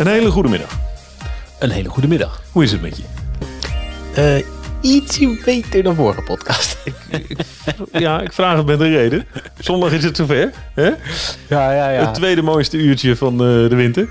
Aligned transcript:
Een 0.00 0.06
hele 0.06 0.30
goede 0.30 0.48
middag. 0.48 0.78
Een 1.58 1.70
hele 1.70 1.88
goede 1.88 2.08
middag. 2.08 2.42
Hoe 2.52 2.62
is 2.62 2.72
het 2.72 2.80
met 2.80 2.96
je? 2.96 3.02
Uh, 4.18 4.94
ietsje 4.94 5.40
beter 5.44 5.82
dan 5.82 5.94
vorige 5.94 6.22
podcast. 6.22 6.76
ja, 7.92 8.20
ik 8.20 8.32
vraag 8.32 8.56
het 8.56 8.66
met 8.66 8.80
een 8.80 8.90
reden. 8.90 9.26
Zondag 9.58 9.92
is 9.92 10.04
het 10.04 10.16
zover. 10.16 10.52
Hè? 10.74 10.84
Ja, 11.48 11.72
ja, 11.72 11.90
ja. 11.90 12.00
Het 12.06 12.14
tweede 12.14 12.42
mooiste 12.42 12.76
uurtje 12.76 13.16
van 13.16 13.32
uh, 13.32 13.68
de 13.68 13.74
winter. 13.74 14.08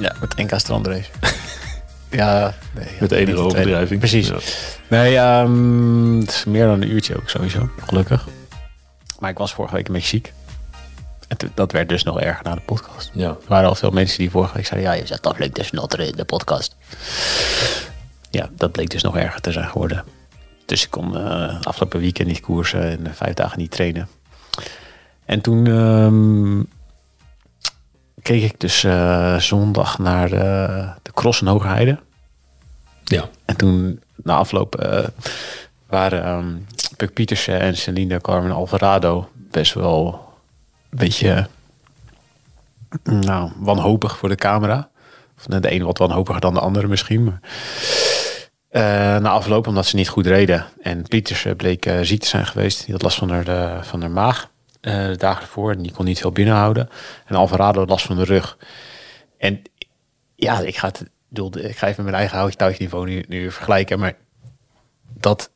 Ja, 0.00 0.14
met 0.20 0.36
NK 0.36 0.58
strandrace. 0.58 1.10
ja, 2.10 2.54
nee, 2.74 2.88
met 3.00 3.12
enige 3.12 3.38
overdrijving. 3.38 3.98
Precies. 4.00 4.28
Ja. 4.28 4.38
Nee, 4.88 5.16
um, 5.16 6.20
het 6.20 6.30
is 6.30 6.44
meer 6.44 6.66
dan 6.66 6.82
een 6.82 6.90
uurtje 6.90 7.16
ook 7.16 7.28
sowieso, 7.28 7.68
gelukkig. 7.86 8.28
Maar 9.18 9.30
ik 9.30 9.38
was 9.38 9.54
vorige 9.54 9.74
week 9.74 9.86
een 9.86 9.92
beetje 9.92 10.08
ziek. 10.08 10.32
En 11.28 11.36
dat 11.54 11.72
werd 11.72 11.88
dus 11.88 12.02
nog 12.02 12.20
erger 12.20 12.44
na 12.44 12.54
de 12.54 12.60
podcast. 12.60 13.10
Ja. 13.12 13.28
Er 13.28 13.36
waren 13.46 13.68
al 13.68 13.74
veel 13.74 13.90
mensen 13.90 14.18
die 14.18 14.30
vorige 14.30 14.54
week 14.54 14.66
zeiden... 14.66 14.90
ja, 14.90 14.96
je 14.96 15.06
zegt 15.06 15.22
toch 15.22 15.38
leuk 15.38 15.54
dus 15.54 15.70
nog 15.70 15.96
in 15.96 16.16
de 16.16 16.24
podcast. 16.24 16.76
Ja, 18.30 18.48
dat 18.56 18.72
bleek 18.72 18.90
dus 18.90 19.02
nog 19.02 19.16
erger 19.16 19.40
te 19.40 19.52
zijn 19.52 19.68
geworden. 19.68 20.04
Dus 20.66 20.84
ik 20.84 20.90
kon 20.90 21.16
uh, 21.16 21.60
afgelopen 21.62 22.00
weekend 22.00 22.28
niet 22.28 22.40
koersen 22.40 23.06
en 23.06 23.14
vijf 23.14 23.34
dagen 23.34 23.58
niet 23.58 23.70
trainen. 23.70 24.08
En 25.24 25.40
toen 25.40 25.66
um, 25.66 26.68
keek 28.22 28.42
ik 28.42 28.60
dus 28.60 28.82
uh, 28.82 29.38
zondag 29.38 29.98
naar 29.98 30.28
de, 30.28 30.88
de 31.02 31.12
cross 31.12 31.40
in 31.40 31.46
Hogerheide. 31.46 31.98
Ja. 33.04 33.28
En 33.44 33.56
toen 33.56 34.02
na 34.16 34.36
afloop 34.36 34.88
waren 35.86 36.28
um, 36.28 36.66
Puk 36.96 37.12
Pietersen 37.12 37.60
en 37.60 37.76
Celine 37.76 38.20
Carmen 38.20 38.52
Alvarado 38.52 39.28
best 39.34 39.74
wel 39.74 40.27
een 40.90 40.98
beetje 40.98 41.48
nou, 43.02 43.52
wanhopig 43.56 44.18
voor 44.18 44.28
de 44.28 44.34
camera. 44.34 44.90
Of 45.36 45.44
de 45.44 45.68
ene 45.68 45.84
wat 45.84 45.98
wanhopiger 45.98 46.40
dan 46.40 46.54
de 46.54 46.60
andere 46.60 46.86
misschien. 46.86 47.40
Uh, 48.70 48.82
na 49.16 49.28
afloop 49.28 49.66
omdat 49.66 49.86
ze 49.86 49.96
niet 49.96 50.08
goed 50.08 50.26
reden. 50.26 50.66
En 50.82 51.02
Pieters 51.02 51.46
bleek 51.56 51.86
uh, 51.86 51.98
ziek 52.00 52.20
te 52.20 52.26
zijn 52.26 52.46
geweest. 52.46 52.84
Die 52.84 52.92
had 52.92 53.02
last 53.02 53.18
van 53.18 53.30
haar, 53.30 53.44
de, 53.44 53.78
van 53.80 54.00
haar 54.00 54.10
maag 54.10 54.50
uh, 54.80 55.06
de 55.06 55.16
dagen 55.16 55.42
ervoor. 55.42 55.72
En 55.72 55.82
die 55.82 55.92
kon 55.92 56.04
niet 56.04 56.20
veel 56.20 56.32
binnenhouden. 56.32 56.88
En 57.26 57.36
Alvarado 57.36 57.78
had 57.78 57.88
last 57.88 58.06
van 58.06 58.16
de 58.16 58.24
rug. 58.24 58.58
En 59.38 59.62
ja, 60.34 60.60
ik 60.60 60.76
ga, 60.76 60.86
het, 60.86 61.04
ik 61.56 61.76
ga 61.76 61.86
even 61.86 62.04
mijn 62.04 62.16
eigen 62.16 62.38
houtje 62.38 62.56
touwtje 62.56 62.82
niveau 62.82 63.06
nu, 63.06 63.24
nu 63.28 63.50
vergelijken. 63.50 63.98
Maar 63.98 64.16
dat 65.14 65.50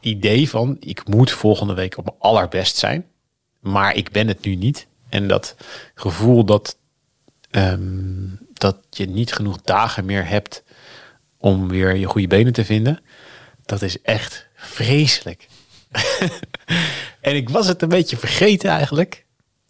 idee 0.00 0.48
van 0.48 0.76
ik 0.80 1.08
moet 1.08 1.30
volgende 1.30 1.74
week 1.74 1.98
op 1.98 2.04
mijn 2.04 2.16
allerbest 2.18 2.76
zijn. 2.76 3.06
Maar 3.62 3.94
ik 3.94 4.10
ben 4.10 4.28
het 4.28 4.44
nu 4.44 4.54
niet. 4.54 4.86
En 5.08 5.28
dat 5.28 5.56
gevoel 5.94 6.44
dat, 6.44 6.78
um, 7.50 8.38
dat 8.52 8.78
je 8.90 9.06
niet 9.08 9.32
genoeg 9.32 9.60
dagen 9.60 10.04
meer 10.04 10.28
hebt 10.28 10.62
om 11.38 11.68
weer 11.68 11.96
je 11.96 12.06
goede 12.06 12.26
benen 12.26 12.52
te 12.52 12.64
vinden. 12.64 13.00
Dat 13.64 13.82
is 13.82 14.02
echt 14.02 14.46
vreselijk. 14.54 15.48
en 17.20 17.36
ik 17.36 17.48
was 17.48 17.66
het 17.66 17.82
een 17.82 17.88
beetje 17.88 18.16
vergeten 18.16 18.70
eigenlijk. 18.70 19.26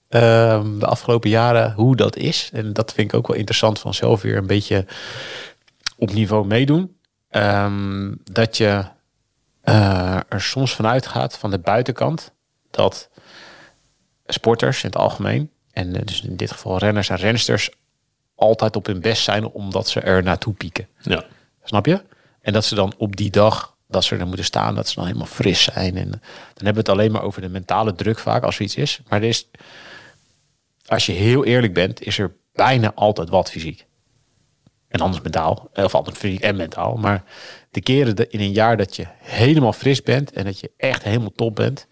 Um, 0.09 0.79
de 0.79 0.87
afgelopen 0.87 1.31
jaren 1.31 1.73
hoe 1.73 1.97
dat 1.97 2.17
is. 2.17 2.51
En 2.53 2.73
dat 2.73 2.93
vind 2.93 3.13
ik 3.13 3.19
ook 3.19 3.27
wel 3.27 3.37
interessant 3.37 3.79
van 3.79 3.95
zelf 3.95 4.23
weer 4.23 4.37
een 4.37 4.47
beetje 4.47 4.87
op 5.97 6.13
niveau 6.13 6.47
meedoen. 6.47 6.97
Um, 7.31 8.21
dat 8.25 8.57
je 8.57 8.85
uh, 9.65 10.17
er 10.29 10.41
soms 10.41 10.75
vanuit 10.75 11.07
gaat 11.07 11.39
van 11.39 11.51
de 11.51 11.59
buitenkant 11.59 12.33
dat 12.71 13.11
sporters 14.27 14.83
in 14.83 14.91
het 14.91 14.99
algemeen, 14.99 15.51
en 15.71 15.93
dus 15.93 16.23
in 16.23 16.37
dit 16.37 16.51
geval 16.51 16.79
renners 16.79 17.09
en 17.09 17.17
rensters, 17.17 17.71
altijd 18.35 18.77
op 18.77 18.87
hun 18.87 19.01
best 19.01 19.23
zijn 19.23 19.49
omdat 19.49 19.89
ze 19.89 20.01
er 20.01 20.23
naartoe 20.23 20.55
pieken. 20.55 20.89
Ja. 21.01 21.25
Snap 21.65 21.87
je? 21.87 22.03
En 22.41 22.53
dat 22.53 22.65
ze 22.65 22.75
dan 22.75 22.95
op 22.97 23.17
die 23.17 23.31
dag 23.31 23.77
dat 23.89 24.05
ze 24.05 24.17
er 24.17 24.27
moeten 24.27 24.45
staan, 24.45 24.75
dat 24.75 24.89
ze 24.89 24.95
dan 24.95 25.07
helemaal 25.07 25.27
fris 25.27 25.63
zijn. 25.63 25.97
En 25.97 26.11
dan 26.11 26.21
hebben 26.55 26.73
we 26.73 26.79
het 26.79 26.89
alleen 26.89 27.13
maar 27.13 27.23
over 27.23 27.41
de 27.41 27.49
mentale 27.49 27.95
druk 27.95 28.19
vaak 28.19 28.43
als 28.43 28.57
er 28.57 28.63
iets 28.63 28.77
is. 28.77 29.01
Maar 29.09 29.23
er 29.23 29.29
is, 29.29 29.49
als 30.87 31.07
je 31.07 31.13
heel 31.13 31.45
eerlijk 31.45 31.75
bent, 31.75 32.03
is 32.03 32.19
er 32.19 32.35
bijna 32.53 32.93
altijd 32.95 33.29
wat 33.29 33.51
fysiek. 33.51 33.87
En 34.89 35.01
anders 35.01 35.23
mentaal, 35.23 35.71
of 35.73 35.95
altijd 35.95 36.17
fysiek 36.19 36.41
en 36.41 36.57
mentaal. 36.57 36.97
Maar 36.97 37.25
de 37.71 37.81
keren 37.81 38.31
in 38.31 38.41
een 38.41 38.53
jaar 38.53 38.77
dat 38.77 38.97
je 38.97 39.07
helemaal 39.19 39.73
fris 39.73 40.03
bent 40.03 40.33
en 40.33 40.45
dat 40.45 40.61
je 40.61 40.71
echt 40.77 41.03
helemaal 41.03 41.33
top 41.37 41.55
bent. 41.57 41.87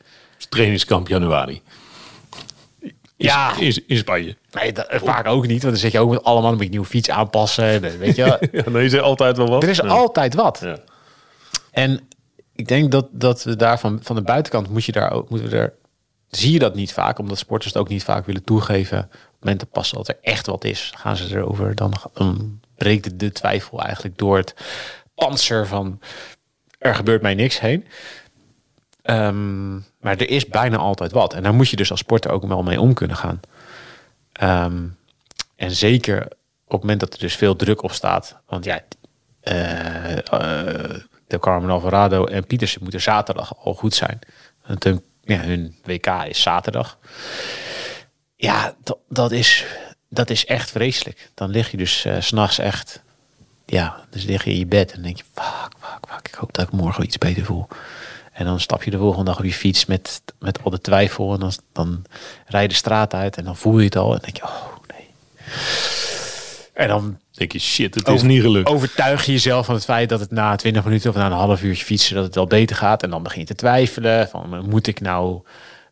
Trainingskamp 0.48 1.08
januari. 1.08 1.62
Is, 3.20 3.26
ja. 3.26 3.56
in, 3.58 3.82
in 3.86 3.96
Spanje. 3.96 4.36
Nee, 4.50 4.72
dat, 4.72 4.86
vaak 4.90 5.26
ook 5.26 5.46
niet. 5.46 5.62
Want 5.62 5.72
dan 5.72 5.82
zit 5.82 5.92
je 5.92 5.98
ook 5.98 6.10
met 6.10 6.24
allemaal 6.24 6.52
een 6.52 6.70
nieuwe 6.70 6.86
fiets 6.86 7.10
aanpassen. 7.10 7.98
Weet 7.98 8.16
je. 8.16 8.22
ja, 8.52 8.70
nee, 8.70 8.84
is 8.84 8.92
er 8.92 9.00
altijd 9.00 9.36
wel 9.36 9.48
wat. 9.48 9.62
Er 9.62 9.68
is 9.68 9.76
ja. 9.76 9.86
altijd 9.86 10.34
wat. 10.34 10.60
Ja. 10.62 10.78
En 11.70 12.00
ik 12.54 12.68
denk 12.68 12.90
dat, 12.90 13.08
dat 13.10 13.42
we 13.42 13.56
daar 13.56 13.80
van, 13.80 13.98
van 14.02 14.16
de 14.16 14.22
buitenkant 14.22 14.70
moet 14.70 14.84
je 14.84 14.92
daar 14.92 15.12
ook, 15.12 15.30
moeten 15.30 15.48
we 15.48 15.56
er, 15.56 15.72
zie 16.28 16.52
je 16.52 16.58
dat 16.58 16.74
niet 16.74 16.92
vaak, 16.92 17.18
omdat 17.18 17.38
sporters 17.38 17.72
het 17.72 17.82
ook 17.82 17.88
niet 17.88 18.04
vaak 18.04 18.26
willen 18.26 18.44
toegeven. 18.44 18.98
Op 18.98 19.36
momenten 19.40 19.68
passen 19.68 19.96
dat 19.96 20.08
er 20.08 20.18
echt 20.22 20.46
wat 20.46 20.64
is, 20.64 20.92
gaan 20.96 21.16
ze 21.16 21.36
erover, 21.36 21.74
dan, 21.74 21.92
breekt 22.76 23.04
de, 23.04 23.16
de 23.16 23.32
twijfel 23.32 23.82
eigenlijk 23.82 24.18
door 24.18 24.36
het 24.36 24.54
panzer 25.14 25.66
van 25.66 26.00
er 26.78 26.94
gebeurt 26.94 27.22
mij 27.22 27.34
niks 27.34 27.60
heen. 27.60 27.86
Um, 29.10 29.84
maar 30.00 30.16
er 30.16 30.30
is 30.30 30.46
bijna 30.46 30.76
altijd 30.76 31.12
wat. 31.12 31.34
En 31.34 31.42
daar 31.42 31.54
moet 31.54 31.68
je 31.68 31.76
dus 31.76 31.90
als 31.90 32.00
sporter 32.00 32.30
ook 32.30 32.46
wel 32.46 32.62
mee 32.62 32.80
om 32.80 32.94
kunnen 32.94 33.16
gaan. 33.16 33.40
Um, 34.42 34.96
en 35.56 35.70
zeker 35.70 36.22
op 36.64 36.70
het 36.70 36.80
moment 36.80 37.00
dat 37.00 37.12
er 37.12 37.18
dus 37.18 37.34
veel 37.34 37.56
druk 37.56 37.82
op 37.82 37.92
staat. 37.92 38.36
Want 38.46 38.64
ja, 38.64 38.80
uh, 39.44 40.10
uh, 40.10 41.00
de 41.26 41.38
Carmen 41.40 41.70
Alvarado 41.70 42.24
en 42.24 42.46
Pietersen 42.46 42.82
moeten 42.82 43.00
zaterdag 43.00 43.56
al 43.64 43.74
goed 43.74 43.94
zijn. 43.94 44.18
Want 44.66 44.84
hun, 44.84 45.04
ja, 45.22 45.40
hun 45.40 45.76
WK 45.84 46.06
is 46.06 46.42
zaterdag. 46.42 46.98
Ja, 48.36 48.74
dat, 49.08 49.32
is, 49.32 49.66
dat 50.08 50.30
is 50.30 50.46
echt 50.46 50.70
vreselijk. 50.70 51.30
Dan 51.34 51.50
lig 51.50 51.70
je 51.70 51.76
dus 51.76 52.06
uh, 52.06 52.16
s'nachts 52.20 52.58
echt... 52.58 53.02
Ja, 53.66 54.04
dus 54.10 54.24
lig 54.24 54.44
je 54.44 54.50
in 54.50 54.58
je 54.58 54.66
bed 54.66 54.92
en 54.92 55.02
denk 55.02 55.16
je... 55.16 55.24
Fuck, 55.34 55.72
fuck, 55.80 55.98
fuck. 56.08 56.28
Ik 56.28 56.34
hoop 56.34 56.52
dat 56.52 56.66
ik 56.66 56.72
morgen 56.72 57.04
iets 57.04 57.18
beter 57.18 57.44
voel. 57.44 57.68
En 58.40 58.46
dan 58.46 58.60
stap 58.60 58.82
je 58.82 58.90
de 58.90 58.98
volgende 58.98 59.24
dag 59.24 59.38
op 59.38 59.44
je 59.44 59.52
fiets 59.52 59.86
met, 59.86 60.22
met 60.38 60.62
al 60.62 60.70
de 60.70 60.80
twijfel. 60.80 61.32
En 61.32 61.40
dan, 61.40 61.52
dan 61.72 62.02
rij 62.46 62.62
je 62.62 62.68
de 62.68 62.74
straat 62.74 63.14
uit 63.14 63.36
en 63.36 63.44
dan 63.44 63.56
voel 63.56 63.78
je 63.78 63.84
het 63.84 63.96
al. 63.96 64.14
En 64.14 64.20
denk 64.22 64.36
je, 64.36 64.42
oh 64.42 64.66
nee. 64.86 65.08
En 66.74 66.88
dan 66.88 67.18
denk 67.30 67.52
je, 67.52 67.58
shit, 67.58 67.94
het 67.94 68.08
is 68.08 68.22
niet 68.22 68.42
gelukt. 68.42 68.68
Overtuig 68.68 69.24
je 69.24 69.32
jezelf 69.32 69.66
van 69.66 69.74
het 69.74 69.84
feit 69.84 70.08
dat 70.08 70.20
het 70.20 70.30
na 70.30 70.56
20 70.56 70.84
minuten 70.84 71.10
of 71.10 71.16
na 71.16 71.26
een 71.26 71.32
half 71.32 71.62
uurtje 71.62 71.84
fietsen, 71.84 72.14
dat 72.14 72.24
het 72.24 72.34
wel 72.34 72.46
beter 72.46 72.76
gaat. 72.76 73.02
En 73.02 73.10
dan 73.10 73.22
begin 73.22 73.40
je 73.40 73.46
te 73.46 73.54
twijfelen. 73.54 74.28
Van, 74.28 74.68
moet 74.68 74.86
ik 74.86 75.00
nou 75.00 75.40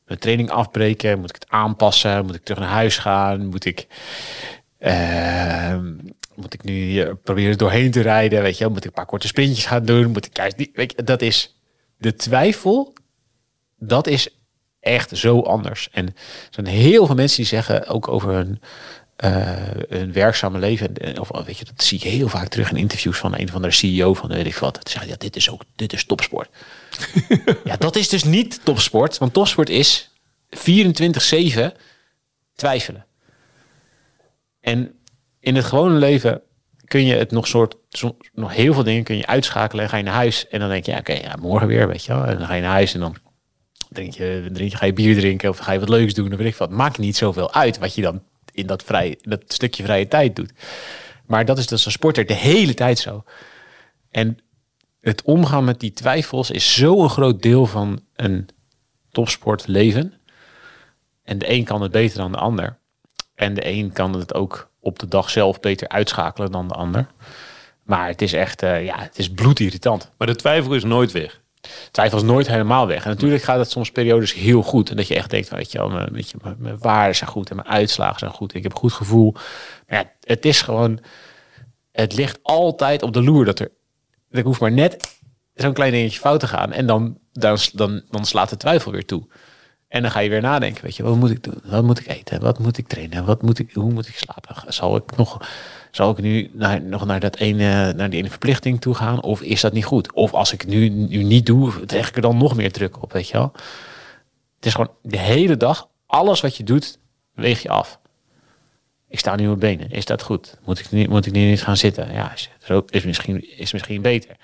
mijn 0.07 0.19
training 0.19 0.51
afbreken? 0.51 1.19
Moet 1.19 1.29
ik 1.29 1.41
het 1.41 1.51
aanpassen? 1.51 2.27
Moet 2.27 2.35
ik 2.35 2.45
terug 2.45 2.61
naar 2.61 2.73
huis 2.73 2.99
gaan? 2.99 3.47
Moet 3.47 3.65
ik... 3.65 3.87
Uh, 4.81 5.77
moet 6.35 6.55
ik 6.55 6.65
nu 6.65 7.05
proberen 7.15 7.59
doorheen 7.59 7.91
te 7.91 8.01
rijden? 8.01 8.43
Weet 8.43 8.59
je, 8.59 8.69
moet 8.69 8.79
ik 8.79 8.85
een 8.85 8.93
paar 8.93 9.07
korte 9.07 9.27
sprintjes 9.27 9.67
gaan 9.67 9.85
doen? 9.85 10.11
Moet 10.11 10.27
ik 10.27 10.37
juist 10.37 10.57
niet? 10.57 10.71
Weet 10.75 10.95
je, 10.97 11.05
dat 11.05 11.23
is 11.23 11.58
de 11.99 12.15
twijfel, 12.15 12.93
dat 13.79 14.07
is 14.07 14.29
echt 14.81 15.17
zo 15.17 15.41
anders. 15.41 15.89
En 15.93 16.07
er 16.07 16.15
zijn 16.51 16.67
heel 16.67 17.07
veel 17.07 17.15
mensen 17.15 17.37
die 17.37 17.47
zeggen 17.47 17.87
ook 17.87 18.09
over 18.09 18.33
hun, 18.33 18.61
uh, 19.25 19.31
hun 19.89 20.13
werkzame 20.13 20.59
leven. 20.59 21.19
Of 21.21 21.29
weet 21.45 21.59
je, 21.59 21.65
dat 21.65 21.85
zie 21.85 22.01
je 22.03 22.09
heel 22.09 22.29
vaak 22.29 22.49
terug 22.49 22.71
in 22.71 22.77
interviews 22.77 23.19
van 23.19 23.35
een 23.35 23.49
of 23.49 23.55
andere 23.55 23.73
CEO 23.73 24.15
van 24.15 24.29
weet 24.29 24.47
ik 24.47 24.57
wat. 24.57 24.75
Dat 24.75 24.91
zeggen, 24.91 25.11
ja, 25.11 25.17
dit 25.17 25.37
is 25.37 25.51
ook, 25.51 25.63
dit 25.77 25.93
is 25.93 26.05
topsport. 26.05 26.49
ja, 27.65 27.77
dat 27.77 27.97
is 27.97 28.09
dus 28.09 28.25
niet 28.25 28.61
topsport. 28.65 29.19
Want 29.19 29.33
topsport 29.33 29.69
is 29.69 30.11
24-7 30.57 30.61
twijfelen. 32.55 33.07
En 34.61 34.93
in 35.41 35.57
het 35.57 35.65
gewone 35.65 35.99
leven 35.99 36.43
kun 36.89 37.05
je 37.05 37.15
het 37.15 37.31
nog 37.31 37.47
soort, 37.47 37.77
nog 38.33 38.55
heel 38.55 38.75
veel 38.75 38.83
dingen 38.83 39.05
kun 39.05 39.17
je 39.17 39.27
uitschakelen 39.27 39.85
en 39.85 39.91
ga 39.91 39.97
je 39.97 40.03
naar 40.03 40.15
huis 40.15 40.49
en 40.49 40.61
dan 40.61 40.69
denk 40.69 40.85
je, 40.85 40.91
ja, 40.91 40.99
oké, 40.99 41.13
ja, 41.13 41.37
morgen 41.37 41.69
weer, 41.69 41.89
weet 41.89 42.05
je 42.05 42.13
wel. 42.13 42.25
En 42.25 42.39
dan 42.39 42.47
ga 42.47 42.55
je 42.55 42.63
naar 42.63 42.71
huis 42.71 42.95
en 42.95 43.01
dan 43.01 43.17
drink 43.89 44.15
je, 44.15 44.49
drink 44.53 44.73
ga 44.73 44.87
je 44.87 44.93
bier 44.93 45.15
drinken 45.15 45.49
of 45.49 45.59
ga 45.59 45.73
je 45.73 45.79
wat 45.79 45.89
leuks 45.89 46.15
doen 46.15 46.33
of 46.33 46.39
weet 46.39 46.47
ik 46.47 46.57
wat. 46.57 46.71
Maakt 46.71 46.99
niet 46.99 47.17
zoveel 47.17 47.53
uit 47.53 47.79
wat 47.79 47.95
je 47.95 48.03
dan 48.03 48.23
in 48.53 48.67
dat, 48.67 48.83
vrij, 48.83 49.19
dat 49.23 49.43
stukje 49.47 49.83
vrije 49.83 50.09
tijd 50.09 50.37
doet. 50.37 50.53
Maar 51.27 51.45
dat 51.45 51.59
is 51.59 51.67
dus 51.67 51.87
een 51.87 51.93
sporter 51.93 52.27
de 52.27 52.35
hele 52.35 52.75
tijd 52.75 52.99
zo. 52.99 53.25
En 54.11 54.39
het 55.01 55.23
omgaan 55.23 55.65
met 55.65 55.81
die 55.81 55.93
twijfels 55.93 56.51
is 56.51 56.75
zo'n 56.75 57.11
groot 57.11 57.43
deel 57.43 57.67
van 57.67 58.01
een 58.15 58.49
topsportleven. 59.11 60.15
En 61.23 61.39
de 61.39 61.51
een 61.51 61.65
kan 61.65 61.83
het 61.83 61.93
beter 61.93 62.19
dan 62.19 62.33
de 62.33 62.39
ander. 62.39 62.79
En 63.35 63.55
de 63.55 63.67
een 63.67 63.93
kan 63.93 64.13
het 64.13 64.35
ook 64.35 64.71
op 64.89 64.99
de 64.99 65.09
dag 65.09 65.31
zelf 65.31 65.61
beter 65.61 65.89
uitschakelen 65.89 66.53
dan 66.53 66.69
de 66.69 66.75
ander. 66.75 67.07
Maar 67.83 68.09
het 68.09 68.23
is 68.23 68.33
echt, 68.33 68.63
eh, 68.63 68.85
ja, 68.85 68.99
het 68.99 69.19
is 69.19 69.31
bloedirritant. 69.31 70.11
Maar 70.19 70.27
de 70.27 70.37
twijfel 70.37 70.75
is 70.75 70.85
nooit 70.85 71.13
weg. 71.13 71.41
Twijfel 71.91 72.19
is 72.19 72.25
nooit 72.25 72.47
helemaal 72.47 72.87
weg. 72.87 73.05
En 73.05 73.11
natuurlijk 73.11 73.43
gaat 73.43 73.59
het 73.59 73.71
soms 73.71 73.91
periodes 73.91 74.35
heel 74.35 74.63
goed. 74.63 74.91
En 74.91 74.97
dat 74.97 75.07
je 75.07 75.15
echt 75.15 75.31
denkt, 75.31 75.49
van, 75.49 75.59
weet 75.59 75.73
je 75.73 75.79
wel, 75.79 75.89
mijn, 75.89 76.13
weet 76.13 76.31
je, 76.31 76.37
mijn, 76.43 76.57
mijn 76.59 76.79
waarden 76.79 77.17
zijn 77.17 77.31
goed 77.31 77.51
en 77.51 77.57
mijn 77.57 77.69
uitslagen 77.69 78.19
zijn 78.19 78.31
goed. 78.31 78.55
Ik 78.55 78.63
heb 78.63 78.73
een 78.73 78.79
goed 78.79 78.93
gevoel. 78.93 79.33
Maar 79.87 79.99
ja, 79.99 80.13
het 80.21 80.45
is 80.45 80.63
gewoon, 80.63 81.01
het 81.93 82.15
ligt 82.15 82.39
altijd 82.43 83.03
op 83.03 83.13
de 83.13 83.23
loer 83.23 83.45
dat 83.45 83.59
er, 83.59 83.71
er 84.31 84.45
hoeft 84.45 84.61
maar 84.61 84.73
net 84.73 85.19
zo'n 85.55 85.73
klein 85.73 85.93
dingetje 85.93 86.21
fout 86.21 86.41
te 86.41 86.47
gaan. 86.47 86.73
En 86.73 86.87
dan, 86.87 87.19
dan, 87.33 87.59
dan, 87.73 88.03
dan 88.11 88.25
slaat 88.25 88.51
de 88.51 88.57
twijfel 88.57 88.93
weer 88.93 89.07
toe. 89.07 89.27
En 89.89 90.03
dan 90.03 90.11
ga 90.11 90.21
je 90.21 90.29
weer 90.29 90.41
nadenken, 90.41 90.85
weet 90.85 90.97
je, 90.97 91.03
wat 91.03 91.17
moet 91.17 91.31
ik 91.31 91.43
doen? 91.43 91.61
Wat 91.65 91.85
moet 91.85 91.99
ik 91.99 92.07
eten? 92.07 92.41
Wat 92.41 92.59
moet 92.59 92.79
ik 92.79 92.87
trainen? 92.87 93.25
Wat 93.25 93.43
moet 93.43 93.59
ik, 93.59 93.73
hoe 93.73 93.93
moet 93.93 94.09
ik 94.09 94.17
slapen? 94.17 94.73
Zal 94.73 94.97
ik 94.97 95.17
nog, 95.17 95.49
zal 95.91 96.11
ik 96.11 96.19
nu 96.19 96.51
nog 96.83 97.07
naar, 97.07 97.21
dat 97.21 97.37
ene, 97.37 97.93
naar 97.93 98.11
die 98.11 98.19
ene 98.19 98.31
verplichting 98.31 98.81
toe 98.81 98.95
gaan? 98.95 99.23
Of 99.23 99.43
is 99.43 99.61
dat 99.61 99.73
niet 99.73 99.85
goed? 99.85 100.13
Of 100.13 100.33
als 100.33 100.53
ik 100.53 100.67
nu, 100.67 100.89
nu 100.89 101.23
niet 101.23 101.47
doe, 101.47 101.73
leg 101.87 102.09
ik 102.09 102.17
er 102.17 102.23
dan 102.23 102.37
nog 102.37 102.57
meer 102.57 102.73
druk 102.73 103.03
op, 103.03 103.13
weet 103.13 103.29
je 103.29 103.33
wel? 103.33 103.53
Het 104.57 104.67
is 104.67 104.73
gewoon 104.73 104.91
de 105.03 105.19
hele 105.19 105.57
dag, 105.57 105.89
alles 106.07 106.41
wat 106.41 106.57
je 106.57 106.65
doet, 106.65 106.99
weeg 107.35 107.63
je 107.63 107.69
af. 107.69 107.99
Ik 109.09 109.19
sta 109.19 109.37
nu 109.37 109.49
op 109.49 109.61
benen. 109.61 109.91
Is 109.91 110.05
dat 110.05 110.23
goed? 110.23 110.57
Moet 110.65 110.79
ik, 110.79 110.91
niet, 110.91 111.09
moet 111.09 111.27
ik 111.27 111.33
nu 111.33 111.49
niet 111.49 111.63
gaan 111.63 111.77
zitten? 111.77 112.13
Ja, 112.13 112.33
is, 112.33 112.51
is, 112.89 113.05
misschien, 113.05 113.59
is 113.59 113.73
misschien 113.73 114.03
beter. 114.03 114.37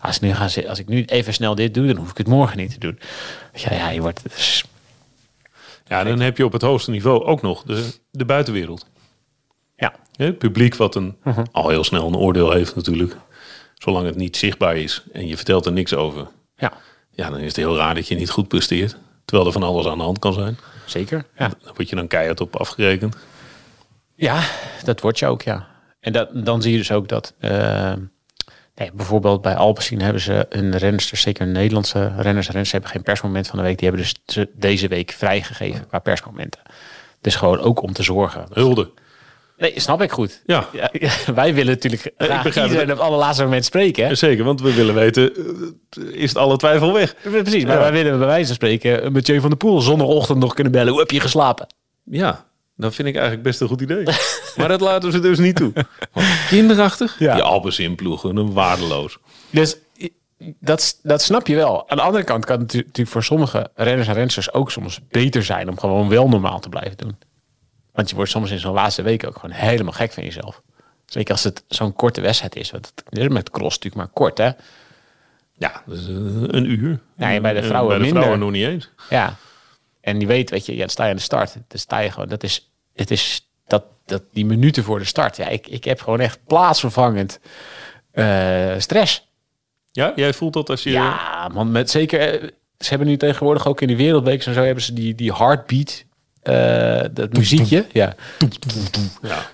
Als, 0.00 0.16
ik 0.16 0.22
nu 0.22 0.34
ga, 0.34 0.68
als 0.68 0.78
ik 0.78 0.88
nu 0.88 1.04
even 1.04 1.34
snel 1.34 1.54
dit 1.54 1.74
doe, 1.74 1.86
dan 1.86 1.96
hoef 1.96 2.10
ik 2.10 2.16
het 2.16 2.26
morgen 2.26 2.56
niet 2.56 2.70
te 2.72 2.78
doen. 2.78 2.98
Ja, 3.52 3.74
ja 3.74 3.88
je 3.88 4.00
wordt... 4.00 4.22
Ja, 5.84 6.04
dan 6.04 6.20
heb 6.20 6.36
je 6.36 6.44
op 6.44 6.52
het 6.52 6.62
hoogste 6.62 6.90
niveau 6.90 7.24
ook 7.24 7.42
nog 7.42 7.62
de, 7.62 7.92
de 8.10 8.24
buitenwereld. 8.24 8.86
ja, 9.76 9.94
Het 10.16 10.38
publiek 10.38 10.74
wat 10.74 10.94
een, 10.94 11.16
al 11.52 11.68
heel 11.68 11.84
snel 11.84 12.06
een 12.06 12.16
oordeel 12.16 12.50
heeft 12.50 12.74
natuurlijk. 12.76 13.16
Zolang 13.74 14.06
het 14.06 14.16
niet 14.16 14.36
zichtbaar 14.36 14.76
is 14.76 15.02
en 15.12 15.26
je 15.26 15.36
vertelt 15.36 15.66
er 15.66 15.72
niks 15.72 15.94
over. 15.94 16.26
ja, 16.56 16.72
Ja, 17.10 17.30
dan 17.30 17.38
is 17.38 17.46
het 17.46 17.56
heel 17.56 17.76
raar 17.76 17.94
dat 17.94 18.08
je 18.08 18.14
niet 18.14 18.30
goed 18.30 18.48
presteert. 18.48 18.96
Terwijl 19.24 19.46
er 19.48 19.52
van 19.52 19.62
alles 19.62 19.86
aan 19.86 19.98
de 19.98 20.04
hand 20.04 20.18
kan 20.18 20.32
zijn. 20.32 20.58
zeker. 20.86 21.24
Ja. 21.38 21.48
Daar 21.48 21.72
word 21.74 21.88
je 21.88 21.96
dan 21.96 22.06
keihard 22.08 22.40
op 22.40 22.56
afgerekend. 22.56 23.16
Ja, 24.14 24.42
dat 24.84 25.00
wordt 25.00 25.18
je 25.18 25.26
ook, 25.26 25.42
ja. 25.42 25.66
En 26.00 26.12
dat, 26.12 26.28
dan 26.44 26.62
zie 26.62 26.72
je 26.72 26.78
dus 26.78 26.92
ook 26.92 27.08
dat... 27.08 27.34
eh, 27.38 27.92
nee, 28.74 28.90
bijvoorbeeld 28.94 29.42
bij 29.42 29.54
Alpecin 29.56 30.00
hebben 30.00 30.22
ze 30.22 30.46
een 30.48 30.76
renster, 30.76 31.16
zeker 31.16 31.46
Nederlandse 31.46 31.98
renners 32.16 32.46
en 32.46 32.52
renners, 32.52 32.72
hebben 32.72 32.90
geen 32.90 33.02
persmoment 33.02 33.46
van 33.46 33.58
de 33.58 33.64
week. 33.64 33.78
Die 33.78 33.88
hebben 33.88 34.06
dus 34.06 34.34
ze 34.34 34.50
deze 34.56 34.88
week 34.88 35.10
vrijgegeven 35.10 35.86
qua 35.86 35.98
persmomenten. 35.98 36.60
Dus 37.20 37.34
gewoon 37.36 37.60
ook 37.60 37.82
om 37.82 37.92
te 37.92 38.02
zorgen. 38.02 38.46
Hulde. 38.52 38.90
Nee, 39.56 39.80
snap 39.80 40.02
ik 40.02 40.10
goed. 40.10 40.42
Ja. 40.46 40.68
Wij 41.34 41.54
willen 41.54 41.72
natuurlijk 41.74 42.12
graag 42.18 42.42
begrijp 42.42 42.66
iedereen 42.66 42.88
het. 42.88 42.98
op 42.98 43.02
het 43.02 43.06
allerlaatste 43.12 43.44
moment 43.44 43.64
spreken. 43.64 44.06
Hè? 44.06 44.14
Zeker, 44.14 44.44
want 44.44 44.60
we 44.60 44.74
willen 44.74 44.94
weten, 44.94 45.34
eh, 45.34 46.02
is 46.12 46.28
het 46.28 46.38
alle 46.38 46.56
twijfel 46.56 46.92
weg? 46.92 47.14
Precies, 47.22 47.64
maar 47.64 47.74
Ja. 47.74 47.80
wij 47.80 47.92
willen 47.92 48.18
bij 48.18 48.26
wijze 48.26 48.46
van 48.46 48.54
spreken 48.54 49.12
Mathieu 49.12 49.40
van 49.40 49.48
der 49.48 49.58
Poel 49.58 49.80
zondagochtend 49.80 50.38
nog 50.38 50.54
kunnen 50.54 50.72
bellen. 50.72 50.90
Hoe 50.90 51.00
heb 51.00 51.10
je 51.10 51.20
geslapen? 51.20 51.66
Ja, 52.04 52.44
dat 52.76 52.94
vind 52.94 53.08
ik 53.08 53.14
eigenlijk 53.14 53.44
best 53.44 53.60
een 53.60 53.68
goed 53.68 53.80
idee. 53.80 54.04
maar 54.56 54.68
dat 54.68 54.80
laten 54.80 55.12
ze 55.12 55.20
dus 55.20 55.38
niet 55.38 55.56
toe. 55.56 55.72
Kinderachtig? 56.48 57.18
Ja. 57.18 57.34
Die 57.34 57.42
Alpecin 57.42 57.94
ploegen, 57.94 58.36
een 58.36 58.52
waardeloos. 58.52 59.18
Dus 59.50 59.76
dat, 60.60 60.98
dat 61.02 61.22
snap 61.22 61.46
je 61.46 61.54
wel. 61.54 61.90
Aan 61.90 61.96
de 61.96 62.02
andere 62.02 62.24
kant 62.24 62.44
kan 62.44 62.54
het 62.60 62.62
natu- 62.72 62.78
natuurlijk 62.86 63.08
voor 63.08 63.22
sommige 63.24 63.70
renners 63.74 64.08
en 64.08 64.14
rensters 64.14 64.52
ook 64.52 64.70
soms 64.70 65.00
beter 65.08 65.44
zijn 65.44 65.68
om 65.68 65.78
gewoon 65.78 66.08
wel 66.08 66.28
normaal 66.28 66.60
te 66.60 66.68
blijven 66.68 66.96
doen. 66.96 67.16
Want 67.92 68.08
je 68.10 68.16
wordt 68.16 68.30
soms 68.30 68.50
in 68.50 68.58
zo'n 68.58 68.72
laatste 68.74 69.02
week 69.02 69.26
ook 69.26 69.38
gewoon 69.38 69.56
helemaal 69.56 69.92
gek 69.92 70.12
van 70.12 70.24
jezelf. 70.24 70.62
Zeker 71.06 71.32
als 71.32 71.44
het 71.44 71.64
zo'n 71.68 71.92
korte 71.92 72.20
wedstrijd 72.20 72.56
is. 72.56 72.70
Want 72.70 72.92
het 73.04 73.18
is 73.18 73.28
met 73.28 73.50
cross 73.50 73.78
natuurlijk 73.78 73.94
maar 73.94 74.12
kort, 74.14 74.38
hè? 74.38 74.50
Ja, 75.58 75.82
dus 75.86 75.98
eh, 76.08 76.14
een 76.14 76.70
uur. 76.70 77.00
Ja, 77.16 77.30
en 77.32 77.42
bij 77.42 77.52
de 77.52 77.58
En 77.60 77.64
vrouwen 77.66 77.88
bij 77.88 77.98
de 77.98 78.04
minder. 78.04 78.22
vrouwen 78.22 78.44
nog 78.46 78.54
niet 78.54 78.66
eens. 78.66 78.90
Ja. 79.10 79.36
En 80.04 80.18
die 80.18 80.26
weet, 80.26 80.50
weet 80.50 80.66
je, 80.66 80.72
ja, 80.72 80.78
dan 80.78 80.88
sta 80.88 81.04
je 81.04 81.10
aan 81.10 81.16
de 81.16 81.22
start. 81.22 81.52
Dan 81.68 81.78
sta 81.78 81.98
je 81.98 82.10
gewoon, 82.10 82.28
dat 82.28 82.42
is, 82.42 82.70
het 82.94 83.10
is 83.10 83.48
dat, 83.66 83.84
dat 84.06 84.22
die 84.32 84.46
minuten 84.46 84.84
voor 84.84 84.98
de 84.98 85.04
start. 85.04 85.36
Ja, 85.36 85.48
ik, 85.48 85.66
ik 85.68 85.84
heb 85.84 86.00
gewoon 86.00 86.20
echt 86.20 86.38
plaatsvervangend 86.46 87.38
eh, 88.10 88.74
stress. 88.78 89.28
Ja, 89.92 90.12
jij 90.16 90.32
voelt 90.32 90.52
dat 90.52 90.70
als 90.70 90.82
je... 90.82 90.90
Ja, 90.90 91.48
man, 91.52 91.72
met 91.72 91.90
zeker. 91.90 92.20
eh, 92.20 92.48
Ze 92.78 92.88
hebben 92.88 93.06
nu 93.08 93.16
tegenwoordig 93.16 93.66
ook 93.66 93.80
in 93.80 93.86
die 93.86 93.96
wereldweek 93.96 94.44
en 94.44 94.54
zo 94.54 94.62
hebben 94.62 94.84
ze 94.84 94.92
die, 94.92 95.14
die 95.14 95.34
heartbeat, 95.34 96.04
eh, 96.42 97.02
dat 97.12 97.32
muziekje. 97.32 97.86
Ja. 97.92 98.14
Ja. 99.22 99.50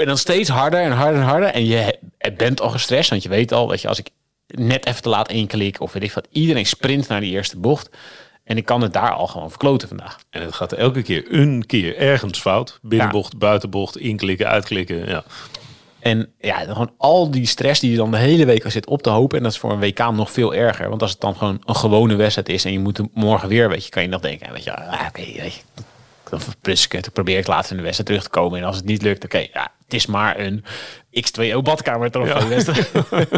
En 0.00 0.06
dan 0.06 0.18
steeds 0.18 0.48
harder 0.48 0.80
en 0.80 0.92
harder 0.92 1.20
en 1.20 1.26
harder. 1.26 1.48
En 1.48 1.64
je 1.66 1.98
bent 2.36 2.60
al 2.60 2.70
gestrest, 2.70 3.10
want 3.10 3.22
je 3.22 3.28
weet 3.28 3.52
al, 3.52 3.68
weet 3.68 3.80
je, 3.80 3.88
als 3.88 3.98
ik 3.98 4.08
net 4.46 4.86
even 4.86 5.02
te 5.02 5.08
laat 5.08 5.28
één 5.28 5.46
klik 5.46 5.80
of 5.80 5.92
weet 5.92 6.02
ik 6.02 6.12
wat, 6.12 6.28
iedereen 6.30 6.66
sprint 6.66 7.08
naar 7.08 7.20
die 7.20 7.30
eerste 7.32 7.58
bocht. 7.58 7.88
En 8.44 8.56
ik 8.56 8.64
kan 8.64 8.80
het 8.80 8.92
daar 8.92 9.12
al 9.12 9.26
gewoon 9.26 9.50
verkloten 9.50 9.88
vandaag. 9.88 10.18
En 10.30 10.42
het 10.42 10.54
gaat 10.54 10.72
elke 10.72 11.02
keer 11.02 11.24
een 11.30 11.66
keer 11.66 11.96
ergens 11.96 12.40
fout. 12.40 12.78
Binnenbocht, 12.82 13.38
buitenbocht, 13.38 13.98
inklikken, 13.98 14.48
uitklikken. 14.48 15.08
Ja. 15.08 15.24
En 16.00 16.32
ja, 16.40 16.58
gewoon 16.58 16.92
al 16.98 17.30
die 17.30 17.46
stress 17.46 17.80
die 17.80 17.90
je 17.90 17.96
dan 17.96 18.10
de 18.10 18.16
hele 18.16 18.44
week 18.44 18.64
al 18.64 18.70
zit 18.70 18.86
op 18.86 19.02
te 19.02 19.10
hopen. 19.10 19.38
En 19.38 19.44
dat 19.44 19.52
is 19.52 19.58
voor 19.58 19.72
een 19.72 19.80
WK 19.80 19.98
nog 19.98 20.30
veel 20.30 20.54
erger. 20.54 20.88
Want 20.88 21.02
als 21.02 21.10
het 21.10 21.20
dan 21.20 21.36
gewoon 21.36 21.62
een 21.64 21.76
gewone 21.76 22.14
wedstrijd 22.14 22.48
is 22.48 22.64
en 22.64 22.72
je 22.72 22.78
moet 22.78 22.96
hem 22.96 23.10
morgen 23.14 23.48
weer, 23.48 23.68
weet 23.68 23.84
je, 23.84 23.90
kan 23.90 24.02
je 24.02 24.08
nog 24.08 24.20
denken, 24.20 24.52
weet 24.52 24.64
je, 24.64 24.76
ah, 24.76 25.06
oké, 25.08 25.22
dan 26.30 26.40
ik 26.62 26.92
het, 26.92 27.02
dan 27.04 27.12
probeer 27.12 27.38
ik 27.38 27.46
later 27.46 27.70
in 27.70 27.76
de 27.76 27.82
wedstrijd 27.82 28.08
terug 28.08 28.22
te 28.22 28.30
komen. 28.30 28.58
En 28.58 28.64
als 28.64 28.76
het 28.76 28.84
niet 28.84 29.02
lukt, 29.02 29.24
oké, 29.24 29.38
ja, 29.38 29.72
het 29.84 29.94
is 29.94 30.06
maar 30.06 30.38
een 30.38 30.64
X2O 31.20 31.58
badkamer 31.62 32.10
trofee 32.10 32.48
wedstrijd. 32.48 32.90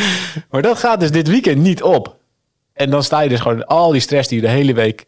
maar 0.50 0.62
dat 0.62 0.78
gaat 0.78 1.00
dus 1.00 1.10
dit 1.10 1.28
weekend 1.28 1.58
niet 1.58 1.82
op. 1.82 2.20
En 2.72 2.90
dan 2.90 3.02
sta 3.02 3.20
je 3.20 3.28
dus 3.28 3.40
gewoon 3.40 3.66
al 3.66 3.90
die 3.90 4.00
stress 4.00 4.28
die 4.28 4.40
je 4.40 4.46
de 4.46 4.52
hele 4.52 4.74
week, 4.74 5.06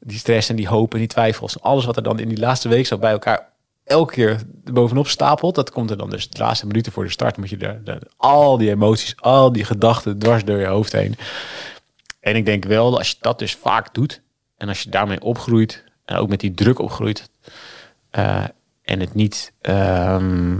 die 0.00 0.18
stress 0.18 0.48
en 0.48 0.56
die 0.56 0.68
hoop 0.68 0.92
en 0.92 0.98
die 0.98 1.08
twijfels, 1.08 1.60
alles 1.60 1.84
wat 1.84 1.96
er 1.96 2.02
dan 2.02 2.18
in 2.18 2.28
die 2.28 2.38
laatste 2.38 2.68
week 2.68 2.86
zo 2.86 2.98
bij 2.98 3.12
elkaar 3.12 3.48
elke 3.84 4.12
keer 4.12 4.40
bovenop 4.72 5.08
stapelt, 5.08 5.54
dat 5.54 5.70
komt 5.70 5.90
er 5.90 5.96
dan 5.96 6.10
dus 6.10 6.30
de 6.30 6.38
laatste 6.38 6.66
minuten 6.66 6.92
voor 6.92 7.04
de 7.04 7.10
start, 7.10 7.36
moet 7.36 7.50
je 7.50 7.56
daar- 7.56 7.98
al 8.16 8.58
die 8.58 8.70
emoties, 8.70 9.14
al 9.16 9.52
die 9.52 9.64
gedachten 9.64 10.18
dwars 10.18 10.44
door 10.44 10.58
je 10.58 10.66
hoofd 10.66 10.92
heen. 10.92 11.16
En 12.20 12.36
ik 12.36 12.44
denk 12.44 12.64
wel, 12.64 12.90
dat 12.90 12.98
als 12.98 13.10
je 13.10 13.16
dat 13.20 13.38
dus 13.38 13.54
vaak 13.54 13.94
doet 13.94 14.20
en 14.56 14.68
als 14.68 14.82
je 14.82 14.90
daarmee 14.90 15.20
opgroeit 15.20 15.84
en 16.04 16.16
ook 16.16 16.28
met 16.28 16.40
die 16.40 16.54
druk 16.54 16.78
opgroeit 16.78 17.30
eh, 18.10 18.44
en 18.82 19.00
het 19.00 19.14
niet, 19.14 19.52
ehm, 19.60 20.58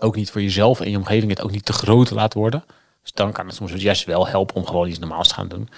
ook 0.00 0.16
niet 0.16 0.30
voor 0.30 0.42
jezelf 0.42 0.80
en 0.80 0.90
je 0.90 0.96
omgeving 0.96 1.30
het 1.30 1.42
ook 1.42 1.50
niet 1.50 1.64
te 1.64 1.72
groot 1.72 2.10
laat 2.10 2.34
worden, 2.34 2.64
dus 3.04 3.12
dan 3.12 3.32
kan 3.32 3.46
het 3.46 3.54
soms 3.54 3.72
juist 3.72 4.04
wel 4.04 4.28
helpen 4.28 4.56
om 4.56 4.66
gewoon 4.66 4.88
iets 4.88 4.98
normaals 4.98 5.28
te 5.28 5.34
gaan 5.34 5.48
doen. 5.48 5.68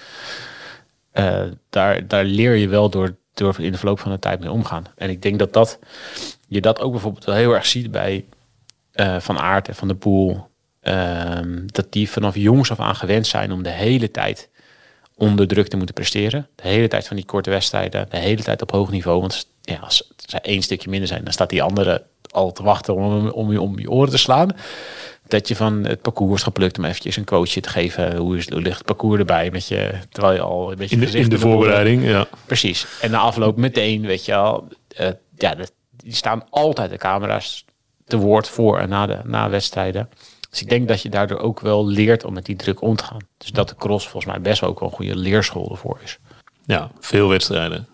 Eh, 1.11 1.43
daar, 1.69 2.07
daar 2.07 2.23
leer 2.23 2.55
je 2.55 2.67
wel 2.67 2.89
door, 2.89 3.15
door 3.33 3.55
in 3.59 3.71
de 3.71 3.77
verloop 3.77 3.99
van 3.99 4.11
de 4.11 4.19
tijd 4.19 4.39
mee 4.39 4.51
omgaan. 4.51 4.85
En 4.95 5.09
ik 5.09 5.21
denk 5.21 5.39
dat, 5.39 5.53
dat 5.53 5.79
je 6.47 6.61
dat 6.61 6.81
ook 6.81 6.91
bijvoorbeeld 6.91 7.25
wel 7.25 7.35
heel 7.35 7.53
erg 7.53 7.65
ziet 7.65 7.91
bij 7.91 8.25
eh, 8.91 9.19
Van 9.19 9.39
Aert 9.39 9.67
en 9.67 9.75
Van 9.75 9.87
de 9.87 9.95
Poel. 9.95 10.47
Ehm, 10.81 11.61
dat 11.65 11.91
die 11.91 12.09
vanaf 12.09 12.35
jongs 12.35 12.71
af 12.71 12.79
aan 12.79 12.95
gewend 12.95 13.27
zijn 13.27 13.51
om 13.51 13.63
de 13.63 13.69
hele 13.69 14.11
tijd 14.11 14.49
onder 15.15 15.47
druk 15.47 15.67
te 15.67 15.77
moeten 15.77 15.95
presteren. 15.95 16.47
De 16.55 16.67
hele 16.67 16.87
tijd 16.87 17.07
van 17.07 17.15
die 17.15 17.25
korte 17.25 17.49
wedstrijden, 17.49 18.07
de 18.09 18.17
hele 18.17 18.43
tijd 18.43 18.61
op 18.61 18.71
hoog 18.71 18.91
niveau. 18.91 19.19
Want 19.19 19.47
ja, 19.61 19.77
als 19.77 20.11
zij 20.15 20.39
één 20.41 20.61
stukje 20.61 20.89
minder 20.89 21.07
zijn, 21.07 21.23
dan 21.23 21.33
staat 21.33 21.49
die 21.49 21.63
andere 21.63 22.03
al 22.31 22.51
te 22.51 22.63
wachten 22.63 22.95
om, 22.95 23.27
om, 23.27 23.57
om 23.57 23.79
je 23.79 23.91
oren 23.91 24.09
te 24.09 24.17
slaan. 24.17 24.49
Dat 25.27 25.47
je 25.47 25.55
van 25.55 25.83
het 25.83 26.01
parcours 26.01 26.43
geplukt 26.43 26.77
om 26.77 26.85
eventjes 26.85 27.15
een 27.15 27.25
coachje 27.25 27.61
te 27.61 27.69
geven. 27.69 28.15
Hoe, 28.17 28.37
is, 28.37 28.49
hoe 28.49 28.61
ligt 28.61 28.77
het 28.77 28.85
parcours 28.85 29.19
erbij? 29.19 29.51
Met 29.51 29.67
je, 29.67 29.93
terwijl 30.09 30.33
je 30.33 30.41
al 30.41 30.71
een 30.71 30.77
beetje 30.77 30.95
In 30.95 31.01
de, 31.01 31.17
in 31.19 31.29
de 31.29 31.39
voorbereiding, 31.39 32.03
ja. 32.03 32.27
Precies. 32.45 32.85
En 33.01 33.11
na 33.11 33.17
afloop 33.19 33.57
meteen, 33.57 34.01
weet 34.05 34.25
je 34.25 34.31
wel, 34.31 34.67
eh, 34.87 35.09
ja, 35.37 35.55
dat- 35.55 35.71
die 35.95 36.15
staan 36.15 36.43
altijd 36.49 36.89
de 36.89 36.97
camera's 36.97 37.65
te 38.05 38.17
woord 38.17 38.47
voor 38.49 38.79
en 38.79 38.89
na, 38.89 39.05
de, 39.05 39.19
na 39.23 39.49
wedstrijden. 39.49 40.09
Dus 40.49 40.61
ik 40.61 40.69
denk 40.69 40.87
dat 40.87 41.01
je 41.01 41.09
daardoor 41.09 41.39
ook 41.39 41.59
wel 41.59 41.87
leert 41.87 42.23
om 42.23 42.33
met 42.33 42.45
die 42.45 42.55
druk 42.55 42.81
om 42.81 42.95
te 42.95 43.03
gaan. 43.03 43.21
Dus 43.37 43.51
dat 43.51 43.69
de 43.69 43.75
cross 43.75 44.07
volgens 44.07 44.31
mij 44.33 44.41
best 44.41 44.59
wel 44.61 44.69
ook 44.69 44.79
wel 44.79 44.89
een 44.89 44.95
goede 44.95 45.15
leerschool 45.15 45.69
ervoor 45.71 45.99
is. 46.03 46.17
Ja, 46.65 46.91
veel 46.99 47.27
wedstrijden. 47.29 47.87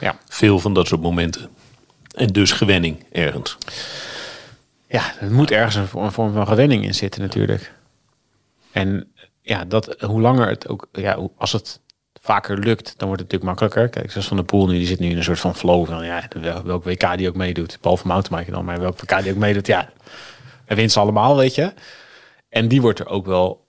Ja. 0.00 0.18
Veel 0.28 0.58
van 0.58 0.74
dat 0.74 0.86
soort 0.86 1.00
momenten. 1.00 1.48
En 2.14 2.26
dus 2.26 2.52
gewenning 2.52 3.04
ergens. 3.12 3.56
Ja, 4.88 5.20
er 5.20 5.30
moet 5.32 5.50
ergens 5.50 5.74
een, 5.74 5.86
vo- 5.86 6.00
een 6.02 6.12
vorm 6.12 6.32
van 6.32 6.46
gewenning 6.46 6.84
in 6.84 6.94
zitten 6.94 7.20
natuurlijk. 7.20 7.72
En 8.72 9.12
ja, 9.40 9.64
dat, 9.64 10.00
hoe 10.00 10.20
langer 10.20 10.48
het 10.48 10.68
ook, 10.68 10.88
ja, 10.92 11.18
als 11.36 11.52
het 11.52 11.80
vaker 12.20 12.58
lukt, 12.58 12.94
dan 12.98 13.08
wordt 13.08 13.22
het 13.22 13.32
natuurlijk 13.32 13.60
makkelijker. 13.60 13.88
Kijk, 13.88 14.10
zoals 14.10 14.26
Van 14.28 14.36
de 14.36 14.42
Poel 14.44 14.66
nu, 14.66 14.72
die 14.78 14.86
zit 14.86 14.98
nu 14.98 15.08
in 15.10 15.16
een 15.16 15.24
soort 15.24 15.40
van 15.40 15.54
flow 15.56 15.86
van, 15.86 16.04
ja, 16.04 16.28
wel- 16.40 16.62
welk 16.62 16.84
WK 16.84 17.16
die 17.16 17.28
ook 17.28 17.36
meedoet. 17.36 17.78
Behalve 17.80 18.06
mountainbiken 18.06 18.52
dan, 18.54 18.64
maar 18.64 18.80
welk 18.80 19.00
WK 19.00 19.22
die 19.22 19.32
ook 19.32 19.38
meedoet, 19.38 19.66
ja. 19.66 19.88
Hij 20.64 20.76
wint 20.76 20.92
ze 20.92 21.00
allemaal, 21.00 21.36
weet 21.36 21.54
je. 21.54 21.72
En 22.48 22.68
die 22.68 22.80
wordt 22.80 22.98
er 22.98 23.08
ook 23.08 23.26
wel, 23.26 23.66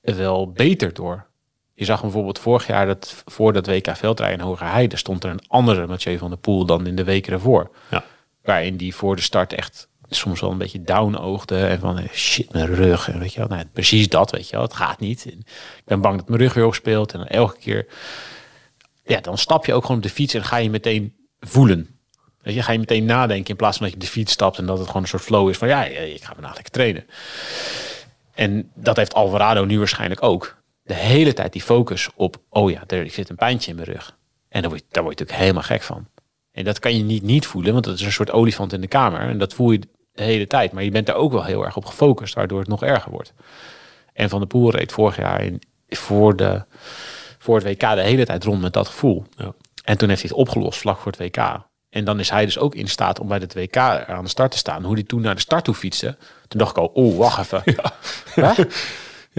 wel 0.00 0.52
beter 0.52 0.92
door. 0.94 1.26
Je 1.74 1.84
zag 1.84 2.00
bijvoorbeeld 2.00 2.38
vorig 2.38 2.66
jaar, 2.66 2.86
dat 2.86 3.22
voor 3.24 3.52
dat 3.52 3.66
WK 3.66 3.96
veldrijden 3.96 4.38
in 4.38 4.44
Hogerheide, 4.44 4.96
stond 4.96 5.24
er 5.24 5.30
een 5.30 5.46
andere 5.48 5.86
Mathieu 5.86 6.18
van 6.18 6.28
der 6.30 6.38
Poel 6.38 6.66
dan 6.66 6.86
in 6.86 6.96
de 6.96 7.04
weken 7.04 7.32
ervoor. 7.32 7.70
Ja. 7.90 8.04
Waarin 8.46 8.76
die 8.76 8.94
voor 8.94 9.16
de 9.16 9.22
start 9.22 9.52
echt 9.52 9.88
soms 10.08 10.40
wel 10.40 10.50
een 10.50 10.58
beetje 10.58 10.82
down 10.82 11.14
oogde. 11.14 11.66
En 11.66 11.80
van 11.80 11.98
eh, 11.98 12.08
shit, 12.12 12.52
mijn 12.52 12.74
rug. 12.74 13.08
En 13.08 13.18
weet 13.18 13.32
je 13.32 13.38
wel, 13.38 13.48
nou, 13.48 13.64
precies 13.72 14.08
dat, 14.08 14.30
weet 14.30 14.48
je 14.48 14.52
wel. 14.52 14.64
Het 14.64 14.74
gaat 14.74 15.00
niet. 15.00 15.26
Ik 15.26 15.84
ben 15.84 16.00
bang 16.00 16.16
dat 16.16 16.28
mijn 16.28 16.40
rug 16.40 16.54
weer 16.54 16.66
opspeelt. 16.66 17.12
En 17.12 17.18
dan 17.18 17.28
elke 17.28 17.58
keer, 17.58 17.86
ja, 19.04 19.20
dan 19.20 19.38
stap 19.38 19.66
je 19.66 19.74
ook 19.74 19.82
gewoon 19.82 19.96
op 19.96 20.02
de 20.02 20.10
fiets 20.10 20.34
en 20.34 20.44
ga 20.44 20.56
je 20.56 20.70
meteen 20.70 21.14
voelen. 21.40 21.90
Je, 22.42 22.62
ga 22.62 22.72
je 22.72 22.78
meteen 22.78 23.04
nadenken 23.04 23.50
in 23.50 23.56
plaats 23.56 23.76
van 23.76 23.86
dat 23.86 23.94
je 23.94 24.00
op 24.00 24.06
de 24.06 24.12
fiets 24.12 24.32
stapt 24.32 24.58
en 24.58 24.66
dat 24.66 24.78
het 24.78 24.86
gewoon 24.86 25.02
een 25.02 25.08
soort 25.08 25.22
flow 25.22 25.48
is 25.48 25.56
van 25.56 25.68
ja, 25.68 25.84
ik 25.84 26.24
ga 26.24 26.34
vandaag 26.34 26.54
lekker 26.54 26.72
trainen. 26.72 27.06
En 28.34 28.70
dat 28.74 28.96
heeft 28.96 29.14
Alvarado 29.14 29.64
nu 29.64 29.78
waarschijnlijk 29.78 30.22
ook. 30.22 30.56
De 30.82 30.94
hele 30.94 31.32
tijd 31.32 31.52
die 31.52 31.62
focus 31.62 32.08
op, 32.14 32.36
oh 32.48 32.70
ja, 32.70 32.82
er 32.86 33.10
zit 33.10 33.28
een 33.28 33.36
pijntje 33.36 33.70
in 33.70 33.76
mijn 33.76 33.88
rug. 33.88 34.16
En 34.48 34.60
daar 34.60 34.70
word, 34.70 34.82
je, 34.82 34.86
daar 34.90 35.02
word 35.02 35.18
je 35.18 35.24
natuurlijk 35.24 35.48
helemaal 35.48 35.78
gek 35.78 35.82
van. 35.82 36.06
En 36.56 36.64
dat 36.64 36.78
kan 36.78 36.96
je 36.96 37.02
niet 37.02 37.22
niet 37.22 37.46
voelen, 37.46 37.72
want 37.72 37.84
dat 37.84 37.94
is 37.94 38.02
een 38.02 38.12
soort 38.12 38.30
olifant 38.30 38.72
in 38.72 38.80
de 38.80 38.86
kamer. 38.86 39.20
En 39.20 39.38
dat 39.38 39.54
voel 39.54 39.70
je 39.70 39.78
de 40.12 40.22
hele 40.22 40.46
tijd. 40.46 40.72
Maar 40.72 40.84
je 40.84 40.90
bent 40.90 41.08
er 41.08 41.14
ook 41.14 41.32
wel 41.32 41.44
heel 41.44 41.64
erg 41.64 41.76
op 41.76 41.84
gefocust, 41.84 42.34
waardoor 42.34 42.58
het 42.58 42.68
nog 42.68 42.82
erger 42.82 43.10
wordt. 43.10 43.32
En 44.12 44.28
Van 44.28 44.40
de 44.40 44.46
Poel 44.46 44.70
reed 44.70 44.92
vorig 44.92 45.16
jaar 45.16 45.44
in, 45.44 45.62
voor, 45.88 46.36
de, 46.36 46.64
voor 47.38 47.54
het 47.54 47.64
WK 47.64 47.80
de 47.80 48.02
hele 48.02 48.24
tijd 48.24 48.44
rond 48.44 48.60
met 48.60 48.72
dat 48.72 48.86
gevoel. 48.86 49.24
Ja. 49.36 49.54
En 49.84 49.98
toen 49.98 50.08
heeft 50.08 50.20
hij 50.20 50.30
het 50.30 50.40
opgelost 50.40 50.78
vlak 50.78 50.98
voor 50.98 51.12
het 51.12 51.20
WK. 51.20 51.66
En 51.88 52.04
dan 52.04 52.20
is 52.20 52.30
hij 52.30 52.44
dus 52.44 52.58
ook 52.58 52.74
in 52.74 52.88
staat 52.88 53.20
om 53.20 53.28
bij 53.28 53.38
het 53.38 53.54
WK 53.54 53.76
aan 53.76 54.24
de 54.24 54.30
start 54.30 54.50
te 54.50 54.58
staan. 54.58 54.84
Hoe 54.84 54.94
hij 54.94 55.02
toen 55.02 55.20
naar 55.20 55.34
de 55.34 55.40
start 55.40 55.64
toe 55.64 55.74
fietste. 55.74 56.16
Toen 56.48 56.60
dacht 56.60 56.70
ik 56.70 56.78
al, 56.78 56.92
oeh, 56.94 57.16
wacht 57.16 57.38
even. 57.38 57.62
Hè? 58.34 58.52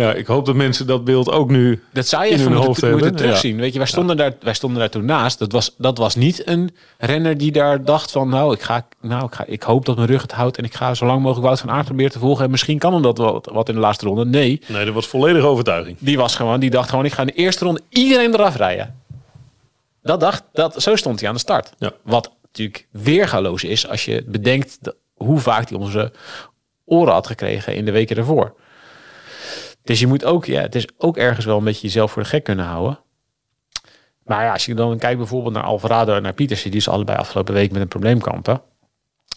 Ja, 0.03 0.13
ik 0.13 0.27
hoop 0.27 0.45
dat 0.45 0.55
mensen 0.55 0.87
dat 0.87 1.03
beeld 1.03 1.31
ook 1.31 1.49
nu... 1.49 1.83
Dat 1.93 2.07
zou 2.07 2.23
je 2.23 2.29
in 2.29 2.35
even 2.35 2.51
hun 2.51 2.55
moeten, 2.55 2.69
hoofd 2.69 2.81
moeten 2.81 3.01
hebben. 3.01 3.21
terugzien. 3.21 3.57
Weet 3.57 3.73
je, 3.73 3.77
wij 3.77 3.87
stonden, 3.87 4.17
daar, 4.17 4.33
wij 4.39 4.53
stonden 4.53 4.79
daar 4.79 4.89
toen 4.89 5.05
naast. 5.05 5.39
Dat 5.39 5.51
was, 5.51 5.75
dat 5.77 5.97
was 5.97 6.15
niet 6.15 6.47
een 6.47 6.75
renner 6.97 7.37
die 7.37 7.51
daar 7.51 7.83
dacht 7.83 8.11
van... 8.11 8.29
nou, 8.29 8.53
ik, 8.53 8.61
ga, 8.61 8.87
nou 9.01 9.25
ik, 9.25 9.35
ga, 9.35 9.45
ik 9.45 9.63
hoop 9.63 9.85
dat 9.85 9.95
mijn 9.95 10.07
rug 10.07 10.21
het 10.21 10.31
houdt... 10.31 10.57
en 10.57 10.63
ik 10.63 10.73
ga 10.73 10.93
zo 10.93 11.05
lang 11.05 11.21
mogelijk 11.21 11.45
Wout 11.45 11.59
van 11.59 11.69
Aert 11.69 11.85
proberen 11.85 12.11
te 12.11 12.19
volgen... 12.19 12.45
en 12.45 12.51
misschien 12.51 12.77
kan 12.77 12.93
hem 12.93 13.01
dat 13.01 13.17
wat, 13.17 13.49
wat 13.51 13.69
in 13.69 13.75
de 13.75 13.81
laatste 13.81 14.05
ronde. 14.05 14.25
Nee, 14.25 14.61
Nee, 14.67 14.85
dat 14.85 14.93
was 14.93 15.07
volledige 15.07 15.45
overtuiging. 15.45 15.97
die 15.99 16.17
was 16.17 16.35
gewoon, 16.35 16.59
die 16.59 16.69
dacht 16.69 16.89
gewoon... 16.89 17.05
ik 17.05 17.13
ga 17.13 17.21
in 17.21 17.27
de 17.27 17.33
eerste 17.33 17.65
ronde 17.65 17.81
iedereen 17.89 18.33
eraf 18.33 18.55
rijden. 18.55 18.95
Dat 20.03 20.19
dacht, 20.19 20.43
dat, 20.53 20.81
zo 20.81 20.95
stond 20.95 21.19
hij 21.19 21.29
aan 21.29 21.35
de 21.35 21.41
start. 21.41 21.73
Ja. 21.77 21.91
Wat 22.03 22.31
natuurlijk 22.41 22.87
weergaloos 22.91 23.63
is 23.63 23.89
als 23.89 24.05
je 24.05 24.23
bedenkt... 24.27 24.79
hoe 25.13 25.39
vaak 25.39 25.69
hij 25.69 25.77
onze 25.77 26.11
oren 26.85 27.13
had 27.13 27.27
gekregen 27.27 27.75
in 27.75 27.85
de 27.85 27.91
weken 27.91 28.17
ervoor. 28.17 28.53
Dus 29.87 29.99
je 29.99 30.07
moet 30.07 30.25
ook, 30.25 30.45
ja, 30.45 30.61
het 30.61 30.75
is 30.75 30.87
ook 30.97 31.17
ergens 31.17 31.45
wel 31.45 31.57
een 31.57 31.63
beetje 31.63 31.87
jezelf 31.87 32.11
voor 32.11 32.21
de 32.21 32.27
gek 32.27 32.43
kunnen 32.43 32.65
houden. 32.65 32.99
Maar 34.23 34.43
ja, 34.43 34.53
als 34.53 34.65
je 34.65 34.73
dan 34.73 34.97
kijkt 34.97 35.17
bijvoorbeeld 35.17 35.53
naar 35.53 35.63
Alvarado 35.63 36.15
en 36.15 36.21
naar 36.21 36.33
Pietersen, 36.33 36.71
die 36.71 36.79
is 36.79 36.87
allebei 36.87 37.17
afgelopen 37.17 37.53
week 37.53 37.71
met 37.71 37.81
een 37.81 37.87
probleem 37.87 38.19
kampen. 38.19 38.61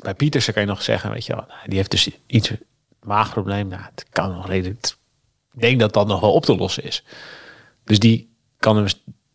Bij 0.02 0.14
Pietersen 0.14 0.52
kan 0.52 0.62
je 0.62 0.68
nog 0.68 0.82
zeggen, 0.82 1.10
weet 1.10 1.26
je 1.26 1.34
wel, 1.34 1.44
nou, 1.48 1.60
die 1.66 1.76
heeft 1.76 1.90
dus 1.90 2.10
iets 2.26 2.52
maagprobleem. 3.02 3.68
Nou, 3.68 3.82
het 3.82 4.06
kan 4.10 4.32
nog 4.32 4.48
redelijk. 4.48 4.86
Ik 5.52 5.60
denk 5.60 5.80
dat 5.80 5.92
dat 5.92 6.06
nog 6.06 6.20
wel 6.20 6.32
op 6.32 6.44
te 6.44 6.56
lossen 6.56 6.84
is. 6.84 7.04
Dus 7.84 7.98
die 7.98 8.34
kan 8.58 8.76
hem, 8.76 8.86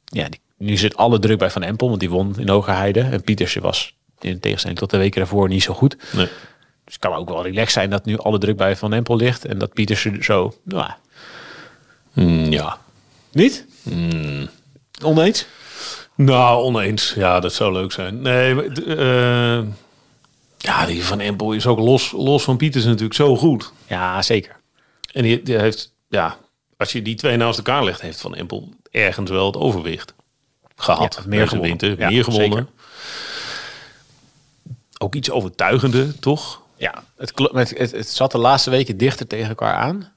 ja, 0.06 0.30
die, 0.30 0.42
nu 0.58 0.78
zit 0.78 0.98
alle 0.98 1.20
druk 1.20 1.38
bij 1.38 1.50
Van 1.50 1.64
Empel, 1.64 1.88
want 1.88 2.00
die 2.00 2.10
won 2.10 2.40
in 2.40 2.50
Hogerheide. 2.50 3.02
En 3.02 3.22
Pietersen 3.22 3.62
was 3.62 3.98
in 4.20 4.40
tegenstelling 4.40 4.80
tot 4.80 4.90
de 4.90 4.98
weken 4.98 5.20
daarvoor 5.20 5.48
niet 5.48 5.64
zo 5.64 5.74
goed. 5.74 5.98
Nee. 6.14 6.30
Dus 6.84 6.94
het 6.94 7.00
kan 7.00 7.14
ook 7.14 7.30
wel 7.30 7.44
relaxed 7.44 7.72
zijn 7.72 7.90
dat 7.90 8.06
nu 8.06 8.18
alle 8.18 8.38
druk 8.38 8.58
bij 8.58 8.76
Van 8.76 8.94
Empel 8.94 9.16
ligt. 9.16 9.46
En 9.46 9.58
dat 9.58 9.74
Pietersen 9.74 10.24
zo, 10.24 10.54
nou, 10.64 10.92
Mm, 12.16 12.52
ja. 12.52 12.78
niet? 13.32 13.66
Oneens? 15.04 15.46
Nou, 16.16 16.64
oneens. 16.64 17.14
Ja, 17.16 17.40
dat 17.40 17.54
zou 17.54 17.74
leuk 17.74 17.92
zijn. 17.92 18.22
Nee, 18.22 18.72
eh, 18.72 19.64
ja, 20.58 20.86
die 20.86 21.04
van 21.04 21.20
Empel 21.20 21.52
is 21.52 21.68
ook 21.68 21.80
los, 21.80 22.12
los 22.12 22.44
van 22.44 22.58
Pieters 22.58 22.86
natuurlijk 22.86 23.14
zo 23.14 23.38
goed. 23.38 23.72
Ja, 23.88 24.22
zeker. 24.22 24.56
En 25.12 25.24
die, 25.24 25.44
die 25.44 25.58
heeft, 25.58 25.94
ja, 26.08 26.38
als 26.78 26.92
je 26.92 27.02
die 27.02 27.16
twee 27.16 27.38
naast 27.38 27.58
elkaar 27.58 27.84
legt, 27.84 28.02
heeft 28.02 28.22
Van 28.22 28.36
Empel 28.36 28.70
ergens 28.92 29.30
wel 29.30 29.46
het 29.46 29.58
overwicht 29.58 30.14
gehad. 30.76 31.16
Ja, 31.22 31.28
meer 31.28 31.48
gewonnen. 31.48 31.70
winter, 31.70 32.00
Ja, 32.00 32.10
meer 32.10 32.24
gewonnen. 32.24 32.50
zeker. 32.50 32.68
Ook 34.98 35.16
iets 35.16 35.32
overtuigender, 35.32 36.20
toch? 36.20 36.62
Ja, 36.78 37.04
het, 37.18 37.32
het, 37.54 37.78
het, 37.78 37.92
het 37.92 38.10
zat 38.10 38.32
de 38.32 38.38
laatste 38.38 38.70
weken 38.70 38.98
dichter 38.98 39.28
tegen 39.28 39.48
elkaar 39.50 39.76
aan. 39.76 40.14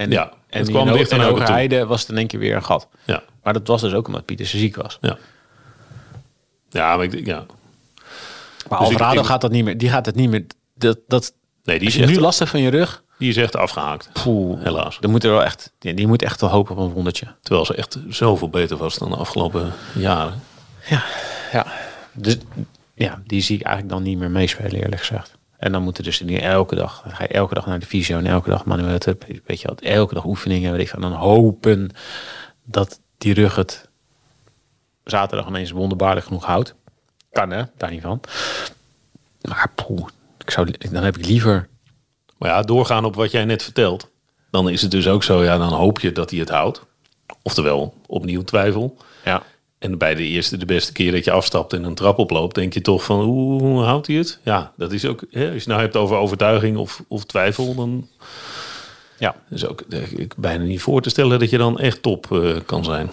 En, 0.00 0.10
Ja, 0.10 0.30
en 0.48 0.58
het 0.60 0.68
kwam 0.68 0.92
dichter 0.92 1.18
naar 1.18 1.86
was 1.86 2.00
het 2.00 2.10
in 2.10 2.16
één 2.16 2.26
keer 2.26 2.40
weer 2.40 2.54
een 2.56 2.64
gat. 2.64 2.88
Ja, 3.04 3.22
Maar 3.42 3.52
dat 3.52 3.66
was 3.66 3.80
dus 3.80 3.92
ook 3.92 4.06
omdat 4.06 4.24
Pietersen 4.24 4.58
ziek 4.58 4.76
was. 4.76 4.98
ja. 5.00 5.16
Ja, 6.70 6.96
maar 6.96 7.04
ik, 7.04 7.26
ja. 7.26 7.44
Maar 8.68 8.78
Dus 8.78 8.88
Alvarado 8.88 9.20
ik- 9.20 9.26
gaat 9.26 9.40
dat 9.40 9.50
niet 9.50 9.64
meer. 9.64 9.78
Die 9.78 9.88
gaat 9.90 10.06
het 10.06 10.14
niet 10.14 10.30
meer. 10.30 10.46
Dat, 10.74 10.98
dat, 11.06 11.32
Nee, 11.64 11.78
die 11.78 11.88
is, 11.88 11.94
je 11.94 12.04
nu 12.06 12.12
echt, 12.12 12.20
last 12.20 12.38
hebt 12.38 12.50
van 12.50 12.60
je 12.60 12.70
rug, 12.70 13.02
die 13.18 13.28
is 13.28 13.36
echt 13.36 13.56
afgehaakt. 13.56 14.10
poeh, 14.22 14.62
Helaas. 14.62 14.98
dan 15.00 15.10
moet 15.10 15.24
er 15.24 15.30
wel 15.30 15.44
echt. 15.44 15.72
Die, 15.78 15.94
die 15.94 16.06
moet 16.06 16.22
echt 16.22 16.40
wel 16.40 16.50
hopen 16.50 16.76
op 16.76 16.82
een 16.86 16.92
wondertje. 16.92 17.26
Terwijl 17.42 17.66
ze 17.66 17.74
echt 17.74 17.98
zoveel 18.08 18.48
beter 18.48 18.76
was 18.76 18.98
dan 18.98 19.10
de 19.10 19.16
afgelopen 19.16 19.72
jaren. 19.94 20.42
Ja, 21.52 21.66
dus 22.12 22.36
ja, 22.94 23.22
die 23.26 23.40
zie 23.40 23.56
ik 23.58 23.62
eigenlijk 23.64 23.94
dan 23.94 24.02
niet 24.02 24.18
meer 24.18 24.30
meespelen, 24.30 24.72
eerlijk 24.72 25.00
gezegd. 25.00 25.38
En 25.60 25.72
dan 25.72 25.82
moeten 25.82 26.04
dus 26.04 26.20
niet 26.20 26.40
elke 26.40 26.74
dag, 26.74 27.02
dan 27.02 27.14
ga 27.14 27.22
je 27.22 27.28
elke 27.28 27.54
dag 27.54 27.66
naar 27.66 27.78
de 27.78 27.86
fysio 27.86 28.18
en 28.18 28.26
elke 28.26 28.50
dag 28.50 28.64
manueel 28.64 28.98
weet 29.46 29.60
je 29.60 29.68
wat, 29.68 29.80
elke 29.80 30.14
dag 30.14 30.24
oefeningen, 30.24 30.72
weet 30.72 30.80
ik 30.80 30.88
van, 30.88 31.00
dan 31.00 31.12
hopen 31.12 31.90
dat 32.64 33.00
die 33.18 33.34
rug 33.34 33.56
het 33.56 33.88
zaterdag 35.04 35.46
ineens 35.48 35.70
wonderbaarlijk 35.70 36.26
genoeg 36.26 36.44
houdt. 36.44 36.74
Kan 37.32 37.50
hè, 37.50 37.62
daar 37.76 37.90
niet 37.90 38.02
van. 38.02 38.20
Maar 39.48 39.72
poeh, 39.74 40.08
ik 40.38 40.50
zou, 40.50 40.70
dan 40.90 41.02
heb 41.02 41.16
ik 41.16 41.26
liever, 41.26 41.68
Maar 42.38 42.50
ja, 42.50 42.62
doorgaan 42.62 43.04
op 43.04 43.14
wat 43.14 43.30
jij 43.30 43.44
net 43.44 43.62
vertelt. 43.62 44.10
Dan 44.50 44.68
is 44.68 44.82
het 44.82 44.90
dus 44.90 45.08
ook 45.08 45.22
zo, 45.22 45.44
ja, 45.44 45.58
dan 45.58 45.72
hoop 45.72 46.00
je 46.00 46.12
dat 46.12 46.30
hij 46.30 46.38
het 46.38 46.48
houdt. 46.48 46.86
Oftewel, 47.42 47.94
opnieuw 48.06 48.42
twijfel. 48.42 48.96
ja, 49.24 49.42
En 49.80 49.98
bij 49.98 50.14
de 50.14 50.22
eerste, 50.22 50.56
de 50.56 50.66
beste 50.66 50.92
keer 50.92 51.12
dat 51.12 51.24
je 51.24 51.30
afstapt 51.30 51.72
en 51.72 51.84
een 51.84 51.94
trap 51.94 52.18
oploopt, 52.18 52.54
denk 52.54 52.72
je 52.72 52.80
toch 52.80 53.04
van, 53.04 53.20
hoe 53.20 53.82
houdt 53.82 54.06
hij 54.06 54.16
het? 54.16 54.38
Ja, 54.42 54.72
dat 54.76 54.92
is 54.92 55.04
ook, 55.06 55.24
hè, 55.30 55.40
als 55.40 55.52
je 55.52 55.58
het 55.58 55.66
nou 55.66 55.80
hebt 55.80 55.96
over 55.96 56.16
overtuiging 56.16 56.76
of, 56.76 57.02
of 57.08 57.24
twijfel, 57.24 57.74
dan 57.74 58.08
ja, 59.18 59.34
is 59.50 59.66
ook 59.66 59.80
eh, 59.80 60.12
ik 60.12 60.34
bijna 60.36 60.64
niet 60.64 60.80
voor 60.80 61.02
te 61.02 61.10
stellen 61.10 61.38
dat 61.38 61.50
je 61.50 61.58
dan 61.58 61.78
echt 61.78 62.02
top 62.02 62.32
eh, 62.32 62.56
kan 62.66 62.84
zijn. 62.84 63.10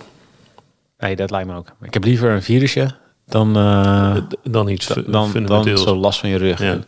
nee, 0.98 1.16
dat 1.16 1.32
lijkt 1.32 1.48
me 1.48 1.56
ook. 1.56 1.68
Ik 1.82 1.94
heb 1.94 2.04
liever 2.04 2.32
een 2.32 2.44
virusje 2.44 2.96
dan, 3.26 3.56
eh, 3.56 4.18
dan 4.44 4.70
iets 4.70 4.88
dan, 5.08 5.46
dan 5.46 5.78
zo 5.78 5.96
last 5.96 6.20
van 6.20 6.30
je 6.30 6.38
rug. 6.38 6.60
Ja. 6.60 6.80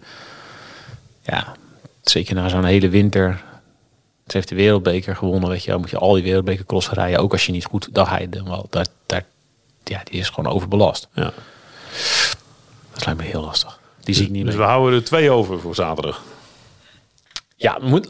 Ja, 1.22 1.54
zeker 2.02 2.36
na 2.36 2.50
zo'n 2.50 2.64
hele 2.64 2.90
winter. 2.90 3.44
Ze 4.28 4.38
heeft 4.38 4.50
de 4.50 4.56
wereldbeker 4.56 5.16
gewonnen, 5.16 5.50
weet 5.50 5.64
je 5.64 5.70
wel. 5.70 5.80
Moet 5.80 5.90
je 5.90 5.98
al 5.98 6.14
die 6.14 6.24
wereldbeker 6.24 6.66
cross 6.66 6.90
rijden. 6.90 7.20
Ook 7.20 7.32
als 7.32 7.46
je 7.46 7.52
niet 7.52 7.66
goed 7.66 7.90
dag 7.92 8.10
rijdt, 8.10 8.34
dan 8.34 8.46
wel. 8.46 8.68
Daar, 8.70 8.86
ja, 9.90 10.02
die 10.04 10.20
is 10.20 10.30
gewoon 10.30 10.54
overbelast. 10.54 11.08
Ja. 11.14 11.32
Dat 12.94 13.06
lijkt 13.06 13.22
me 13.22 13.28
heel 13.28 13.42
lastig. 13.44 13.80
Die 14.02 14.16
zie 14.16 14.26
ik 14.26 14.32
niet 14.32 14.46
Dus 14.46 14.56
we 14.56 14.62
houden 14.64 15.00
er 15.00 15.06
twee 15.06 15.32
over 15.32 15.60
voor 15.60 15.76
zaterdag. 15.76 16.22
Ja, 17.56 17.78
moet, 17.82 18.08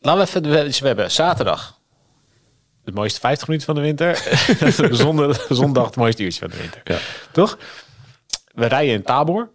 laten 0.00 0.20
we 0.20 0.26
even... 0.28 0.42
we- 0.42 0.64
Dus 0.64 0.78
we 0.80 0.86
hebben 0.86 1.10
zaterdag 1.10 1.78
het 2.84 2.94
mooiste 2.94 3.20
50 3.20 3.46
minuten 3.48 3.66
van 3.66 3.76
de 3.76 3.80
winter. 3.80 4.22
Zondag, 4.96 5.46
zondag 5.48 5.86
het 5.86 5.96
mooiste 5.96 6.22
uurtje 6.22 6.40
van 6.40 6.50
de 6.50 6.56
winter. 6.56 6.80
Ja. 6.84 6.98
Toch? 7.32 7.58
We 8.54 8.66
rijden 8.66 8.94
in 8.94 9.02
Tabor. 9.02 9.50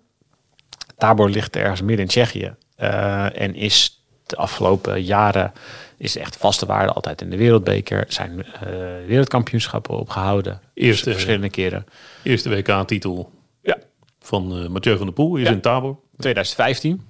Tabor 0.97 1.29
ligt 1.29 1.55
ergens 1.55 1.81
midden 1.81 1.99
in 1.99 2.07
Tsjechië. 2.07 2.55
eh, 2.75 3.41
en 3.41 3.55
is 3.55 4.03
de 4.25 4.35
afgelopen 4.35 5.03
jaren 5.03 5.53
is 6.01 6.17
echt 6.17 6.37
vaste 6.37 6.65
waarde 6.65 6.91
altijd 6.93 7.21
in 7.21 7.29
de 7.29 7.37
wereldbeker. 7.37 8.05
Zijn 8.07 8.43
eh, 8.45 8.69
wereldkampioenschappen 9.07 9.97
opgehouden. 9.97 10.61
Eerste, 10.73 11.11
Verschillende 11.11 11.49
keren. 11.49 11.85
eerste 12.23 12.49
WK-titel 12.49 13.31
Ja. 13.61 13.77
van 14.19 14.57
eh 14.63 14.67
Mathieu 14.67 14.97
van 14.97 15.05
der 15.05 15.13
Poel 15.15 15.35
is 15.35 15.47
Ja. 15.47 15.51
in 15.53 15.61
Tabor. 15.61 15.97
2015. 16.17 17.07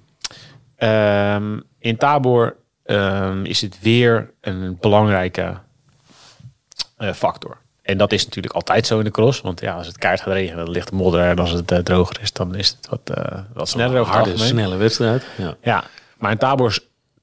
Ehm, 0.76 1.58
in 1.78 1.96
Tabor 1.96 2.56
ehm, 2.84 3.44
is 3.44 3.60
het 3.60 3.78
weer 3.80 4.30
een 4.40 4.76
belangrijke 4.80 5.58
eh, 6.96 7.12
factor. 7.12 7.56
En 7.82 7.98
dat 7.98 8.12
is 8.12 8.24
natuurlijk 8.24 8.54
altijd 8.54 8.86
zo 8.86 8.98
in 8.98 9.04
de 9.04 9.10
cross. 9.10 9.40
Want 9.40 9.60
ja, 9.60 9.74
als 9.74 9.86
het 9.86 9.98
kaart 9.98 10.20
gaat 10.20 10.32
regenen, 10.32 10.64
dan 10.64 10.74
ligt 10.74 10.88
de 10.88 10.94
modder. 10.96 11.20
En 11.20 11.38
als 11.38 11.50
het 11.50 11.84
droger 11.84 12.20
is, 12.20 12.32
dan 12.32 12.54
is 12.54 12.68
het 12.68 12.88
wat, 12.88 13.18
wat 13.54 13.68
sneller 13.68 14.02
Harde, 14.04 14.36
snelle 14.38 14.76
wedstrijd. 14.76 15.24
Ja. 15.38 15.56
Ja, 15.62 15.84
maar 16.18 16.30
in 16.30 16.38
Tabor 16.38 16.78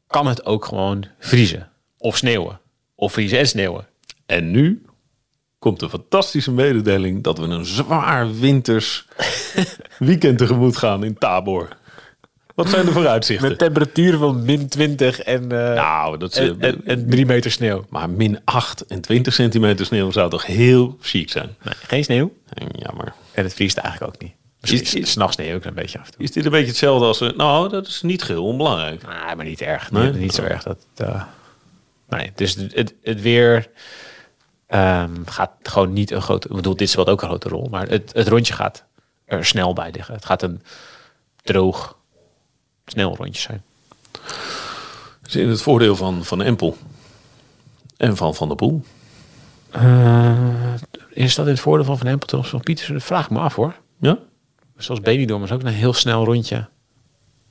kan 0.09 0.27
het 0.27 0.45
ook 0.45 0.65
gewoon 0.65 1.05
vriezen. 1.19 1.69
Of 1.97 2.17
sneeuwen. 2.17 2.59
Of 2.95 3.13
vriezen 3.13 3.39
en 3.39 3.47
sneeuwen. 3.47 3.87
En 4.25 4.51
nu 4.51 4.85
komt 5.59 5.79
de 5.79 5.89
fantastische 5.89 6.51
mededeling 6.51 7.23
dat 7.23 7.37
we 7.37 7.43
een 7.43 7.65
zwaar 7.65 8.39
winters 8.39 9.07
weekend 9.97 10.37
tegemoet 10.37 10.77
gaan 10.77 11.03
in 11.03 11.17
Tabor. 11.17 11.77
Wat 12.55 12.69
zijn 12.69 12.85
de 12.85 12.91
vooruitzichten? 12.91 13.49
Met 13.49 13.57
temperaturen 13.57 14.19
van 14.19 14.45
min 14.45 14.67
20 14.67 15.19
en, 15.19 15.41
eh 15.51 15.73
nou, 15.75 16.17
dat 16.17 16.31
is, 16.31 16.37
en, 16.37 16.61
en, 16.61 16.81
en 16.85 17.09
3 17.09 17.25
meter 17.25 17.51
sneeuw. 17.51 17.85
maar 17.89 18.09
min 18.09 18.39
8 18.43 18.85
en 18.85 19.01
20 19.01 19.33
centimeter 19.33 19.85
sneeuw 19.85 20.11
zou 20.11 20.29
toch 20.29 20.45
heel 20.45 20.97
chic 21.01 21.29
zijn? 21.29 21.55
Nee, 21.63 21.73
geen 21.87 22.03
sneeuw. 22.03 22.33
En 22.53 22.67
Jammer. 22.71 23.13
En 23.31 23.43
het 23.43 23.53
vriest 23.53 23.77
eigenlijk 23.77 24.13
ook 24.13 24.21
niet. 24.21 24.33
S'nachts 24.61 25.35
sneeuw 25.35 25.55
ook 25.55 25.65
een 25.65 25.73
beetje 25.73 25.99
af. 25.99 26.09
Is 26.17 26.31
dit 26.31 26.45
een 26.45 26.51
beetje 26.51 26.67
hetzelfde 26.67 27.05
als... 27.05 27.19
Nou, 27.19 27.69
dat 27.69 27.87
is 27.87 28.01
niet 28.01 28.23
geheel 28.23 28.45
onbelangrijk. 28.45 29.07
Nee, 29.07 29.35
maar 29.35 29.45
niet 29.45 29.61
erg. 29.61 29.91
Nee? 29.91 30.11
Nee, 30.11 30.21
niet 30.21 30.33
zo 30.33 30.43
erg. 30.43 30.63
Dat, 30.63 30.85
eh, 30.95 31.23
nee, 32.09 32.31
dus 32.35 32.55
het, 32.55 32.75
het, 32.75 32.93
het 33.01 33.21
weer 33.21 33.69
ehm, 34.67 35.25
gaat 35.25 35.51
gewoon 35.63 35.93
niet 35.93 36.11
een 36.11 36.21
grote... 36.21 36.47
Ik 36.49 36.55
bedoel, 36.55 36.75
dit 36.75 36.89
speelt 36.89 37.09
ook 37.09 37.21
een 37.21 37.27
grote 37.27 37.49
rol. 37.49 37.67
Maar 37.69 37.87
het, 37.87 38.11
het 38.13 38.27
rondje 38.27 38.53
gaat 38.53 38.83
er 39.25 39.45
snel 39.45 39.73
bij 39.73 39.91
liggen. 39.91 40.13
Het 40.13 40.25
gaat 40.25 40.41
een 40.41 40.61
droog, 41.41 41.97
snel 42.85 43.15
rondje 43.15 43.41
zijn. 43.41 43.63
Is 45.25 45.35
in 45.35 45.49
het 45.49 45.61
voordeel 45.61 45.95
van 45.95 46.25
Van 46.25 46.41
Empel. 46.41 46.77
En 47.97 48.17
van 48.17 48.35
Van 48.35 48.47
der 48.47 48.57
Poel. 48.57 48.83
Eh, 49.69 50.73
is 51.09 51.35
dat 51.35 51.45
in 51.45 51.51
het 51.51 51.61
voordeel 51.61 51.85
van 51.85 51.97
Van 51.97 52.07
Empel 52.07 52.27
ten 52.27 52.37
opzichte 52.37 52.57
van 52.57 52.65
Pietersen? 52.65 52.93
Dat 52.93 53.03
vraag 53.03 53.23
ik 53.23 53.29
me 53.29 53.39
af 53.39 53.55
hoor. 53.55 53.75
Ja? 53.99 54.17
Zoals 54.79 55.01
Benidorm 55.01 55.41
was 55.41 55.51
ook 55.51 55.61
een 55.61 55.67
heel 55.67 55.93
snel 55.93 56.25
rondje. 56.25 56.55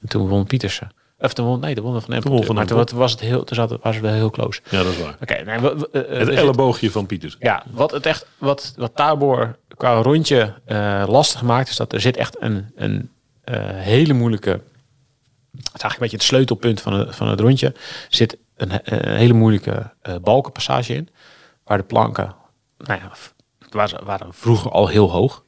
En 0.00 0.08
toen 0.08 0.28
won 0.28 0.44
Pietersen. 0.46 0.90
Of 1.18 1.32
toen 1.32 1.46
won, 1.46 1.60
nee, 1.60 1.74
toen 1.74 1.84
won 1.84 2.00
Van 2.02 2.14
Empel. 2.14 2.42
Van 2.42 2.54
maar 2.54 2.66
toen 2.66 2.98
was 2.98 3.10
het 3.10 3.20
heel, 3.20 3.44
toen 3.44 3.56
zaten, 3.56 3.94
ze 3.94 4.00
wel 4.00 4.12
heel 4.12 4.30
close. 4.30 4.60
Ja, 4.70 4.82
dat 4.82 4.92
is 4.92 4.98
waar. 5.02 5.16
Oké, 5.20 5.34
nee, 5.44 5.58
we- 5.58 5.76
we- 5.90 5.90
eh, 6.06 6.18
Het 6.18 6.28
elleboogje 6.28 6.90
van 6.90 7.06
Pieters. 7.06 7.36
Ja, 7.38 7.62
wat 7.70 7.90
het 7.90 8.06
echt, 8.06 8.26
wat, 8.38 8.72
wat 8.76 8.94
Tabor 8.94 9.56
qua 9.76 9.94
rondje 10.02 10.54
eh, 10.64 11.04
lastig 11.08 11.42
maakt, 11.42 11.68
is 11.68 11.76
dat 11.76 11.92
er 11.92 12.00
zit 12.00 12.16
echt 12.16 12.36
een, 12.42 12.72
een 12.76 13.10
eh, 13.44 13.54
hele 13.64 14.12
moeilijke. 14.12 14.50
Het 14.50 14.60
is 15.52 15.62
eigenlijk 15.82 15.92
een 15.94 15.98
beetje 16.00 16.16
het 16.16 16.24
sleutelpunt 16.26 16.80
van 16.80 16.92
het, 16.92 17.16
van 17.16 17.28
het 17.28 17.40
rondje. 17.40 17.74
Zit 18.08 18.36
een, 18.56 18.70
he- 18.70 18.80
een 19.08 19.16
hele 19.16 19.32
moeilijke 19.32 19.92
eh, 20.02 20.14
balkenpassage 20.22 20.94
in. 20.94 21.08
Waar 21.64 21.78
de 21.78 21.84
planken, 21.84 22.34
nou 22.78 23.00
ja, 23.00 23.10
waren, 23.70 24.04
waren 24.04 24.34
vroeger 24.34 24.70
al 24.70 24.86
heel 24.88 25.10
hoog. 25.10 25.44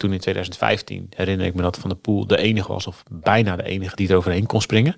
Toen 0.00 0.12
in 0.12 0.18
2015 0.18 1.06
herinner 1.16 1.46
ik 1.46 1.54
me 1.54 1.62
dat 1.62 1.78
Van 1.78 1.90
der 1.90 1.98
Poel 1.98 2.26
de 2.26 2.36
enige 2.36 2.72
was, 2.72 2.86
of 2.86 3.02
bijna 3.10 3.56
de 3.56 3.62
enige 3.62 3.96
die 3.96 4.08
er 4.08 4.16
overheen 4.16 4.46
kon 4.46 4.60
springen. 4.60 4.94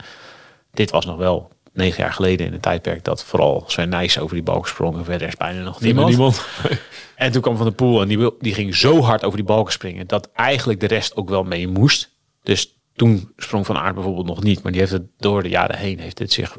Dit 0.73 0.90
was 0.90 1.06
nog 1.06 1.16
wel 1.16 1.50
negen 1.73 2.02
jaar 2.02 2.12
geleden 2.12 2.47
in 2.47 2.52
een 2.52 2.61
tijdperk 2.61 3.04
dat 3.04 3.25
vooral 3.25 3.64
Sven 3.66 3.88
Nijs 3.88 4.18
over 4.18 4.35
die 4.35 4.44
balken 4.44 4.68
sprong. 4.68 4.97
En 4.97 5.04
verder 5.04 5.28
is 5.28 5.37
bijna 5.37 5.62
nog 5.62 5.80
niemand. 5.80 6.09
Niemand. 6.09 6.47
En 7.14 7.32
toen 7.32 7.42
kwam 7.42 7.56
Van 7.56 7.66
der 7.66 7.75
Poel 7.75 8.00
en 8.02 8.09
die, 8.09 8.18
wil- 8.18 8.37
die 8.38 8.54
ging 8.54 8.75
zo 8.75 9.00
hard 9.00 9.25
over 9.25 9.37
die 9.37 9.47
balken 9.47 9.73
springen... 9.73 10.06
dat 10.06 10.30
eigenlijk 10.35 10.80
de 10.80 10.87
rest 10.87 11.16
ook 11.16 11.28
wel 11.28 11.44
mee 11.44 11.68
moest. 11.68 12.11
Dus 12.42 12.78
toen 12.94 13.32
sprong 13.37 13.66
Van 13.66 13.76
Aert 13.78 13.94
bijvoorbeeld 13.94 14.26
nog 14.26 14.42
niet. 14.42 14.62
Maar 14.62 14.73
die 14.73 14.80
heeft 14.80 14.92
het 14.92 15.06
door 15.16 15.42
de 15.42 15.49
jaren 15.49 15.76
heen 15.78 15.99
heeft 15.99 16.18
het 16.18 16.32
zich 16.32 16.59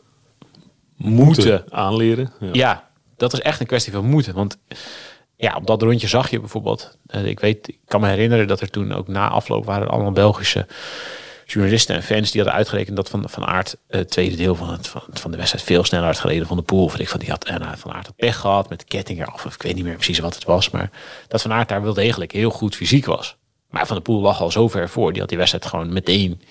moeten... 0.96 1.64
aanleren. 1.74 2.32
Ja. 2.40 2.50
Ja, 2.52 2.90
dat 3.18 3.34
is 3.34 3.40
echt 3.40 3.60
een 3.60 3.66
kwestie 3.66 3.94
van 3.94 4.06
moeten. 4.06 4.34
Want 4.34 4.58
ja, 5.44 5.56
op 5.56 5.68
dat 5.68 5.82
rondje 5.82 6.08
zag 6.08 6.30
je 6.30 6.40
bijvoorbeeld... 6.40 6.98
eh, 7.08 7.26
ik 7.26 7.40
weet, 7.40 7.68
ik 7.68 7.80
kan 7.86 8.02
me 8.02 8.08
herinneren 8.08 8.48
dat 8.48 8.62
er 8.62 8.70
toen 8.70 8.94
ook 8.94 9.08
na 9.08 9.30
afloop... 9.30 9.66
waren 9.66 9.88
allemaal 9.88 10.12
Belgische 10.12 10.66
journalisten 11.46 11.96
en 11.96 12.04
fans... 12.04 12.32
die 12.32 12.42
hadden 12.42 12.60
uitgerekend 12.60 12.96
dat 12.96 13.10
Van, 13.10 13.30
van 13.30 13.46
Aert... 13.46 13.76
eh, 13.88 14.00
het 14.00 14.10
tweede 14.10 14.36
deel 14.36 14.56
van, 14.56 14.70
het, 14.70 14.88
van, 14.88 15.02
van 15.12 15.32
de 15.32 15.38
wedstrijd 15.38 15.66
veel 15.66 15.84
sneller 15.84 16.06
had 16.06 16.20
gereden 16.20 16.48
van 16.48 16.58
de 16.58 16.64
Poel. 16.64 16.84
Of 16.84 17.00
ik 17.00 17.10
van 17.10 17.20
die 17.20 17.30
had 17.30 17.46
en 17.46 17.62
hij 17.62 17.78
Van 17.78 17.94
Aert 17.94 18.06
had 18.06 18.16
pech 18.16 18.38
gehad 18.38 18.70
met 18.70 18.80
de 18.80 18.86
ketting 18.86 19.22
eraf. 19.22 19.46
Of 19.46 19.54
ik 19.54 19.62
weet 19.62 19.76
niet 19.76 19.84
meer 19.84 19.96
precies 19.96 20.20
wat 20.20 20.36
het 20.36 20.44
was. 20.44 20.70
Maar 20.70 20.90
dat 21.28 21.42
Van 21.42 21.54
Aert 21.54 21.70
daar 21.70 21.84
wel 21.84 21.94
degelijk 21.94 22.32
heel 22.32 22.50
goed 22.50 22.76
fysiek 22.76 23.06
was. 23.06 23.38
Maar 23.70 23.88
Van 23.88 23.96
de 23.96 24.02
Poel 24.02 24.22
lag 24.22 24.42
al 24.42 24.52
zo 24.52 24.68
ver 24.68 24.90
voor. 24.90 25.12
Die 25.12 25.20
had 25.20 25.30
die 25.30 25.38
wedstrijd 25.38 25.66
gewoon 25.66 25.94
meteen 25.94 26.42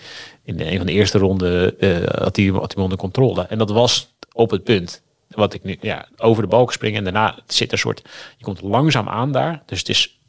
in 0.44 0.56
de, 0.56 0.70
een 0.70 0.76
van 0.76 0.86
de 0.86 0.92
eerste 0.92 1.18
ronden 1.18 1.80
eh 1.80 2.22
had 2.22 2.36
hij 2.36 2.46
had 2.46 2.74
hij 2.74 2.82
onder 2.82 2.98
controle. 2.98 3.42
En 3.42 3.58
dat 3.58 3.70
was 3.70 4.14
op 4.32 4.50
het 4.50 4.64
punt. 4.64 5.02
Wat 5.34 5.54
ik 5.54 5.62
nu, 5.62 5.76
ja, 5.80 6.08
over 6.16 6.42
de 6.42 6.48
balken 6.48 6.74
springen 6.74 6.98
en 6.98 7.04
daarna 7.04 7.38
zit 7.46 7.72
een 7.72 7.78
soort, 7.78 8.02
je 8.36 8.44
komt 8.44 8.62
langzaam 8.62 9.08
aan 9.08 9.32
daar. 9.32 9.62
Dus 9.66 9.78
het 9.78 9.88
is 9.88 10.20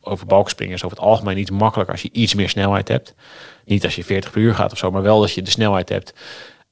over 0.00 0.26
balken 0.26 0.50
springen 0.50 0.74
is 0.74 0.84
over 0.84 0.96
het 0.96 1.06
algemeen 1.06 1.38
iets 1.38 1.50
makkelijker 1.50 1.94
als 1.94 2.02
je 2.02 2.12
iets 2.12 2.34
meer 2.34 2.48
snelheid 2.48 2.88
hebt. 2.88 3.14
Niet 3.64 3.84
als 3.84 3.96
je 3.96 4.04
40 4.04 4.30
per 4.30 4.40
uur 4.40 4.54
gaat 4.54 4.72
of 4.72 4.78
zo, 4.78 4.90
maar 4.90 5.02
wel 5.02 5.20
dat 5.20 5.32
je 5.32 5.42
de 5.42 5.50
snelheid 5.50 5.88
hebt. 5.88 6.14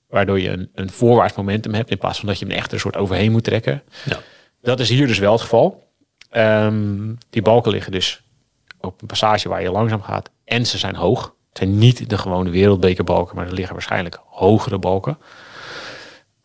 Waardoor 0.08 0.40
je 0.40 0.48
een, 0.48 0.70
een 0.74 0.90
voorwaarts 0.90 1.36
momentum 1.36 1.74
hebt 1.74 1.90
in 1.90 1.98
plaats 1.98 2.18
van 2.18 2.28
dat 2.28 2.38
je 2.38 2.46
hem 2.46 2.54
echt 2.54 2.72
een 2.72 2.80
soort 2.80 2.96
overheen 2.96 3.30
moet 3.30 3.44
trekken. 3.44 3.82
Ja. 4.04 4.20
Dat 4.62 4.80
is 4.80 4.88
hier 4.88 5.06
dus 5.06 5.18
wel 5.18 5.32
het 5.32 5.40
geval. 5.40 5.86
Ehm, 6.30 7.14
die 7.30 7.42
balken 7.42 7.70
liggen 7.70 7.92
dus 7.92 8.22
op 8.80 9.00
een 9.00 9.06
passage 9.06 9.48
waar 9.48 9.62
je 9.62 9.70
langzaam 9.70 10.02
gaat. 10.02 10.30
En 10.44 10.66
ze 10.66 10.78
zijn 10.78 10.96
hoog. 10.96 11.34
Het 11.48 11.58
zijn 11.58 11.78
niet 11.78 12.10
de 12.10 12.18
gewone 12.18 12.50
wereldbekerbalken, 12.50 13.36
maar 13.36 13.46
er 13.46 13.52
liggen 13.52 13.74
waarschijnlijk 13.74 14.20
hogere 14.26 14.78
balken. 14.78 15.18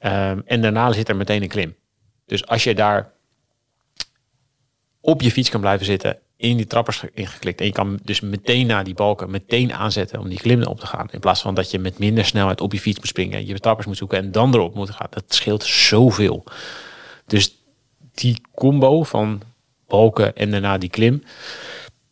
Ehm, 0.03 0.39
en 0.45 0.61
daarna 0.61 0.91
zit 0.91 1.09
er 1.09 1.15
meteen 1.15 1.41
een 1.41 1.47
klim. 1.47 1.75
Dus 2.25 2.45
als 2.45 2.63
je 2.63 2.75
daar 2.75 3.11
op 5.01 5.21
je 5.21 5.31
fiets 5.31 5.49
kan 5.49 5.59
blijven 5.61 5.85
zitten, 5.85 6.19
in 6.37 6.57
die 6.57 6.67
trappers 6.67 7.03
ingeklikt. 7.13 7.59
En 7.59 7.65
je 7.65 7.71
kan 7.71 7.99
dus 8.03 8.19
meteen 8.21 8.67
naar 8.67 8.83
die 8.83 8.93
balken 8.93 9.31
meteen 9.31 9.73
aanzetten 9.73 10.19
om 10.19 10.29
die 10.29 10.39
klim 10.39 10.63
op 10.63 10.79
te 10.79 10.85
gaan. 10.85 11.07
In 11.11 11.19
plaats 11.19 11.41
van 11.41 11.55
dat 11.55 11.71
je 11.71 11.79
met 11.79 11.99
minder 11.99 12.25
snelheid 12.25 12.61
op 12.61 12.71
je 12.71 12.79
fiets 12.79 12.97
moet 12.97 13.07
springen. 13.07 13.45
Je 13.45 13.59
trappers 13.59 13.87
moet 13.87 13.97
zoeken 13.97 14.17
en 14.17 14.31
dan 14.31 14.53
erop 14.53 14.75
moet 14.75 14.89
gaan. 14.89 15.07
Dat 15.09 15.23
scheelt 15.27 15.63
zoveel. 15.63 16.43
Dus 17.25 17.55
die 18.13 18.41
combo 18.55 19.03
van 19.03 19.41
balken 19.87 20.35
en 20.35 20.51
daarna 20.51 20.77
die 20.77 20.89
klim. 20.89 21.23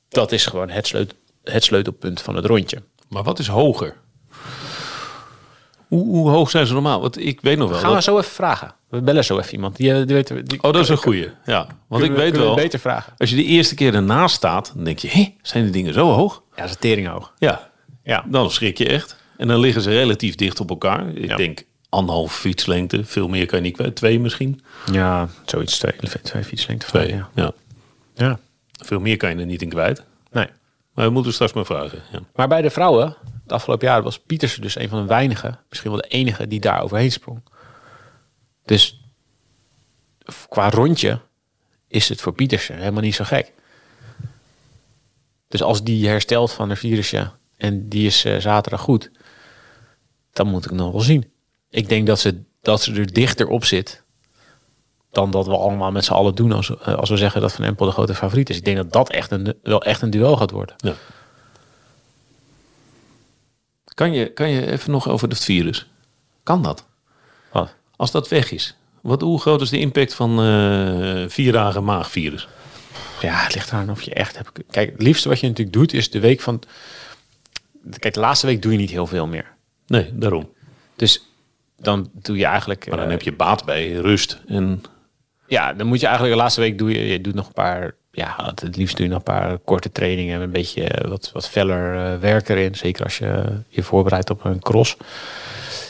Dat 0.09 0.31
is 0.31 0.45
gewoon 0.45 0.69
het, 0.69 0.87
sleut, 0.87 1.15
het 1.43 1.63
sleutelpunt 1.63 2.21
van 2.21 2.35
het 2.35 2.45
rondje. 2.45 2.81
Maar 3.09 3.23
wat 3.23 3.39
is 3.39 3.47
hoger? 3.47 3.95
Hoe, 5.91 6.05
hoe 6.05 6.29
hoog 6.29 6.49
zijn 6.49 6.65
ze 6.67 6.73
normaal? 6.73 7.01
Want 7.01 7.19
ik 7.25 7.41
weet 7.41 7.57
nog 7.57 7.69
wel. 7.69 7.79
Gaan 7.79 7.93
we 7.93 8.01
zo 8.01 8.17
even 8.17 8.31
vragen. 8.31 8.73
We 8.89 9.01
bellen 9.01 9.23
zo 9.25 9.37
even 9.39 9.53
iemand. 9.53 9.75
Die, 9.75 9.91
eh, 9.93 10.05
die 10.05 10.15
weet, 10.15 10.27
die, 10.49 10.63
Oh, 10.63 10.73
dat 10.73 10.81
is 10.83 10.89
een 10.89 10.97
goeie. 10.97 11.29
Ja, 11.45 11.67
want 11.87 12.03
ik 12.03 12.11
weet 12.11 12.31
we 12.31 12.39
wel. 12.39 12.55
beter 12.55 12.79
vragen. 12.79 13.13
Als 13.17 13.29
je 13.29 13.35
de 13.35 13.43
eerste 13.43 13.75
keer 13.75 13.93
ernaast 13.95 14.35
staat, 14.35 14.71
dan 14.75 14.83
denk 14.83 14.99
je, 14.99 15.07
hé, 15.07 15.33
zijn 15.41 15.63
die 15.63 15.71
dingen 15.71 15.93
zo 15.93 16.11
hoog? 16.11 16.41
Ja, 16.55 16.63
is 16.63 16.75
tering 16.79 17.07
hoog. 17.07 17.33
Ja, 17.37 17.69
Ja. 18.03 18.25
dan 18.27 18.51
schrik 18.51 18.77
je 18.77 18.87
echt. 18.87 19.15
En 19.37 19.47
dan 19.47 19.59
liggen 19.59 19.81
ze 19.81 19.89
relatief 19.89 20.35
dicht 20.35 20.59
op 20.59 20.69
elkaar. 20.69 21.07
Ik 21.13 21.25
Ja. 21.29 21.35
denk 21.35 21.63
anderhalf 21.89 22.35
fietslengte. 22.35 23.03
Veel 23.05 23.27
meer 23.27 23.45
kan 23.45 23.57
je 23.59 23.65
niet 23.65 23.73
kwijt. 23.75 23.95
Twee 23.95 24.19
misschien. 24.19 24.61
Ja, 24.91 25.27
zoiets. 25.45 25.77
Twee, 25.79 25.93
twee 26.23 26.43
fietslengte. 26.43 26.85
Twee. 26.85 27.07
Ja. 27.07 27.29
Ja. 27.35 27.51
ja. 28.15 28.39
Veel 28.83 28.99
meer 28.99 29.17
kan 29.17 29.29
je 29.29 29.35
er 29.35 29.45
niet 29.45 29.61
in 29.61 29.69
kwijt. 29.69 30.03
Maar 30.93 31.05
we 31.05 31.11
moeten 31.11 31.33
straks 31.33 31.53
maar 31.53 31.65
vragen. 31.65 32.01
Maar 32.35 32.47
bij 32.47 32.61
de 32.61 32.69
vrouwen, 32.69 33.17
de 33.45 33.53
afgelopen 33.53 33.87
jaren, 33.87 34.03
was 34.03 34.19
Pietersen 34.19 34.61
dus 34.61 34.75
een 34.75 34.89
van 34.89 35.01
de 35.01 35.07
weinigen, 35.07 35.59
misschien 35.69 35.91
wel 35.91 36.01
de 36.01 36.07
enige, 36.07 36.47
die 36.47 36.59
daar 36.59 36.81
overheen 36.81 37.11
sprong. 37.11 37.41
Dus 38.65 39.01
qua 40.49 40.69
rondje 40.69 41.19
is 41.87 42.09
het 42.09 42.21
voor 42.21 42.33
Pietersen 42.33 42.77
helemaal 42.77 43.01
niet 43.01 43.15
zo 43.15 43.23
gek. 43.23 43.53
Dus 45.47 45.63
als 45.63 45.83
die 45.83 46.07
herstelt 46.07 46.51
van 46.51 46.69
de 46.69 46.75
virusje 46.75 47.31
en 47.57 47.89
die 47.89 48.05
is 48.05 48.25
eh, 48.25 48.37
zaterdag 48.37 48.81
goed, 48.81 49.11
dan 50.31 50.47
moet 50.47 50.65
ik 50.65 50.71
nog 50.71 50.91
wel 50.91 51.01
zien. 51.01 51.31
Ik 51.69 51.89
denk 51.89 52.07
dat 52.07 52.19
ze, 52.19 52.43
dat 52.61 52.81
ze 52.81 52.93
er 52.93 53.13
dichter 53.13 53.47
op 53.47 53.65
zit 53.65 54.00
dan 55.11 55.31
dat 55.31 55.45
we 55.45 55.57
allemaal 55.57 55.91
met 55.91 56.05
z'n 56.05 56.13
allen 56.13 56.35
doen 56.35 56.51
als, 56.51 56.69
eh, 56.69 56.95
als 56.95 57.09
we 57.09 57.17
zeggen 57.17 57.41
dat 57.41 57.53
Van 57.53 57.65
Empel 57.65 57.85
de 57.85 57.91
grote 57.91 58.15
favoriet 58.15 58.49
is. 58.49 58.57
Ik 58.57 58.65
denk 58.65 58.77
dat 58.77 58.93
dat 58.93 59.09
echt 59.09 59.31
een, 59.31 59.53
wel 59.63 59.81
echt 59.81 60.01
een 60.01 60.09
duel 60.09 60.37
gaat 60.37 60.51
worden. 60.51 60.75
Ja. 60.77 60.93
Kan, 63.93 64.11
je, 64.13 64.33
kan 64.33 64.49
je 64.49 64.71
even 64.71 64.91
nog 64.91 65.09
over 65.09 65.29
het 65.29 65.43
virus? 65.43 65.87
Kan 66.43 66.61
dat? 66.61 66.85
Wat? 67.51 67.75
Als 67.95 68.11
dat 68.11 68.27
weg 68.27 68.51
is. 68.51 68.75
Wat, 69.01 69.21
hoe 69.21 69.39
groot 69.39 69.61
is 69.61 69.69
de 69.69 69.79
impact 69.79 70.13
van 70.13 70.41
eh 70.41 71.23
vier 71.27 71.51
dagen 71.51 71.83
maagvirus? 71.83 72.47
Ja, 73.21 73.35
het 73.43 73.53
ligt 73.53 73.71
eraan 73.71 73.89
of 73.89 74.01
je 74.01 74.13
echt 74.13 74.37
hebt. 74.37 74.51
Kijk, 74.69 74.91
het 74.91 75.01
liefste 75.01 75.29
wat 75.29 75.39
je 75.39 75.47
natuurlijk 75.47 75.77
doet 75.77 75.93
is 75.93 76.09
de 76.09 76.19
week 76.19 76.41
van. 76.41 76.61
Kijk, 77.99 78.13
de 78.13 78.19
laatste 78.19 78.45
week 78.45 78.61
doe 78.61 78.71
je 78.71 78.77
niet 78.77 78.89
heel 78.89 79.07
veel 79.07 79.27
meer. 79.27 79.45
Nee, 79.87 80.09
daarom. 80.13 80.49
Dus 80.95 81.25
dan 81.77 82.09
doe 82.13 82.37
je 82.37 82.45
eigenlijk. 82.45 82.87
Maar 82.87 82.97
dan 82.97 83.05
eh, 83.05 83.11
heb 83.11 83.21
je 83.21 83.33
baat 83.33 83.65
bij 83.65 83.91
rust. 83.91 84.39
En 84.47 84.83
Ja, 85.51 85.73
dan 85.73 85.87
moet 85.87 85.99
je 85.99 86.05
eigenlijk 86.05 86.35
de 86.35 86.41
laatste 86.41 86.61
week 86.61 86.77
doe 86.77 86.91
je, 86.91 87.07
je 87.07 87.21
doet 87.21 87.33
nog 87.33 87.47
een 87.47 87.53
paar. 87.53 87.95
Ja, 88.11 88.53
het 88.55 88.75
liefst 88.75 88.95
doe 88.97 89.05
je 89.05 89.11
nog 89.11 89.17
een 89.19 89.33
paar 89.33 89.57
korte 89.57 89.91
trainingen. 89.91 90.41
Een 90.41 90.51
beetje 90.51 90.83
eh, 90.83 91.09
wat, 91.09 91.31
wat 91.33 91.49
feller 91.49 92.13
eh, 92.13 92.19
werk 92.19 92.49
erin. 92.49 92.75
Zeker 92.75 93.03
als 93.03 93.17
je 93.17 93.43
je 93.67 93.83
voorbereidt 93.83 94.29
op 94.29 94.45
een 94.45 94.59
cross. 94.59 94.97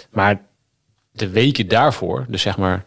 Maar 0.09 0.41
de 1.11 1.29
weken 1.29 1.67
daarvoor, 1.67 2.25
dus 2.27 2.41
zeg 2.41 2.57
maar. 2.57 2.85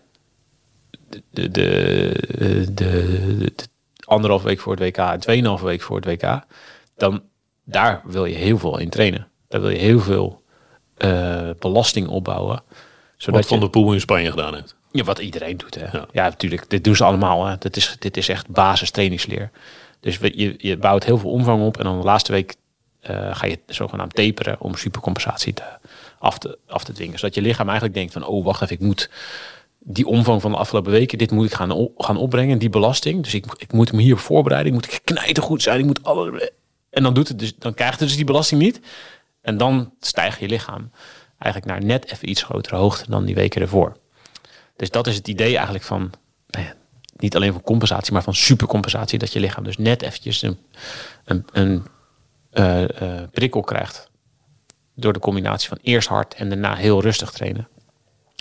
De, 1.10 1.22
de, 1.30 1.50
de, 1.50 2.74
de, 2.74 2.74
de 2.74 3.52
anderhalf 4.04 4.42
week 4.42 4.60
voor 4.60 4.76
het 4.76 4.82
WK 4.82 4.96
en 4.96 5.20
tweeënhalve 5.20 5.64
week 5.64 5.82
voor 5.82 5.96
het 5.96 6.04
WK. 6.04 6.40
Dan 6.96 7.22
daar 7.64 8.00
wil 8.04 8.24
je 8.24 8.34
heel 8.34 8.58
veel 8.58 8.78
in 8.78 8.88
trainen. 8.90 9.28
Daar 9.48 9.60
wil 9.60 9.70
je 9.70 9.78
heel 9.78 10.00
veel 10.00 10.42
eh, 10.96 11.50
belasting 11.58 12.08
opbouwen. 12.08 12.62
Zodat 13.16 13.40
wat 13.40 13.48
Van 13.48 13.56
je, 13.56 13.62
der 13.62 13.72
Poel 13.72 13.92
in 13.92 14.00
Spanje 14.00 14.30
gedaan 14.30 14.54
heeft. 14.54 14.76
Ja, 14.96 15.04
wat 15.04 15.18
iedereen 15.18 15.57
doet. 15.57 15.74
Hè? 15.74 15.87
Ja. 15.98 16.07
Ja. 16.12 16.22
natuurlijk. 16.22 16.70
Dit 16.70 16.85
doen 16.85 16.96
ze 16.96 17.04
allemaal. 17.04 17.46
Hè? 17.46 17.59
Dit, 17.59 17.76
is, 17.76 17.96
dit 17.98 18.16
is 18.16 18.28
echt 18.28 18.48
basis 18.48 18.90
trainingsleer. 18.90 19.50
Dus 20.00 20.18
je, 20.20 20.54
je 20.59 20.76
bouwt 20.76 21.04
heel 21.04 21.18
veel 21.18 21.30
omvang 21.30 21.62
op. 21.62 21.78
En 21.78 21.85
dan 21.85 21.98
de 21.98 22.04
laatste 22.04 22.33
week 22.33 22.54
eh, 23.00 23.35
ga 23.37 23.46
je 23.46 23.59
zogenaamd 23.66 24.14
taperen 24.14 24.61
om 24.61 24.74
supercompensatie 24.74 25.54
te, 25.54 25.62
af, 26.18 26.38
te, 26.38 26.59
af 26.66 26.85
te 26.85 26.92
dwingen. 26.92 27.18
Zodat 27.18 27.35
je 27.35 27.40
lichaam 27.40 27.66
eigenlijk 27.66 27.96
denkt 27.96 28.12
van, 28.12 28.24
oh 28.24 28.44
wacht 28.44 28.62
even, 28.62 28.74
ik 28.74 28.83
moet 28.83 29.11
die 29.78 30.07
omvang 30.07 30.40
van 30.40 30.50
de 30.50 30.57
afgelopen 30.57 30.92
weken, 30.92 31.18
dit 31.18 31.30
moet 31.30 31.46
ik 31.46 31.54
gaan, 31.54 31.88
gaan 31.96 32.16
opbrengen, 32.16 32.59
die 32.59 32.70
belasting. 32.70 33.22
Dus 33.22 33.35
ik, 33.35 33.46
ik 33.57 33.72
moet 33.72 33.92
me 33.92 34.02
hier 34.02 34.16
voorbereiden, 34.16 34.72
ik 34.72 34.78
moet 34.78 35.00
knijtergoed 35.04 35.62
zijn, 35.62 35.78
ik 35.78 35.87
moet 35.87 36.04
alle... 36.04 36.52
En 36.90 37.02
dan, 37.02 37.14
doet 37.14 37.28
het 37.28 37.38
dus, 37.38 37.57
dan 37.57 37.74
krijgt 37.74 37.98
het 37.98 38.09
dus 38.09 38.16
die 38.16 38.26
belasting 38.26 38.61
niet. 38.61 38.80
En 39.40 39.57
dan 39.57 39.92
stijgt 40.00 40.40
je 40.40 40.48
lichaam 40.48 40.90
eigenlijk 41.38 41.72
naar 41.72 41.85
net 41.88 42.12
even 42.12 42.28
iets 42.28 42.42
grotere 42.42 42.76
hoogte 42.76 43.11
dan 43.11 43.24
die 43.24 43.35
weken 43.35 43.61
ervoor. 43.61 43.96
Dus 44.76 44.90
dat 44.90 45.06
is 45.06 45.16
het 45.16 45.28
idee 45.28 45.54
eigenlijk 45.54 45.84
van, 45.84 46.12
nou 46.46 46.64
ja, 46.66 46.74
niet 47.16 47.37
alleen 47.37 47.52
van 47.52 47.62
compensatie, 47.62 48.12
maar 48.12 48.22
van 48.22 48.34
supercompensatie. 48.34 49.18
Dat 49.18 49.32
je 49.32 49.40
lichaam 49.40 49.64
dus 49.64 49.78
net 49.78 50.02
eventjes 50.02 50.42
een, 50.42 50.58
een, 51.24 51.44
een 51.52 51.87
eh, 52.50 53.02
eh, 53.02 53.28
prikkel 53.30 53.60
krijgt. 53.60 54.10
Door 54.94 55.12
de 55.12 55.18
combinatie 55.18 55.68
van 55.68 55.78
eerst 55.82 56.08
hard 56.08 56.34
en 56.34 56.48
daarna 56.48 56.74
heel 56.74 57.00
rustig 57.02 57.30
trainen. 57.30 57.68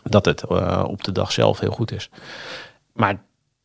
Dat 0.04 0.26
het 0.26 0.43
eh, 0.43 0.84
op 0.88 1.04
de 1.04 1.12
dag 1.12 1.32
zelf 1.32 1.60
heel 1.60 1.72
goed 1.72 1.91
is. 1.91 2.10
Maar 2.93 3.24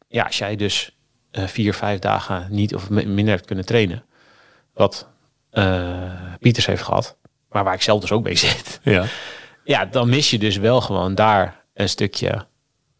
ja, 0.08 0.24
als 0.24 0.38
jij 0.38 0.56
dus 0.56 0.96
vier, 1.32 1.74
vijf 1.74 1.98
dagen 1.98 2.46
niet 2.50 2.74
of 2.74 2.90
mi- 2.90 3.06
minder 3.06 3.34
hebt 3.34 3.46
kunnen 3.46 3.64
trainen. 3.66 4.04
Wat 4.74 5.08
Pieters 6.38 6.66
heeft 6.66 6.82
gehad. 6.82 7.16
Maar 7.48 7.64
waar 7.64 7.74
ik 7.74 7.82
zelf 7.82 8.00
dus 8.00 8.12
ook 8.12 8.22
mee 8.24 8.36
zit. 8.36 8.80
Ja. 8.82 9.04
Ja, 9.64 9.84
dan 9.84 10.08
mis 10.08 10.30
je 10.30 10.38
dus 10.38 10.56
wel 10.56 10.80
gewoon 10.80 11.14
daar 11.14 11.64
een 11.74 11.88
stukje 11.88 12.46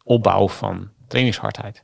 opbouw 0.09 0.47
van 0.47 0.89
trainingshardheid. 1.07 1.83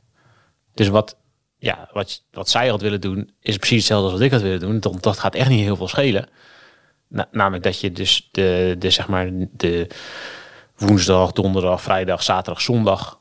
Dus 0.74 0.88
wat, 0.88 1.16
ja, 1.58 1.88
wat, 1.92 2.22
wat 2.30 2.48
zij 2.48 2.68
had 2.68 2.80
willen 2.80 3.00
doen, 3.00 3.30
is 3.40 3.56
precies 3.56 3.76
hetzelfde 3.78 4.04
als 4.04 4.12
wat 4.14 4.22
ik 4.22 4.30
had 4.30 4.42
willen 4.42 4.60
doen. 4.60 4.80
Dat, 4.80 5.02
dat 5.02 5.18
gaat 5.18 5.34
echt 5.34 5.48
niet 5.48 5.60
heel 5.60 5.76
veel 5.76 5.88
schelen. 5.88 6.28
Na- 7.08 7.28
namelijk 7.30 7.62
dat 7.62 7.80
je 7.80 7.92
dus 7.92 8.28
de, 8.32 8.76
de, 8.78 8.90
zeg 8.90 9.08
maar, 9.08 9.30
de 9.50 9.88
woensdag, 10.76 11.32
donderdag, 11.32 11.82
vrijdag, 11.82 12.22
zaterdag, 12.22 12.62
zondag, 12.62 13.20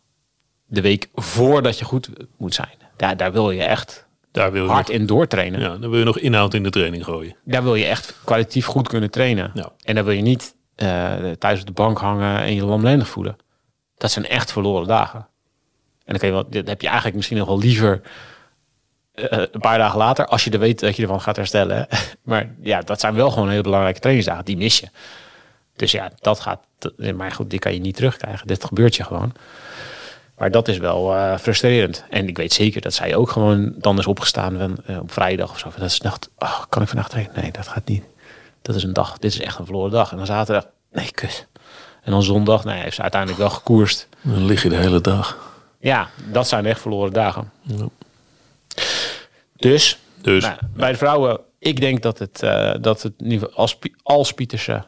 de 0.66 0.82
week 0.82 1.10
voordat 1.14 1.80
je 1.80 1.86
goed 1.86 2.10
moet 2.38 2.54
zijn. 2.54 2.78
Daar, 2.98 3.18
daar 3.18 3.32
wil 3.32 3.52
je 3.52 3.64
echt 3.64 4.08
Daar 4.32 4.52
wil 4.52 4.64
je 4.64 4.70
hard 4.70 4.88
nog, 4.88 4.98
in 4.98 5.06
doortrainen. 5.06 5.60
ja, 5.60 5.78
dan 5.78 5.90
wil 5.90 6.00
je 6.00 6.06
nog 6.06 6.20
inhoud 6.20 6.54
in 6.54 6.64
de 6.64 6.70
training 6.70 7.04
gooien. 7.04 7.36
Daar 7.44 7.64
wil 7.64 7.76
je 7.76 7.86
echt 7.86 8.16
kwalitatief 8.24 8.66
goed 8.66 8.88
kunnen 8.88 9.12
trainen. 9.12 9.52
Ja. 9.54 9.70
En 9.84 9.96
daar 9.96 10.06
wil 10.06 10.14
je 10.14 10.22
niet 10.22 10.56
eh, 10.76 11.14
thuis 11.40 11.60
op 11.60 11.66
de 11.66 11.72
bank 11.72 11.98
hangen 12.00 12.40
en 12.40 12.56
je 12.56 12.66
lamlendig 12.66 13.08
voelen. 13.08 13.36
Dat 13.98 14.12
zijn 14.12 14.28
echt 14.28 14.52
verloren 14.52 14.88
dagen. 14.88 15.20
En 16.06 16.12
dan, 16.14 16.18
kan 16.18 16.28
je 16.28 16.34
wel, 16.34 16.50
dat 16.50 16.68
heb 16.68 16.82
je 16.82 16.88
eigenlijk 16.88 17.16
misschien 17.16 17.38
nog 17.38 17.48
wel 17.48 17.60
liever 17.60 18.02
eh, 19.14 19.26
een 19.52 19.60
paar 19.60 19.78
dagen 19.78 19.98
later, 19.98 20.26
als 20.26 20.44
je 20.44 20.52
er 20.52 20.60
weet 20.60 20.80
dat 20.80 20.96
je 20.96 21.02
ervan 21.02 21.22
gaat 21.22 21.36
herstellen. 21.36 21.88
Maar 22.24 22.50
ja, 22.62 22.82
dat 22.82 23.00
zijn 23.00 23.16
wel 23.16 23.32
gewoon 23.32 23.50
hele 23.50 23.62
belangrijke 23.62 24.00
trainingsdagen. 24.00 24.46
Die 24.46 24.58
mis 24.58 24.80
je. 24.80 24.88
Dus 25.76 25.92
ja, 25.92 26.12
dat 26.20 26.40
gaat. 26.40 26.60
Maar 27.16 27.32
goed, 27.32 27.50
die 27.50 27.60
kan 27.60 27.74
je 27.74 27.80
niet 27.80 27.96
terugkrijgen. 27.96 28.48
Dit 28.48 28.66
gebeurt 28.66 28.96
je 28.96 29.04
gewoon. 29.04 29.34
Maar 30.38 30.52
dat 30.52 30.68
is 30.68 30.78
wel 30.78 31.16
eh, 31.16 31.38
frustrerend. 31.38 32.06
En 32.10 32.28
ik 32.28 32.38
weet 32.38 32.54
zeker 32.54 32.82
dat 32.82 32.94
zij 32.94 33.16
ook 33.16 33.30
gewoon 33.30 33.74
dan 33.78 34.00
is 34.00 34.08
opgestaan 34.08 34.82
eh, 34.86 35.00
op 35.00 35.12
vrijdag 35.12 35.52
of 35.52 35.60
zo. 35.60 35.72
Dat 35.78 35.90
is 35.90 36.02
nacht, 36.02 36.30
oh, 36.38 36.64
kan 36.70 36.82
ik 36.82 36.88
vandaag 36.88 37.10
trainen? 37.10 37.34
Nee, 37.42 37.52
dat 37.52 37.68
gaat 37.68 37.88
niet. 37.88 38.04
Dat 38.62 38.76
is 38.76 38.84
een 38.84 38.94
dag. 38.94 39.18
Dit 39.18 39.32
is 39.32 39.40
echt 39.40 39.60
een 39.60 39.66
verloren 39.66 39.92
dag. 39.92 40.12
En 40.12 40.18
dan 40.18 40.26
zaterdag, 40.26 40.68
nee, 40.92 41.12
kut. 41.12 41.48
En 42.06 42.12
dan 42.12 42.24
zondag, 42.24 42.64
nee, 42.64 42.82
heeft 42.82 42.96
ze 42.96 43.02
uiteindelijk 43.02 43.42
wel 43.42 43.50
gekoerst. 43.50 44.08
Dan 44.22 44.46
lig 44.46 44.64
je 44.64 44.70
de 44.70 44.76
hele 44.76 45.02
dag. 45.02 45.54
Ja, 45.80 46.10
dat 46.32 46.48
zijn 46.48 46.66
echt 46.66 46.82
verloren 46.82 47.14
dagen. 47.14 47.52
Ja. 47.62 47.88
Dus, 49.56 50.00
Dus 50.22 50.44
nou, 50.44 50.58
bij 50.74 50.92
de 50.92 50.98
vrouwen, 50.98 51.40
ik 51.60 51.80
denk 51.80 52.02
dat 52.02 52.20
het, 52.20 52.44
eh, 52.44 52.76
dat 52.82 53.02
het 53.02 53.54
als, 53.54 53.78
als 54.04 54.34
Pietersen 54.34 54.86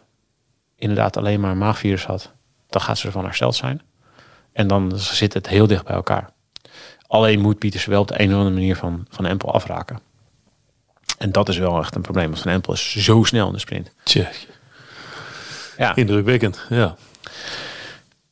inderdaad 0.75 1.17
alleen 1.17 1.39
maar 1.39 1.51
een 1.51 1.57
maagvirus 1.57 2.05
had, 2.05 2.31
dan 2.69 2.81
gaat 2.81 2.97
ze 2.97 3.05
ervan 3.05 3.23
hersteld 3.23 3.55
zijn. 3.55 3.81
En 4.53 4.67
dan 4.67 4.91
zit 4.95 5.33
het 5.33 5.47
heel 5.47 5.67
dicht 5.67 5.85
bij 5.85 5.95
elkaar. 5.95 6.29
Alleen 7.07 7.39
moet 7.39 7.59
Pietersen 7.59 7.89
wel 7.89 8.01
op 8.01 8.07
de 8.07 8.19
een 8.21 8.27
of 8.29 8.33
andere 8.33 8.55
manier 8.55 8.75
van, 8.75 9.05
van 9.09 9.25
Empel 9.25 9.53
afraken. 9.53 9.99
En 11.17 11.31
dat 11.31 11.49
is 11.49 11.57
wel 11.57 11.79
echt 11.79 11.95
een 11.95 12.01
probleem. 12.01 12.29
Want 12.29 12.41
Van 12.41 12.51
Empel 12.51 12.73
is 12.73 12.95
zo 12.95 13.23
snel 13.23 13.47
in 13.47 13.53
de 13.53 13.59
sprint. 13.59 13.91
Ja. 15.77 15.95
indrukwekkend. 15.95 16.65
Ja. 16.69 16.95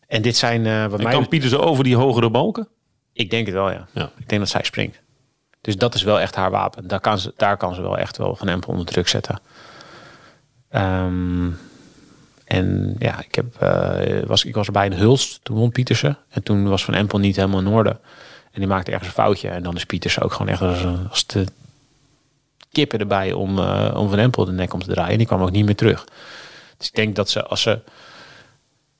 En 0.07 0.21
dit 0.21 0.37
zijn 0.37 0.65
eh 0.65 0.85
wat 0.85 0.97
En 0.99 1.03
mij... 1.03 1.13
kan 1.13 1.27
Pieter 1.27 1.61
over 1.61 1.83
die 1.83 1.95
hogere 1.95 2.29
balken? 2.29 2.67
Ik 3.13 3.29
denk 3.29 3.45
het 3.45 3.55
wel, 3.55 3.71
ja. 3.71 3.87
Ja. 3.91 4.09
Ik 4.17 4.29
denk 4.29 4.41
dat 4.41 4.49
zij 4.49 4.63
springt. 4.63 4.99
Dus 5.61 5.77
dat 5.77 5.95
is 5.95 6.03
wel 6.03 6.19
echt 6.19 6.35
haar 6.35 6.51
wapen. 6.51 6.87
Daar 6.87 6.99
kan 6.99 7.19
ze, 7.19 7.33
daar 7.37 7.57
kan 7.57 7.75
ze 7.75 7.81
wel 7.81 7.97
echt 7.97 8.17
wel 8.17 8.35
Van 8.35 8.47
Empel 8.47 8.71
onder 8.71 8.85
druk 8.85 9.07
zetten. 9.07 9.39
Ehm, 10.69 11.49
en 12.45 12.95
ja, 12.99 13.19
ik, 13.23 13.35
heb, 13.35 13.55
eh, 13.59 14.23
was, 14.27 14.43
ik 14.45 14.55
was 14.55 14.65
erbij 14.65 14.85
in 14.85 14.93
Hulst. 14.93 15.39
Toen 15.43 15.57
won 15.57 15.71
Pietersen. 15.71 16.17
En 16.29 16.43
toen 16.43 16.67
was 16.69 16.85
Van 16.85 16.93
Empel 16.93 17.19
niet 17.19 17.35
helemaal 17.35 17.59
in 17.59 17.67
orde. 17.67 17.89
En 18.51 18.59
die 18.61 18.67
maakte 18.67 18.91
ergens 18.91 19.07
een 19.09 19.13
foutje. 19.15 19.49
En 19.49 19.63
dan 19.63 19.75
is 19.75 19.85
Pietersen 19.85 20.21
ook 20.21 20.31
gewoon 20.31 20.47
echt 20.47 20.61
als, 20.61 20.83
een- 20.83 21.09
als 21.09 21.25
de 21.27 21.45
kippen 22.71 22.99
erbij 22.99 23.33
om, 23.33 23.59
eh, 23.59 23.93
om 23.97 24.09
Van 24.09 24.19
Empel 24.19 24.45
de 24.45 24.51
nek 24.51 24.73
om 24.73 24.81
te 24.83 24.91
draaien. 24.93 25.11
En 25.11 25.17
die 25.17 25.27
kwam 25.27 25.41
ook 25.41 25.51
niet 25.51 25.65
meer 25.65 25.75
terug. 25.75 26.05
Dus 26.77 26.87
ik 26.87 26.95
denk 26.95 27.15
dat 27.15 27.29
ze 27.29 27.43
als 27.45 27.61
ze 27.61 27.79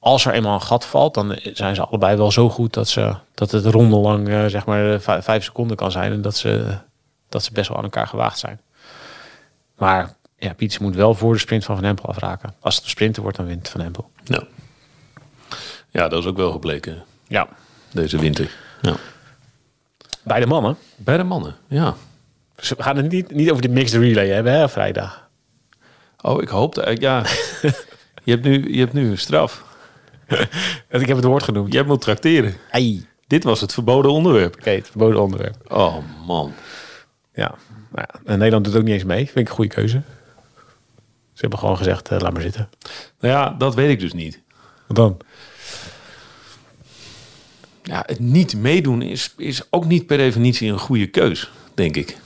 als 0.05 0.25
er 0.25 0.33
eenmaal 0.33 0.53
een 0.53 0.61
gat 0.61 0.85
valt, 0.85 1.13
dan 1.13 1.39
zijn 1.53 1.75
ze 1.75 1.81
allebei 1.85 2.17
wel 2.17 2.31
zo 2.31 2.49
goed 2.49 2.73
dat, 2.73 2.87
ze, 2.87 3.15
dat 3.33 3.51
het 3.51 3.65
rondelang 3.65 4.29
eh, 4.29 4.45
zeg 4.45 4.65
maar 4.65 4.93
eh, 4.93 4.99
vij- 4.99 5.21
vijf 5.21 5.43
seconden 5.43 5.77
kan 5.77 5.91
zijn. 5.91 6.11
En 6.11 6.21
dat 6.21 6.35
ze, 6.37 6.77
dat 7.29 7.43
ze 7.43 7.51
best 7.51 7.67
wel 7.67 7.77
aan 7.77 7.83
elkaar 7.83 8.07
gewaagd 8.07 8.39
zijn. 8.39 8.61
Maar 9.77 10.15
ja, 10.37 10.53
Pieters 10.53 10.79
moet 10.81 10.95
wel 10.95 11.13
voor 11.15 11.33
de 11.33 11.39
sprint 11.39 11.65
van 11.65 11.75
Van 11.75 11.85
Empel 11.85 12.09
afraken. 12.09 12.53
Als 12.59 12.75
het 12.75 12.83
een 12.83 12.89
sprinter 12.89 13.21
wordt, 13.21 13.37
dan 13.37 13.45
wint 13.45 13.69
Van 13.69 13.81
Empel. 13.81 14.09
Ja. 14.23 14.43
ja, 15.89 16.07
dat 16.07 16.19
is 16.19 16.25
ook 16.29 16.37
wel 16.37 16.51
gebleken 16.51 17.03
Ja. 17.27 17.47
deze 17.91 18.17
winter. 18.17 18.51
Ja. 18.81 18.95
Bij 20.23 20.39
de 20.39 20.45
mannen. 20.47 20.77
Bij 20.95 21.17
de 21.17 21.23
mannen, 21.23 21.55
ja. 21.67 21.95
Dus 22.55 22.69
We 22.69 22.83
gaan 22.83 22.97
het 22.97 23.11
niet, 23.11 23.31
niet 23.31 23.49
over 23.49 23.61
de 23.61 23.69
mixed 23.69 24.01
relay 24.01 24.27
hebben, 24.29 24.53
hè, 24.53 24.69
vrijdag. 24.69 25.27
Oh, 26.21 26.41
ik 26.41 26.49
hoop 26.49 26.75
dat. 26.75 26.99
Ja. 27.01 27.23
je, 28.23 28.31
hebt 28.31 28.43
nu, 28.43 28.73
je 28.73 28.79
hebt 28.79 28.93
nu 28.93 29.09
een 29.09 29.17
straf. 29.17 29.63
Ik 30.89 31.07
heb 31.07 31.15
het 31.17 31.25
woord 31.25 31.43
genoemd. 31.43 31.73
Jij 31.73 31.83
moet 31.83 32.01
tracteren. 32.01 32.53
Ai. 32.71 33.05
Dit 33.27 33.43
was 33.43 33.61
het 33.61 33.73
verboden 33.73 34.11
onderwerp. 34.11 34.55
Oké, 34.59 34.69
het 34.69 34.87
verboden 34.87 35.21
onderwerp. 35.21 35.55
Oh 35.71 35.95
man. 36.27 36.53
Ja. 37.33 37.55
Nou 37.91 38.07
ja. 38.13 38.19
En 38.25 38.37
Nederland 38.37 38.65
doet 38.65 38.75
ook 38.75 38.83
niet 38.83 38.93
eens 38.93 39.03
mee. 39.03 39.25
Vind 39.25 39.37
ik 39.37 39.47
een 39.47 39.53
goede 39.55 39.73
keuze. 39.73 40.01
Ze 41.33 41.41
hebben 41.41 41.59
gewoon 41.59 41.77
gezegd, 41.77 42.09
eh, 42.09 42.19
laat 42.19 42.33
maar 42.33 42.41
zitten. 42.41 42.69
Nou 43.19 43.33
ja, 43.33 43.49
dat 43.57 43.75
weet 43.75 43.89
ik 43.89 43.99
dus 43.99 44.13
niet. 44.13 44.41
Wat 44.87 44.95
dan? 44.97 45.17
Ja, 47.83 48.03
het 48.05 48.19
niet 48.19 48.55
meedoen 48.57 49.01
is, 49.01 49.33
is 49.37 49.61
ook 49.69 49.85
niet 49.85 50.05
per 50.05 50.17
definitie 50.17 50.71
een 50.71 50.79
goede 50.79 51.07
keus, 51.07 51.51
denk 51.73 51.95
ik. 51.95 52.17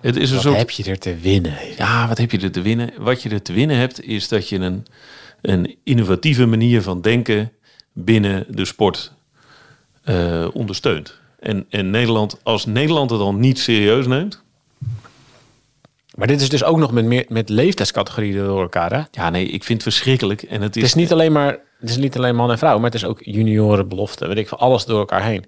Het 0.00 0.16
is 0.16 0.28
een 0.28 0.34
Wat 0.34 0.44
soort. 0.44 0.56
heb 0.56 0.70
je 0.70 0.84
er 0.84 0.98
te 0.98 1.16
winnen? 1.16 1.54
Ja, 1.76 2.08
wat 2.08 2.18
heb 2.18 2.30
je 2.30 2.40
er 2.40 2.50
te 2.50 2.62
winnen? 2.62 2.90
Wat 2.98 3.22
je 3.22 3.28
er 3.28 3.42
te 3.42 3.52
winnen 3.52 3.76
hebt, 3.76 4.02
is 4.02 4.28
dat 4.28 4.48
je 4.48 4.58
een, 4.58 4.86
een 5.42 5.76
innovatieve 5.84 6.46
manier 6.46 6.82
van 6.82 7.00
denken 7.00 7.52
binnen 7.92 8.46
de 8.48 8.64
sport 8.64 9.12
eh, 10.02 10.48
ondersteunt. 10.52 11.18
En, 11.38 11.66
en 11.68 11.90
Nederland, 11.90 12.40
als 12.42 12.66
Nederland 12.66 13.10
het 13.10 13.18
dan 13.18 13.40
niet 13.40 13.58
serieus 13.58 14.06
neemt. 14.06 14.42
Maar 16.14 16.26
dit 16.26 16.40
is 16.40 16.48
dus 16.48 16.64
ook 16.64 16.76
nog 16.76 16.92
met, 16.92 17.04
meer, 17.04 17.24
met 17.28 17.48
leeftijdscategorieën 17.48 18.36
door 18.36 18.62
elkaar, 18.62 18.92
hè? 18.92 19.02
Ja, 19.10 19.30
nee, 19.30 19.46
ik 19.46 19.64
vind 19.64 19.84
het 19.84 19.92
verschrikkelijk. 19.92 20.42
En 20.42 20.62
het 20.62 20.76
is, 20.76 20.82
Het 20.82 20.90
is 20.90 20.96
niet 20.96 21.12
alleen 21.12 21.32
maar, 21.32 21.58
het 21.80 21.90
is 21.90 21.96
niet 21.96 22.16
alleen 22.16 22.36
man 22.36 22.50
en 22.50 22.58
vrouw, 22.58 22.76
maar 22.76 22.90
het 22.90 22.94
is 22.94 23.04
ook 23.04 23.22
junioren, 23.22 23.88
belofte, 23.88 24.26
weet 24.26 24.36
ik 24.36 24.48
veel, 24.48 24.58
alles 24.58 24.84
door 24.84 24.98
elkaar 24.98 25.22
heen. 25.22 25.44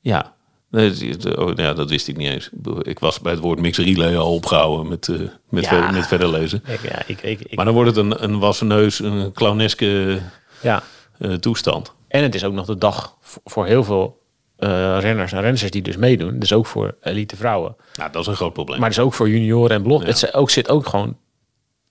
Ja. 0.00 0.33
Nee, 0.74 1.36
oh, 1.36 1.50
ja, 1.54 1.72
dat 1.72 1.90
wist 1.90 2.08
ik 2.08 2.16
niet 2.16 2.28
eens. 2.28 2.50
Ik 2.82 2.98
was 2.98 3.20
bij 3.20 3.32
het 3.32 3.40
woord 3.40 3.60
mix 3.60 3.78
relay 3.78 4.16
al 4.16 4.34
opgehouden 4.34 4.88
met, 4.88 5.08
eh, 5.08 5.16
met, 5.48 5.64
Ja. 5.64 5.68
verder, 5.68 5.92
met 5.92 6.06
verder 6.06 6.28
lezen. 6.28 6.62
Ja, 6.82 7.02
ik, 7.06 7.22
ik, 7.22 7.40
ik- 7.40 7.56
Maar 7.56 7.64
dan 7.64 7.74
wordt 7.74 7.96
het 7.96 7.98
een, 8.04 8.24
een 8.24 8.38
wassen 8.38 8.66
neus, 8.66 8.98
een 8.98 9.32
clowneske 9.32 10.18
ja. 10.62 10.82
eh, 11.18 11.32
toestand. 11.32 11.92
En 12.08 12.22
het 12.22 12.34
is 12.34 12.44
ook 12.44 12.52
nog 12.52 12.66
de 12.66 12.78
dag 12.78 13.16
voor, 13.44 13.66
heel 13.66 13.84
veel 13.84 14.22
eh, 14.56 14.96
renners 15.00 15.32
en 15.32 15.40
renners 15.40 15.70
die 15.70 15.82
dus 15.82 15.96
meedoen. 15.96 16.38
Dus 16.38 16.52
ook 16.52 16.66
voor 16.66 16.94
elite 17.02 17.36
vrouwen. 17.36 17.76
Nou, 17.96 18.12
dat 18.12 18.22
is 18.22 18.26
een 18.28 18.36
groot 18.36 18.52
probleem. 18.52 18.80
Maar 18.80 18.88
dus 18.88 18.98
ook 18.98 19.14
voor 19.14 19.28
junioren 19.28 19.84
en. 19.84 19.90
Ja. 19.90 19.98
Het 20.04 20.34
ook, 20.34 20.50
zit 20.50 20.68
ook 20.68 20.86
gewoon 20.86 21.16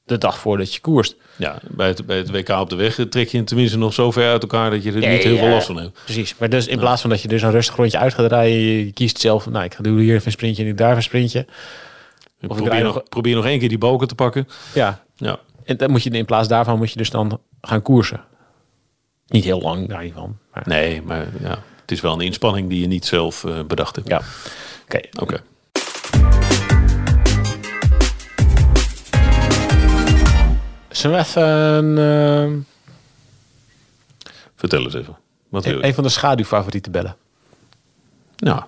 de 0.06 0.18
dag 0.18 0.40
voordat 0.40 0.74
je 0.74 0.80
koerst. 0.80 1.16
Ja, 1.36 1.60
bij 1.68 1.88
het, 1.88 2.06
bij 2.06 2.18
het 2.18 2.32
WK 2.32 2.50
op 2.50 2.70
de 2.70 2.76
weg 2.76 3.00
trek 3.10 3.28
je 3.28 3.44
tenminste 3.44 3.78
nog 3.78 3.94
zo 3.94 4.12
ver 4.12 4.32
uit 4.32 4.42
elkaar 4.42 4.70
dat 4.70 4.84
je 4.84 4.90
er 4.90 4.96
niet 4.96 5.24
heel 5.24 5.34
ja. 5.34 5.40
veel 5.40 5.50
last 5.50 5.66
van 5.66 5.78
hebt. 5.78 6.00
Precies. 6.04 6.36
Maar 6.38 6.50
dus 6.50 6.68
in 6.68 6.80
plaats 6.80 7.02
van 7.02 7.10
dat 7.10 7.22
je 7.22 7.28
dus 7.28 7.42
een 7.42 7.52
rustig 7.52 7.76
rondje 7.76 7.98
uit 7.98 8.14
gaat 8.14 8.32
rijden, 8.32 8.58
je, 8.60 8.92
kiest 8.92 9.20
zelf, 9.20 9.46
nou 9.50 9.64
ik 9.66 9.74
ga 9.74 9.84
doen 9.84 9.98
hier 9.98 10.14
even 10.14 10.26
een 10.26 10.32
sprintje 10.32 10.64
en 10.64 10.70
ik 10.70 10.78
daar 10.78 10.96
een 10.96 11.04
sprintje. 11.04 11.46
Of 12.48 12.58
ik 12.58 12.64
probeer, 12.64 12.84
nog, 12.84 12.94
nog- 12.94 13.10
probeer 13.10 13.36
nog 13.36 13.46
één 13.46 13.60
keer 13.60 13.70
die 13.70 13.78
balken 13.78 14.08
te 14.08 14.16
pakken. 14.16 14.48
Ja. 14.74 15.04
Ja, 15.16 15.40
En 15.64 15.78
dan 15.78 15.92
moet 15.92 16.04
je 16.04 16.10
in 16.10 16.26
plaats 16.26 16.48
daarvan 16.48 16.78
moet 16.78 16.92
je 16.92 16.98
dus 16.98 17.10
dan 17.10 17.40
gaan 17.62 17.82
koersen. 17.82 18.24
Niet 19.28 19.44
heel 19.44 19.62
lang 19.62 19.90
daar 19.90 20.04
niet 20.04 20.14
van. 20.14 20.38
Maar... 20.54 20.64
Nee, 20.66 21.02
maar 21.02 21.28
ja, 21.42 21.60
het 21.82 21.92
is 21.92 22.02
wel 22.02 22.14
een 22.14 22.22
inspanning 22.22 22.70
die 22.70 22.80
je 22.80 22.88
niet 22.88 23.06
zelf 23.06 23.44
eh, 23.44 23.64
bedacht 23.68 23.96
hebt. 23.96 24.08
Ja. 24.08 24.22
Oké. 24.84 25.00
Oké. 25.20 25.44
We 31.12 31.18
even 31.18 31.44
een, 31.44 32.66
Vertel 34.56 34.84
eens 34.84 34.94
even. 34.94 35.18
Wat 35.50 35.66
wil 35.66 35.78
je? 35.78 35.86
een 35.86 35.94
van 35.94 36.04
de 36.04 36.10
schaduwfavorieten 36.10 36.92
bellen? 36.92 37.16
Nou, 38.38 38.64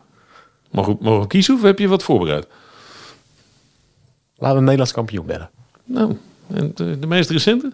mogen 0.71 0.97
we, 0.97 1.03
mogen 1.03 1.21
we 1.21 1.27
kiezen 1.27 1.55
of 1.55 1.61
heb 1.61 1.79
je 1.79 1.87
wat 1.87 2.03
voorbereid? 2.03 2.47
Laten 4.35 4.53
we 4.53 4.57
een 4.57 4.63
Nederlands 4.63 4.91
kampioen 4.91 5.25
bellen. 5.25 5.49
Nou, 5.83 6.17
en 6.47 6.71
de, 6.75 6.99
de 6.99 7.07
meest 7.07 7.29
recente? 7.29 7.73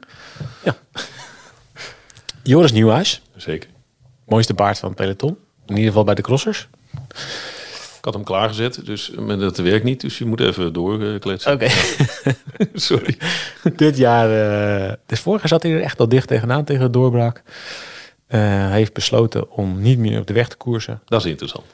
Joris 2.44 2.72
Nieuwhuis. 2.72 3.22
Zeker. 3.36 3.70
Mooiste 4.26 4.54
baard 4.54 4.80
van 4.80 4.90
het 4.90 4.98
peloton. 4.98 5.38
In 5.66 5.76
ieder 5.76 5.88
geval 5.88 6.04
bij 6.04 6.16
de 6.16 6.22
crossers. 6.22 6.68
Ik 8.02 8.08
had 8.08 8.14
hem 8.14 8.24
klaargezet, 8.24 8.86
dus 8.86 9.12
maar 9.12 9.38
dat 9.38 9.58
werkt 9.58 9.84
niet. 9.84 10.02
Dus 10.02 10.18
je 10.18 10.26
moet 10.26 10.40
even 10.40 10.74
doorkletsen. 10.74 11.54
Oké. 11.54 11.68
Sorry. 12.74 13.18
Dit 13.76 13.98
jaar, 13.98 14.30
eh 14.88 14.94
dus 15.06 15.20
vorig 15.20 15.40
jaar 15.40 15.50
zat 15.50 15.64
hij 15.64 15.72
er 15.72 15.82
echt 15.82 16.00
al 16.00 16.08
dicht 16.10 16.28
tegenaan 16.28 16.64
tegen 16.64 16.84
de 16.86 16.90
doorbraak. 16.90 17.44
Eh, 18.28 18.40
hij 18.40 18.78
heeft 18.78 18.94
besloten 18.94 19.52
om 19.52 19.82
niet 19.82 19.98
meer 20.00 20.20
op 20.20 20.28
de 20.28 20.34
weg 20.34 20.48
te 20.48 20.56
koersen. 20.58 21.02
Dat 21.06 21.20
is 21.26 21.32
interessant. 21.32 21.66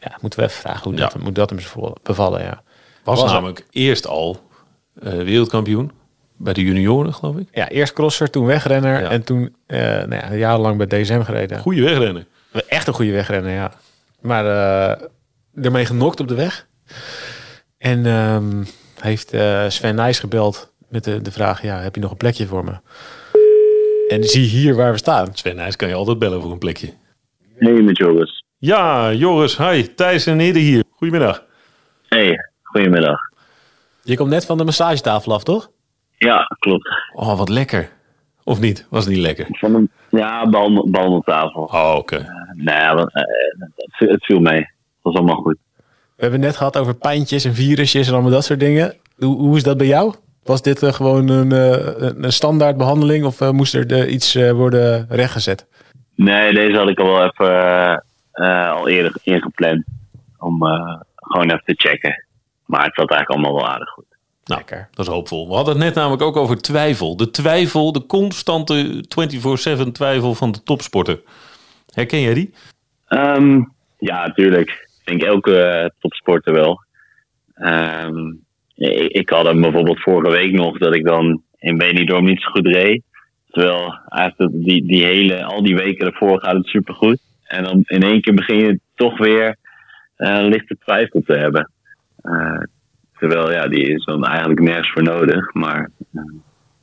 Ja, 0.00 0.18
moeten 0.20 0.38
we 0.40 0.44
even 0.46 0.60
vragen 0.60 0.82
hoe 0.82 0.92
Ja. 0.98 0.98
dat, 1.08 1.18
moet 1.22 1.34
dat 1.34 1.48
hem 1.50 1.58
bevallen- 1.58 1.94
bevallen. 2.02 2.42
Ja. 2.42 2.62
Was, 3.04 3.20
Was 3.20 3.28
er- 3.28 3.34
namelijk 3.34 3.66
eerst 3.70 4.06
al 4.06 4.40
eh, 5.02 5.12
wereldkampioen 5.12 5.92
bij 6.36 6.52
de 6.52 6.62
junioren, 6.62 7.14
geloof 7.14 7.36
ik. 7.36 7.48
ja, 7.52 7.68
eerst 7.68 7.92
crosser, 7.92 8.30
toen 8.30 8.46
wegrenner 8.46 9.00
Ja. 9.00 9.08
en 9.08 9.24
toen 9.24 9.54
eh, 9.66 9.78
nou 9.80 10.14
ja, 10.14 10.34
jarenlang 10.34 10.76
bij 10.86 11.02
DSM 11.02 11.20
gereden. 11.22 11.58
Goeie 11.58 11.82
wegrennen. 11.82 12.26
Echt 12.68 12.86
een 12.86 12.94
goede 12.94 13.12
wegrenner, 13.12 13.52
ja. 13.52 13.72
Maar 14.20 14.46
eh 14.46 15.06
ermee 15.54 15.84
genokt 15.86 16.20
op 16.20 16.28
de 16.28 16.34
weg. 16.34 16.66
En 17.78 18.06
ehm, 18.06 18.64
heeft 19.00 19.32
eh, 19.32 19.68
Sven 19.68 19.94
Nijs 19.94 20.18
gebeld 20.18 20.74
met 20.88 21.04
de, 21.04 21.22
de 21.22 21.32
vraag, 21.32 21.62
ja, 21.62 21.78
heb 21.80 21.94
je 21.94 22.00
nog 22.00 22.10
een 22.10 22.16
plekje 22.16 22.46
voor 22.46 22.64
me? 22.64 22.72
En 24.08 24.24
zie 24.24 24.46
hier 24.46 24.74
waar 24.74 24.92
we 24.92 24.98
staan. 24.98 25.28
Sven 25.32 25.56
Nijs 25.56 25.76
kan 25.76 25.88
je 25.88 25.94
altijd 25.94 26.18
bellen 26.18 26.42
voor 26.42 26.50
een 26.52 26.58
plekje. 26.58 26.92
Hey, 27.56 27.72
met 27.72 27.96
Joris. 27.98 28.44
Ja, 28.58 29.12
Joris, 29.12 29.56
hi. 29.58 29.94
Thijs 29.94 30.26
en 30.26 30.38
Hidde 30.38 30.58
hier. 30.60 30.84
Goedemiddag. 30.90 31.44
Hey, 32.08 32.50
goedemiddag. 32.62 33.18
Je 34.02 34.16
komt 34.16 34.30
net 34.30 34.46
van 34.46 34.58
de 34.58 34.64
massagetafel 34.64 35.32
af, 35.34 35.42
toch? 35.44 35.70
Ja, 36.16 36.46
klopt. 36.58 36.88
Oh, 37.14 37.38
wat 37.38 37.48
lekker. 37.48 37.90
Of 38.44 38.60
niet? 38.60 38.86
Was 38.90 39.04
het 39.04 39.14
niet 39.14 39.22
lekker? 39.22 39.46
Van 39.50 39.74
een, 39.74 39.90
ja, 40.10 40.48
bal, 40.50 40.90
bal 40.90 41.12
op 41.16 41.24
tafel. 41.24 41.62
Oh, 41.62 41.94
oké. 41.98 42.26
Nee, 42.54 43.06
viel- 43.90 44.08
het 44.10 44.24
viel 44.24 44.40
mee. 44.40 44.70
Het 45.02 45.12
was 45.12 45.14
allemaal 45.14 45.42
goed. 45.42 45.56
We 45.84 46.22
hebben 46.28 46.38
het 46.40 46.48
net 46.48 46.56
gehad 46.58 46.76
over 46.76 46.94
pijntjes 46.94 47.44
en 47.44 47.54
virusjes 47.54 48.06
en 48.06 48.12
allemaal 48.12 48.30
dat 48.30 48.44
soort 48.44 48.60
dingen. 48.60 48.94
Hoe, 49.18 49.36
hoe 49.36 49.56
is 49.56 49.62
dat 49.62 49.76
bij 49.76 49.86
jou? 49.86 50.14
Was 50.42 50.62
dit 50.62 50.82
eh, 50.82 50.92
gewoon 50.92 51.28
een, 51.28 51.52
eh, 51.52 51.70
een- 52.08 52.24
een 52.24 52.32
standaard 52.32 52.76
behandeling 52.76 53.24
of 53.24 53.40
eh, 53.40 53.50
moest 53.50 53.74
er 53.74 54.08
iets 54.08 54.34
eh, 54.34 54.50
worden 54.50 55.06
rechtgezet? 55.08 55.66
Nee, 56.14 56.52
deze 56.52 56.76
had 56.78 56.88
ik 56.88 56.98
al 56.98 57.06
wel 57.06 57.24
even 57.24 58.04
al 58.76 58.88
eerder 58.88 59.12
ingepland. 59.22 59.84
Om 60.38 60.66
eh, 60.66 61.00
gewoon 61.16 61.44
even 61.50 61.62
te 61.64 61.74
checken. 61.76 62.24
Maar 62.66 62.84
het 62.84 62.94
zat 62.94 63.10
eigenlijk 63.10 63.30
allemaal 63.30 63.62
wel 63.62 63.72
aardig 63.72 63.88
goed. 63.88 64.04
Nou, 64.44 64.60
Lekker. 64.60 64.88
dat 64.92 65.06
is 65.06 65.12
hoopvol. 65.12 65.48
We 65.48 65.54
hadden 65.54 65.74
het 65.74 65.84
net 65.84 65.94
namelijk 65.94 66.22
ook 66.22 66.36
over 66.36 66.60
twijfel. 66.60 67.16
De 67.16 67.30
twijfel, 67.30 67.92
de 67.92 68.06
constante 68.06 69.04
24-7 69.08 69.92
twijfel 69.92 70.34
van 70.34 70.52
de 70.52 70.62
topsporter. 70.62 71.20
Herken 71.94 72.20
jij 72.20 72.34
die? 72.34 72.54
Ehm, 73.08 73.60
ja, 73.98 74.26
natuurlijk. 74.26 74.88
Denk 75.18 75.24
elke 75.24 75.62
eh, 75.62 75.88
topsporter 75.98 76.52
wel. 76.52 76.80
Ehm, 77.54 78.32
ik, 79.08 79.28
had 79.28 79.46
hem 79.46 79.60
bijvoorbeeld 79.60 80.00
vorige 80.00 80.30
week 80.30 80.52
nog 80.52 80.78
dat 80.78 80.94
ik 80.94 81.04
dan 81.04 81.42
in 81.58 81.78
Benidorm 81.78 82.24
niet 82.24 82.40
zo 82.40 82.50
goed 82.50 82.66
reed. 82.66 83.02
Terwijl 83.50 83.98
eigenlijk 84.08 84.64
die, 84.64 84.86
die 84.86 85.04
hele, 85.04 85.44
al 85.44 85.62
die 85.62 85.76
weken 85.76 86.06
ervoor 86.06 86.40
gaat 86.40 86.56
het 86.56 86.66
supergoed. 86.66 87.18
En 87.44 87.64
dan 87.64 87.82
in 87.86 88.02
één 88.02 88.20
keer 88.20 88.34
begin 88.34 88.56
je 88.56 88.80
toch 88.94 89.18
weer 89.18 89.56
eh, 90.16 90.42
lichte 90.42 90.76
twijfel 90.84 91.22
te 91.26 91.32
hebben. 91.32 91.70
Eh, 92.22 92.62
terwijl 93.18 93.52
ja, 93.52 93.68
die 93.68 93.82
is 93.82 94.04
dan 94.04 94.24
eigenlijk 94.24 94.60
nergens 94.60 94.90
voor 94.92 95.02
nodig. 95.02 95.52
Maar 95.52 95.90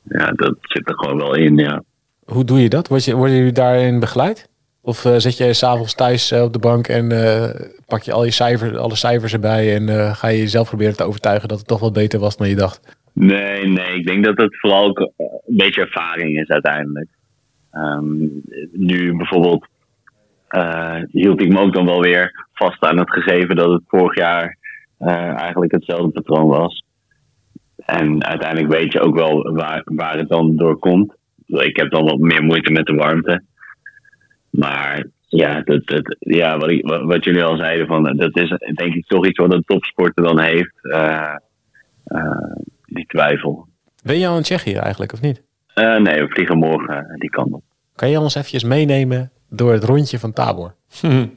ja, 0.02 0.30
dat 0.30 0.56
zit 0.60 0.88
er 0.88 0.94
gewoon 0.94 1.16
wel 1.16 1.34
in, 1.34 1.56
ja. 1.56 1.82
Hoe 2.24 2.44
doe 2.44 2.60
je 2.60 2.68
dat? 2.68 2.88
Word 2.88 3.04
je, 3.04 3.14
worden 3.14 3.36
jullie 3.36 3.52
daarin 3.52 4.00
begeleid? 4.00 4.48
Of 4.82 5.04
eh, 5.04 5.14
zit 5.16 5.36
je 5.36 5.52
s'avonds 5.52 5.94
thuis 5.94 6.30
eh, 6.30 6.42
op 6.42 6.52
de 6.52 6.58
bank 6.58 6.88
en 6.88 7.12
eh, 7.12 7.70
pak 7.86 8.02
je 8.02 8.12
al 8.12 8.24
je 8.24 8.30
cijfers, 8.30 8.76
alle 8.76 8.96
cijfers 8.96 9.32
erbij 9.32 9.74
en 9.74 10.14
ga 10.14 10.28
je 10.28 10.38
jezelf 10.38 10.68
proberen 10.68 10.96
te 10.96 11.04
overtuigen 11.04 11.48
dat 11.48 11.58
het 11.58 11.66
toch 11.66 11.80
wat 11.80 11.92
beter 11.92 12.20
was 12.20 12.36
dan 12.36 12.48
je 12.48 12.54
dacht? 12.54 12.98
Nee, 13.12 13.66
nee. 13.66 13.94
Ik 13.94 14.06
denk 14.06 14.24
dat 14.24 14.36
het 14.36 14.60
vooral 14.60 14.84
ook 14.84 14.98
een 14.98 15.56
beetje 15.56 15.80
ervaring 15.80 16.40
is 16.40 16.48
uiteindelijk. 16.48 17.08
Ehm, 17.70 18.18
nu 18.72 19.16
bijvoorbeeld 19.16 19.66
hield 21.10 21.40
ik 21.40 21.52
me 21.52 21.60
ook 21.60 21.74
dan 21.74 21.86
wel 21.86 22.00
weer 22.00 22.46
vast 22.52 22.82
aan 22.82 22.98
het 22.98 23.10
gegeven 23.10 23.56
dat 23.56 23.72
het 23.72 23.82
vorig 23.86 24.14
jaar 24.14 24.56
eigenlijk 25.36 25.72
hetzelfde 25.72 26.10
patroon 26.10 26.46
was. 26.46 26.84
En 27.76 28.24
uiteindelijk 28.24 28.72
weet 28.72 28.92
je 28.92 29.00
ook 29.00 29.14
wel 29.14 29.52
waar, 29.52 29.82
waar 29.84 30.16
het 30.16 30.28
dan 30.28 30.56
door 30.56 30.78
komt. 30.78 31.14
Ik 31.46 31.76
heb 31.76 31.90
dan 31.90 32.04
wat 32.04 32.18
meer 32.18 32.42
moeite 32.42 32.72
met 32.72 32.86
de 32.86 32.94
warmte. 32.94 33.42
Maar 34.50 35.06
ja, 35.26 35.60
dat, 35.60 35.86
dat, 35.86 36.16
ja 36.18 36.58
wat, 36.58 36.70
ik, 36.70 36.86
wat, 36.86 37.02
wat 37.02 37.24
jullie 37.24 37.44
al 37.44 37.56
zeiden, 37.56 37.86
van, 37.86 38.02
dat 38.16 38.36
is 38.36 38.48
denk 38.74 38.94
ik 38.94 39.06
toch 39.06 39.26
iets 39.26 39.38
wat 39.38 39.52
een 39.52 39.64
topsporter 39.66 40.24
dan 40.24 40.40
heeft. 40.40 40.72
eh, 40.80 41.34
eh, 42.04 42.54
die 42.86 43.06
twijfel. 43.06 43.66
Ben 44.02 44.18
je 44.18 44.26
al 44.26 44.36
in 44.36 44.42
Tsjechië 44.42 44.74
eigenlijk 44.74 45.12
of 45.12 45.20
niet? 45.20 45.42
Eh, 45.74 45.96
nee, 45.96 46.20
we 46.22 46.28
vliegen 46.28 46.58
morgen 46.58 47.16
die 47.18 47.30
kant 47.30 47.52
op. 47.52 47.62
Kan 47.94 48.10
je 48.10 48.20
ons 48.20 48.34
eventjes 48.34 48.64
meenemen 48.64 49.30
door 49.48 49.72
het 49.72 49.84
rondje 49.84 50.18
van 50.18 50.32
Tabor? 50.32 50.74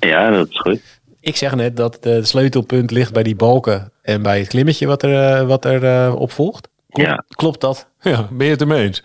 Ja, 0.00 0.30
dat 0.30 0.48
is 0.50 0.58
goed. 0.60 1.00
Ik 1.20 1.36
zeg 1.36 1.54
net 1.54 1.76
dat 1.76 2.04
het 2.04 2.28
sleutelpunt 2.28 2.90
ligt 2.90 3.12
bij 3.12 3.22
die 3.22 3.36
balken 3.36 3.92
en 4.02 4.22
bij 4.22 4.38
het 4.38 4.48
klimmetje 4.48 4.86
wat 4.86 5.02
er, 5.02 5.46
wat 5.46 5.64
er 5.64 5.84
eh, 5.84 6.14
op 6.18 6.30
volgt. 6.30 6.68
Klopt, 6.90 7.08
Ja. 7.10 7.24
klopt 7.28 7.60
dat? 7.60 7.90
Ja, 8.00 8.28
ben 8.30 8.46
je 8.46 8.52
het 8.52 8.60
ermee 8.60 8.82
eens? 8.84 9.02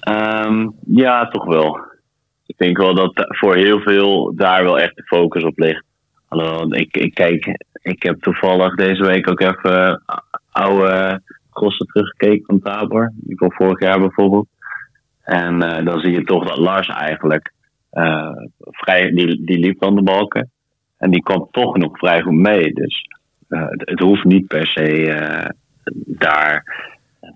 Ehm, 0.00 0.68
ja, 0.86 1.28
toch 1.28 1.44
wel. 1.44 1.78
Ik 2.50 2.58
denk 2.58 2.76
wel 2.76 2.94
dat 2.94 3.12
voor 3.14 3.56
heel 3.56 3.80
veel 3.80 4.34
daar 4.34 4.64
wel 4.64 4.80
echt 4.80 4.96
de 4.96 5.02
focus 5.02 5.42
op 5.44 5.58
ligt. 5.58 5.84
Hallo, 6.28 6.66
ik, 6.68 6.96
ik 6.96 7.14
kijk, 7.14 7.64
ik 7.82 8.02
heb 8.02 8.20
toevallig 8.20 8.74
deze 8.74 9.04
week 9.04 9.30
ook 9.30 9.40
even 9.40 10.02
eh, 10.06 10.16
oude 10.50 11.22
crossen 11.50 11.86
teruggekeken 11.86 12.44
van 12.46 12.60
Tabor. 12.60 13.12
Die 13.14 13.36
van 13.36 13.52
vorig 13.52 13.80
jaar 13.80 13.98
bijvoorbeeld. 14.00 14.48
En 15.22 15.62
eh, 15.62 15.84
dan 15.84 16.00
zie 16.00 16.10
je 16.12 16.24
toch 16.24 16.46
dat 16.48 16.58
Lars 16.58 16.88
eigenlijk 16.88 17.52
eh, 17.90 18.30
vrij, 18.60 19.10
die, 19.10 19.44
die 19.44 19.58
liep 19.58 19.76
van 19.78 19.94
de 19.94 20.02
balken. 20.02 20.50
En 20.98 21.10
die 21.10 21.22
kwam 21.22 21.48
toch 21.50 21.76
nog 21.76 21.98
vrij 21.98 22.20
goed 22.22 22.32
mee. 22.34 22.72
Dus 22.72 23.06
het, 23.48 24.00
hoeft 24.00 24.24
niet 24.24 24.46
per 24.46 24.66
se 24.66 25.14
daar 26.06 26.64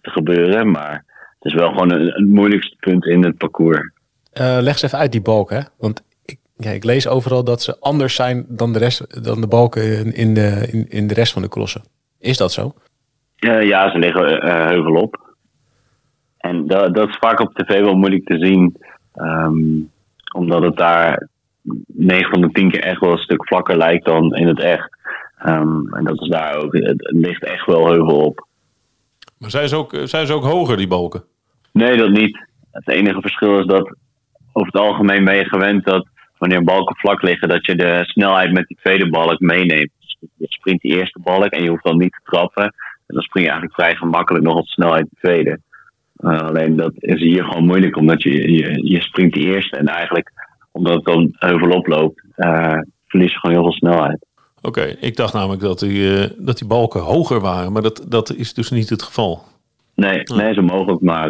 te 0.01 0.11
gebeuren. 0.11 0.71
Maar 0.71 1.05
het 1.39 1.53
is 1.53 1.55
wel 1.55 1.69
gewoon 1.69 1.91
een- 1.93 2.07
het 2.07 2.29
moeilijkste 2.29 2.77
punt 2.81 3.05
in 3.07 3.25
het 3.25 3.37
parcours. 3.37 3.93
Eh, 4.35 4.57
leg 4.61 4.73
eens 4.73 4.83
even 4.83 4.99
uit 4.99 5.13
die 5.13 5.23
balken. 5.23 5.57
Hè? 5.57 5.63
Want 5.79 6.03
ik, 6.25 6.39
ja, 6.57 6.71
ik 6.71 6.85
lees 6.85 7.09
overal 7.09 7.45
dat 7.45 7.63
ze 7.63 7.81
anders 7.81 8.15
zijn 8.15 8.45
dan 8.49 8.73
de, 8.73 8.79
rest, 8.79 9.25
dan 9.25 9.41
de 9.41 9.47
balken 9.49 10.15
in, 10.15 10.35
de, 10.35 10.69
in, 10.73 10.89
in 10.89 11.07
de 11.07 11.15
rest 11.15 11.33
van 11.33 11.43
de 11.43 11.49
crossen. 11.49 11.83
Is 12.19 12.37
dat 12.37 12.53
zo? 12.53 12.75
Eh, 13.37 13.63
ja, 13.63 13.91
ze 13.91 13.99
liggen 13.99 14.41
eh, 14.43 14.67
heuvel 14.67 14.95
op. 14.95 15.35
En 16.39 16.67
dat, 16.67 16.95
dat 16.95 17.09
is 17.09 17.17
vaak 17.21 17.41
op 17.41 17.55
tv 17.55 17.81
wel 17.81 17.95
moeilijk 17.95 18.27
te 18.27 18.39
zien. 18.39 18.77
ehm, 19.15 19.63
omdat 20.35 20.63
het 20.63 20.77
daar 20.77 21.29
9 21.87 22.31
van 22.31 22.41
de 22.41 22.51
10 22.51 22.71
keer 22.71 22.83
echt 22.83 23.01
wel 23.01 23.13
een 23.13 23.19
stuk 23.19 23.47
vlakker 23.47 23.77
lijkt 23.77 24.05
dan 24.05 24.35
in 24.35 24.47
het 24.47 24.61
echt. 24.61 24.97
Ehm, 25.39 25.95
en 25.95 26.05
dat 26.05 26.21
is 26.21 26.29
daar 26.29 26.57
ook. 26.57 26.73
Het, 26.73 26.85
het 26.85 27.17
ligt 27.17 27.45
echt 27.45 27.67
wel 27.67 27.87
heuvel 27.87 28.21
op. 28.21 28.47
Maar 29.39 29.51
zijn 29.51 29.69
ze, 29.69 29.77
ook, 29.77 29.97
zijn 30.05 30.27
ze 30.27 30.33
ook 30.33 30.45
hoger, 30.45 30.77
die 30.77 30.89
balken? 30.89 31.25
Nee, 31.73 31.97
dat 31.97 32.11
niet. 32.11 32.49
Het 32.71 32.89
enige 32.89 33.21
verschil 33.21 33.59
is 33.59 33.67
dat 33.67 33.97
over 34.55 34.73
het 34.73 34.83
algemeen 34.83 35.25
ben 35.25 35.37
je 35.37 35.45
gewend 35.45 35.85
dat 35.85 36.07
wanneer 36.39 36.65
balken 36.65 36.97
vlak 36.97 37.23
liggen, 37.23 37.49
dat 37.49 37.67
je 37.67 37.75
de 37.77 38.01
snelheid 38.05 38.53
met 38.53 38.67
die 38.67 38.79
tweede 38.81 39.11
balk 39.11 39.41
meeneemt. 39.41 39.91
Dus 40.01 40.19
je 40.37 40.47
sprint 40.49 40.81
die 40.81 40.97
eerste 40.97 41.21
balk 41.23 41.51
en 41.51 41.63
je 41.63 41.69
hoeft 41.69 41.85
dan 41.85 41.99
niet 41.99 42.13
te 42.13 42.31
trappen. 42.31 42.65
En 43.07 43.15
dan 43.15 43.23
spring 43.23 43.47
je 43.47 43.53
eigenlijk 43.53 43.81
vrij 43.81 43.97
gemakkelijk 43.97 44.45
nog 44.45 44.57
op 44.57 44.67
snelheid 44.67 45.07
de 45.11 45.17
tweede. 45.21 45.59
Eh, 46.17 46.39
alleen 46.39 46.77
dat 46.77 46.93
is 46.97 47.21
hier 47.21 47.45
gewoon 47.45 47.67
moeilijk, 47.67 47.97
omdat 47.97 48.23
je, 48.23 48.53
je, 48.53 48.93
je 48.93 49.01
springt 49.01 49.35
die 49.35 49.47
eerste 49.47 49.77
en 49.77 49.87
eigenlijk, 49.87 50.31
omdat 50.73 50.95
het 50.95 51.05
dan 51.05 51.35
heuvel 51.39 51.71
oploopt, 51.71 52.23
eh 52.37 52.79
verlies 53.07 53.33
je 53.33 53.39
gewoon 53.39 53.57
heel 53.57 53.65
veel 53.65 53.79
snelheid. 53.79 54.27
Oké, 54.63 54.83
ik 55.01 55.17
dacht 55.17 55.35
namelijk 55.35 55.61
dat 55.61 55.79
die, 55.79 56.19
eh, 56.19 56.31
dat 56.39 56.59
die 56.59 56.69
balken 56.69 57.01
hoger 57.01 57.41
waren. 57.41 57.73
Maar 57.73 57.83
dat, 57.83 58.05
dat 58.09 58.35
is 58.35 58.55
dus 58.55 58.71
niet 58.71 58.91
het 58.91 59.03
geval. 59.03 59.43
Nee, 59.95 60.23
nee 60.35 60.55
ze 60.55 60.61
mogen 60.61 60.93
ook 60.93 61.01
maar 61.01 61.29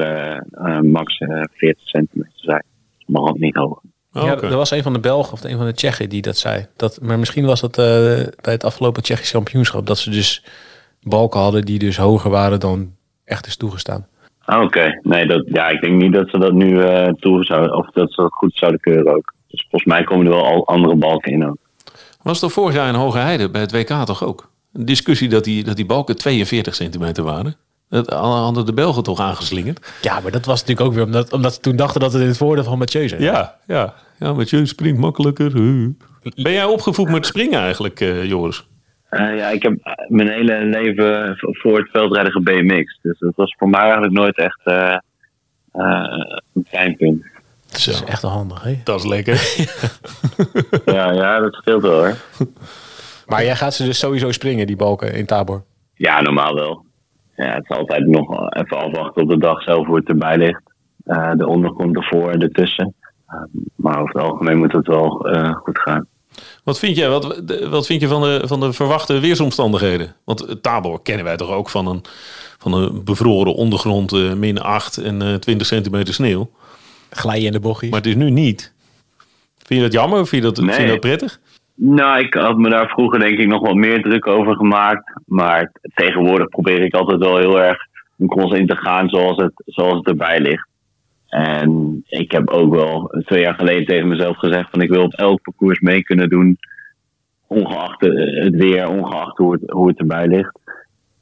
max 0.82 1.18
eh, 1.18 1.42
40 1.52 1.88
centimeter 1.88 2.32
zijn. 2.34 2.64
Mag 3.06 3.28
ook 3.28 3.38
niet 3.38 3.54
hoger. 3.54 3.82
Oh, 4.12 4.22
ja, 4.22 4.40
er 4.40 4.56
was 4.56 4.70
een 4.70 4.82
van 4.82 4.92
de 4.92 5.00
Belgen 5.00 5.32
of 5.32 5.44
een 5.44 5.56
van 5.56 5.66
de 5.66 5.74
Tsjechen 5.74 6.08
die 6.08 6.22
dat 6.22 6.36
zei. 6.36 6.66
Dat, 6.76 6.98
maar 7.02 7.18
misschien 7.18 7.46
was 7.46 7.60
dat 7.60 7.78
eh, 7.78 7.84
bij 8.40 8.52
het 8.52 8.64
afgelopen 8.64 9.02
Tsjechisch 9.02 9.30
kampioenschap. 9.30 9.86
Dat 9.86 9.98
ze 9.98 10.10
dus 10.10 10.44
balken 11.02 11.40
hadden 11.40 11.64
die 11.64 11.78
dus 11.78 11.96
hoger 11.96 12.30
waren 12.30 12.60
dan 12.60 12.92
echt 13.24 13.46
is 13.46 13.56
toegestaan. 13.56 14.06
Ah, 14.44 14.62
Oké, 14.62 15.00
nee, 15.02 15.26
dat, 15.26 15.42
ja, 15.46 15.68
ik 15.68 15.80
denk 15.80 16.02
niet 16.02 16.12
dat 16.12 16.28
ze 16.28 16.38
dat 16.38 16.52
nu 16.52 16.82
eh 16.82 17.08
toe 17.08 17.44
zouden, 17.44 17.76
of 17.76 17.90
dat 17.90 18.12
ze 18.12 18.20
dat 18.20 18.32
goed 18.32 18.56
zouden 18.56 18.80
keuren 18.80 19.14
ook. 19.14 19.34
Dus 19.48 19.66
volgens 19.70 19.92
mij 19.92 20.04
komen 20.04 20.26
er 20.26 20.32
wel 20.32 20.44
al 20.44 20.66
andere 20.66 20.94
balken 20.94 21.32
in 21.32 21.46
ook. 21.48 21.56
Was 22.22 22.38
toch 22.38 22.52
vorig 22.52 22.74
jaar 22.74 22.88
in 22.88 22.94
Hoge 22.94 23.18
Heide 23.18 23.50
bij 23.50 23.60
het 23.60 23.72
WK 23.72 24.04
toch 24.04 24.24
ook? 24.24 24.50
Een 24.72 24.84
discussie 24.84 25.28
dat 25.28 25.44
die, 25.44 25.64
dat 25.64 25.76
die 25.76 25.86
balken 25.86 26.16
42 26.16 26.74
centimeter 26.74 27.24
waren. 27.24 27.56
Dat 28.02 28.10
hadden 28.10 28.66
de 28.66 28.72
Belgen 28.72 29.02
toch 29.02 29.20
aangeslingerd? 29.20 29.94
Ja, 30.02 30.20
maar 30.20 30.32
dat 30.32 30.44
was 30.44 30.60
natuurlijk 30.60 30.86
ook 30.86 30.94
weer 30.94 31.04
omdat, 31.04 31.32
omdat 31.32 31.54
ze 31.54 31.60
toen 31.60 31.76
dachten 31.76 32.00
dat 32.00 32.12
het 32.12 32.22
in 32.22 32.28
het 32.28 32.36
voordeel 32.36 32.64
van 32.64 32.78
Mathieu 32.78 33.08
zijn. 33.08 33.22
Ja, 33.22 33.54
ja. 33.66 33.94
Ja, 34.18 34.32
Mathieu 34.32 34.66
springt 34.66 34.98
makkelijker. 34.98 35.52
Ben 36.34 36.52
jij 36.52 36.64
opgevoed 36.64 37.08
met 37.08 37.26
springen 37.26 37.60
eigenlijk, 37.60 38.00
eh, 38.00 38.24
Joris? 38.24 38.64
Eh, 39.08 39.36
ja, 39.36 39.48
ik 39.48 39.62
heb 39.62 39.96
mijn 40.08 40.28
hele 40.28 40.64
leven 40.64 41.36
voor 41.38 41.78
het 41.78 41.90
veldrijden 41.90 42.32
gebmx. 42.32 42.98
Dus 43.02 43.18
dat 43.18 43.32
was 43.36 43.54
voor 43.58 43.68
mij 43.68 43.80
eigenlijk 43.80 44.12
nooit 44.12 44.36
echt 44.36 44.60
eh, 44.64 44.94
eh, 45.72 46.30
een 46.54 46.66
pijnpunt. 46.70 47.24
Dat 47.66 47.76
is 47.76 48.04
echt 48.04 48.22
handig, 48.22 48.62
hè? 48.62 48.80
Dat 48.84 48.98
is 48.98 49.06
lekker. 49.06 49.42
Ja, 50.94 51.12
ja, 51.12 51.40
dat 51.40 51.54
scheelt 51.54 51.82
wel 51.82 51.92
hoor. 51.92 52.14
Maar 53.26 53.44
jij 53.44 53.56
gaat 53.56 53.74
ze 53.74 53.84
dus 53.84 53.98
sowieso 53.98 54.32
springen, 54.32 54.66
die 54.66 54.76
balken 54.76 55.14
in 55.14 55.26
Tabor. 55.26 55.64
Ja, 55.94 56.20
normaal 56.20 56.54
wel. 56.54 56.84
Ja, 57.36 57.54
het 57.54 57.64
is 57.70 57.76
altijd 57.76 58.06
nog 58.06 58.50
even 58.50 58.76
afwachten 58.78 59.22
op 59.22 59.28
de 59.28 59.38
dag 59.38 59.62
zelf 59.62 59.86
hoe 59.86 59.96
het 59.96 60.08
erbij 60.08 60.36
ligt. 60.36 60.62
Eh, 61.04 61.30
de 61.36 61.46
ondergrond 61.46 61.96
ervoor 61.96 62.30
en 62.30 62.42
ertussen. 62.42 62.94
Eh, 63.26 63.36
maar 63.76 64.00
over 64.00 64.14
het 64.14 64.22
algemeen 64.24 64.58
moet 64.58 64.72
het 64.72 64.86
wel 64.86 65.28
eh, 65.30 65.54
goed 65.54 65.78
gaan. 65.78 66.06
Wat 66.64 66.78
vind 66.78 66.96
jij, 66.96 67.08
wat, 67.08 67.42
wat 67.70 67.86
vind 67.86 68.00
je 68.00 68.08
van 68.08 68.22
de, 68.22 68.42
van 68.44 68.60
de 68.60 68.72
verwachte 68.72 69.18
weersomstandigheden? 69.18 70.14
Want 70.24 70.62
Tabor 70.62 71.02
kennen 71.02 71.24
wij 71.24 71.36
toch 71.36 71.50
ook 71.50 71.70
van 71.70 71.86
een, 71.86 72.02
van 72.58 72.72
een 72.72 73.04
bevroren 73.04 73.54
ondergrond, 73.54 74.12
eh, 74.12 74.32
min 74.32 74.60
8 74.60 74.96
en 74.96 75.22
eh 75.22 75.34
20 75.34 75.66
centimeter 75.66 76.14
sneeuw. 76.14 76.50
Glij 77.10 77.40
je 77.40 77.46
in 77.46 77.52
de 77.52 77.60
bochtjes. 77.60 77.90
Maar 77.90 77.98
het 78.00 78.08
is 78.08 78.14
nu 78.14 78.30
niet. 78.30 78.72
Vind 79.56 79.80
je 79.80 79.86
dat 79.86 79.92
jammer 79.94 80.20
of 80.20 80.28
vind 80.28 80.42
je 80.42 80.48
dat, 80.48 80.64
Nee. 80.64 80.74
vind 80.74 80.86
je 80.86 80.92
dat 80.92 81.00
prettig? 81.00 81.40
Nou, 81.74 82.18
ik 82.18 82.34
had 82.34 82.56
me 82.56 82.68
daar 82.68 82.88
vroeger 82.88 83.18
denk 83.18 83.38
ik 83.38 83.46
nog 83.46 83.60
wat 83.60 83.74
meer 83.74 84.02
druk 84.02 84.26
over 84.26 84.56
gemaakt. 84.56 85.12
Maar 85.26 85.72
tegenwoordig 85.94 86.48
probeer 86.48 86.82
ik 86.82 86.94
altijd 86.94 87.18
wel 87.18 87.38
heel 87.38 87.60
erg 87.60 87.78
een 88.18 88.26
cross 88.26 88.58
in 88.58 88.66
te 88.66 88.76
gaan 88.76 89.08
zoals 89.08 89.36
het, 89.36 89.52
zoals 89.66 89.96
het 89.96 90.06
erbij 90.06 90.40
ligt. 90.40 90.68
En 91.28 92.02
ik 92.06 92.32
heb 92.32 92.48
ook 92.48 92.74
wel 92.74 93.22
twee 93.24 93.40
jaar 93.40 93.54
geleden 93.54 93.86
tegen 93.86 94.08
mezelf 94.08 94.36
gezegd 94.36 94.70
van 94.70 94.80
ik 94.80 94.90
wil 94.90 95.02
op 95.02 95.14
elk 95.14 95.42
parcours 95.42 95.80
mee 95.80 96.02
kunnen 96.02 96.28
doen. 96.28 96.58
Ongeacht 97.46 98.02
eh, 98.02 98.44
het 98.44 98.54
weer, 98.54 98.88
ongeacht 98.88 99.36
hoe 99.36 99.52
het, 99.52 99.70
hoe 99.70 99.88
het 99.88 99.98
erbij 99.98 100.26
ligt. 100.26 100.58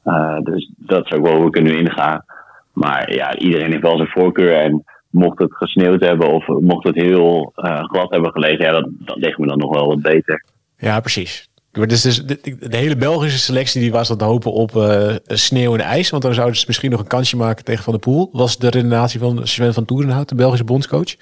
Eh, 0.02 0.38
dus 0.38 0.72
dat 0.76 1.04
is 1.04 1.12
ook 1.12 1.26
wel 1.26 1.36
hoe 1.36 1.46
ik 1.46 1.62
nu 1.62 1.70
in 1.70 1.90
ga. 1.90 2.24
Maar 2.72 3.14
ja, 3.14 3.36
iedereen 3.36 3.70
heeft 3.70 3.82
wel 3.82 3.96
zijn 3.96 4.08
voorkeur. 4.08 4.54
En 4.54 4.84
mocht 5.12 5.38
het 5.38 5.56
gesneeuwd 5.56 6.00
hebben 6.00 6.28
of 6.28 6.46
mocht 6.46 6.86
het 6.86 6.94
heel 6.94 7.52
eh, 7.54 7.84
glad 7.84 8.10
hebben 8.10 8.32
gelegen, 8.32 8.64
ja, 8.64 8.72
dat, 8.72 8.88
dat 8.98 9.16
ligt 9.16 9.38
me 9.38 9.46
dan 9.46 9.58
nog 9.58 9.74
wel 9.74 9.86
wat 9.86 10.02
beter. 10.02 10.44
Ja, 10.76 11.00
precies. 11.00 11.50
Dus, 11.72 12.02
dus 12.02 12.26
de, 12.26 12.56
de 12.68 12.76
hele 12.76 12.96
Belgische 12.96 13.38
selectie 13.38 13.80
die 13.80 13.92
was 13.92 14.10
aan 14.10 14.16
het 14.16 14.26
hopen 14.26 14.52
op 14.52 14.76
eh, 14.76 15.14
sneeuw 15.24 15.74
en 15.74 15.80
ijs. 15.80 16.10
Want 16.10 16.22
dan 16.22 16.34
zouden 16.34 16.56
ze 16.56 16.64
misschien 16.66 16.90
nog 16.90 17.00
een 17.00 17.06
kansje 17.06 17.36
maken 17.36 17.64
tegen 17.64 17.84
Van 17.84 17.92
der 17.92 18.02
Poel. 18.02 18.28
Was 18.32 18.58
de 18.58 18.70
redenatie 18.70 19.20
van 19.20 19.46
Sven 19.46 19.74
van 19.74 19.84
Toerenhout, 19.84 20.28
de 20.28 20.34
Belgische 20.34 20.64
bondscoach. 20.64 21.16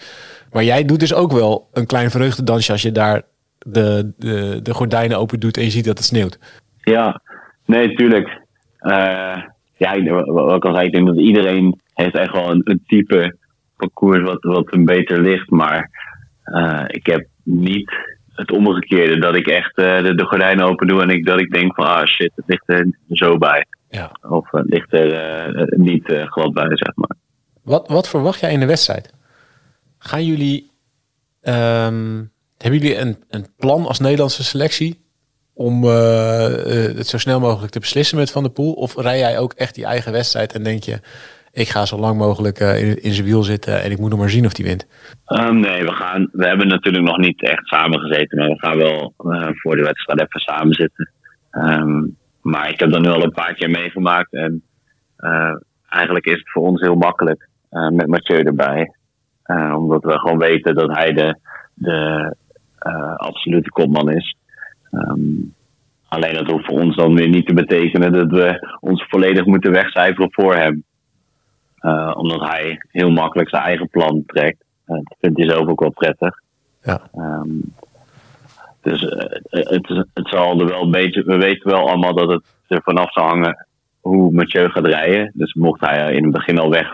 Maar 0.53 0.65
jij 0.65 0.85
doet 0.85 1.01
dus 1.01 1.15
ook 1.15 1.33
wel 1.33 1.69
een 1.73 1.87
klein 1.87 2.11
vreugdedansje 2.11 2.73
als 2.73 2.83
je 2.83 2.93
daar 2.93 3.23
de, 3.59 4.13
de, 4.17 4.61
de 4.63 4.75
gordijnen 4.75 5.19
open 5.19 5.41
doet 5.41 5.57
en 5.57 5.65
je 5.65 5.71
ziet 5.71 5.85
dat 5.85 5.99
het 5.99 6.07
sneeuwt. 6.07 6.39
Ja, 6.83 7.21
nee, 7.67 7.95
tuurlijk. 7.95 8.41
Eh, 8.79 9.43
ja, 9.77 10.03
wat 10.03 10.27
wat 10.27 10.57
ik 10.57 10.65
al 10.65 10.75
zei, 10.75 10.87
ik 10.87 10.93
denk 10.93 11.07
dat 11.07 11.17
iedereen 11.17 11.81
heeft 11.95 12.15
echt 12.15 12.33
wel 12.33 12.51
een, 12.51 12.61
een 12.65 12.83
type 12.87 13.37
parcours 13.81 14.23
wat, 14.23 14.43
wat 14.43 14.71
hem 14.71 14.85
beter 14.85 15.21
ligt. 15.21 15.51
Maar 15.51 15.91
eh, 16.43 16.85
ik 16.87 17.07
heb 17.07 17.27
niet 17.43 17.93
het 18.33 18.51
omgekeerde, 18.51 19.19
dat 19.19 19.35
ik 19.35 19.47
echt 19.47 19.77
eh, 19.77 20.03
de, 20.03 20.15
de 20.15 20.25
gordijnen 20.25 20.67
open 20.67 20.87
doe 20.87 21.03
en 21.03 21.11
ik, 21.11 21.27
dat 21.27 21.41
ik 21.41 21.51
denk 21.51 21.75
van, 21.75 21.87
ah 21.87 22.07
shit, 22.07 22.33
het 22.35 22.45
ligt 22.47 22.69
er 22.69 22.87
zo 23.09 23.39
bij. 23.39 23.67
Ja. 23.89 24.13
Of 24.29 24.51
het 24.51 24.67
ligt 24.69 24.93
er 24.93 25.13
eh, 25.13 25.79
niet 25.79 26.09
eh, 26.09 26.27
glad 26.27 26.53
bij, 26.53 26.77
zeg 26.77 26.95
maar. 26.95 27.17
Wat, 27.63 27.89
wat 27.89 28.09
verwacht 28.09 28.41
jij 28.41 28.53
in 28.53 28.61
de 28.61 28.67
wedstrijd? 28.67 29.13
Gaan 29.99 30.25
jullie, 30.25 30.71
ehm, 31.41 32.25
hebben 32.59 32.81
jullie 32.81 32.99
een, 32.99 33.17
een 33.29 33.47
plan 33.57 33.87
als 33.87 33.99
Nederlandse 33.99 34.45
selectie 34.45 35.09
om 35.61 35.85
eh, 35.85 36.87
eh, 36.87 36.97
het 36.97 37.07
zo 37.07 37.19
snel 37.19 37.41
mogelijk 37.41 37.73
te 37.73 37.79
beslissen 37.79 38.19
met 38.19 38.31
Van 38.31 38.43
der 38.43 38.53
Poel? 38.53 38.73
Of 38.73 38.97
rij 38.97 39.19
jij 39.19 39.39
ook 39.39 39.53
echt 39.53 39.75
die 39.75 39.85
eigen 39.85 40.13
wedstrijd 40.13 40.53
en 40.53 40.63
denk 40.63 40.83
je, 40.83 41.01
ik 41.53 41.69
ga 41.69 41.85
zo 41.85 41.97
lang 41.99 42.19
mogelijk 42.19 42.59
eh, 42.59 42.83
in, 42.83 43.03
in 43.03 43.13
zijn 43.13 43.27
wiel 43.27 43.43
zitten 43.43 43.83
en 43.83 43.91
ik 43.91 43.99
moet 43.99 44.11
nog 44.11 44.19
maar 44.19 44.31
zien 44.31 44.47
of 44.47 44.53
die 44.53 44.65
wint? 44.65 44.87
Ehm, 45.25 45.61
nee, 45.61 45.83
we, 45.85 45.93
gaan, 45.93 46.29
we 46.33 46.47
hebben 46.47 46.69
natuurlijk 46.69 47.05
nog 47.05 47.19
niet 47.19 47.43
echt 47.43 47.67
samengezeten, 47.67 48.39
maar 48.39 48.49
we 48.49 48.59
gaan 48.59 48.77
wel 48.77 49.15
eh, 49.17 49.49
voor 49.53 49.77
de 49.77 49.83
wedstrijd 49.83 50.21
even 50.21 50.41
samen 50.41 50.75
zitten. 50.75 51.11
Ehm, 51.51 52.03
maar 52.43 52.71
ik 52.71 52.81
heb 52.81 52.91
dat 52.91 53.01
nu 53.01 53.09
al 53.09 53.23
een 53.23 53.33
paar 53.33 53.55
keer 53.55 53.71
meegemaakt 53.71 54.33
en 54.33 54.63
eh, 55.17 55.55
eigenlijk 55.89 56.27
is 56.27 56.39
het 56.39 56.51
voor 56.51 56.63
ons 56.63 56.81
heel 56.81 56.95
makkelijk 56.95 57.49
met 57.71 58.07
Mathieu 58.07 58.43
erbij. 58.43 58.95
Omdat 59.77 60.05
we 60.05 60.19
gewoon 60.19 60.39
weten 60.39 60.75
dat 60.75 60.97
hij 60.97 61.13
de, 61.13 61.39
de 61.75 62.35
absolute 63.17 63.69
kopman 63.69 64.11
is. 64.11 64.37
Ehm, 64.91 65.21
alleen 66.09 66.35
dat 66.35 66.51
hoeft 66.51 66.67
voor 66.67 66.81
ons 66.81 66.97
dan 66.97 67.15
weer 67.15 67.29
niet 67.29 67.47
te 67.47 67.55
betekenen 67.55 68.13
dat 68.13 68.31
we 68.31 68.77
ons 68.81 69.05
volledig 69.09 69.45
moeten 69.45 69.73
wegcijferen 69.73 70.33
voor 70.33 70.55
hem. 70.55 70.85
Eh, 71.81 72.13
omdat 72.17 72.41
hij 72.41 72.83
heel 72.89 73.11
makkelijk 73.11 73.49
zijn 73.49 73.63
eigen 73.63 73.89
plan 73.89 74.23
trekt. 74.27 74.65
Eh, 74.85 74.95
dat 74.95 75.17
vindt 75.21 75.39
hij 75.39 75.49
zelf 75.49 75.69
ook 75.69 75.81
wel 75.81 75.91
prettig. 75.91 76.41
Ja. 76.83 77.01
Ehm, 77.15 77.49
dus 78.81 79.09
eh, 79.09 79.41
het, 79.51 79.89
het 80.15 80.29
zal 80.29 80.61
er 80.61 80.67
wel 80.67 80.83
een 80.83 80.91
beetje. 80.91 81.23
We 81.23 81.37
weten 81.37 81.71
wel 81.71 81.89
allemaal 81.89 82.15
dat 82.15 82.31
het 82.31 82.43
er 82.67 82.83
vanaf 82.83 83.13
zal 83.13 83.25
hangen 83.25 83.67
hoe 84.01 84.33
Mathieu 84.33 84.69
gaat 84.69 84.87
rijden. 84.87 85.31
Dus 85.35 85.55
mocht 85.55 85.81
hij 85.81 86.13
in 86.13 86.23
het 86.23 86.33
begin 86.33 86.59
al 86.59 86.71
weg, 86.71 86.93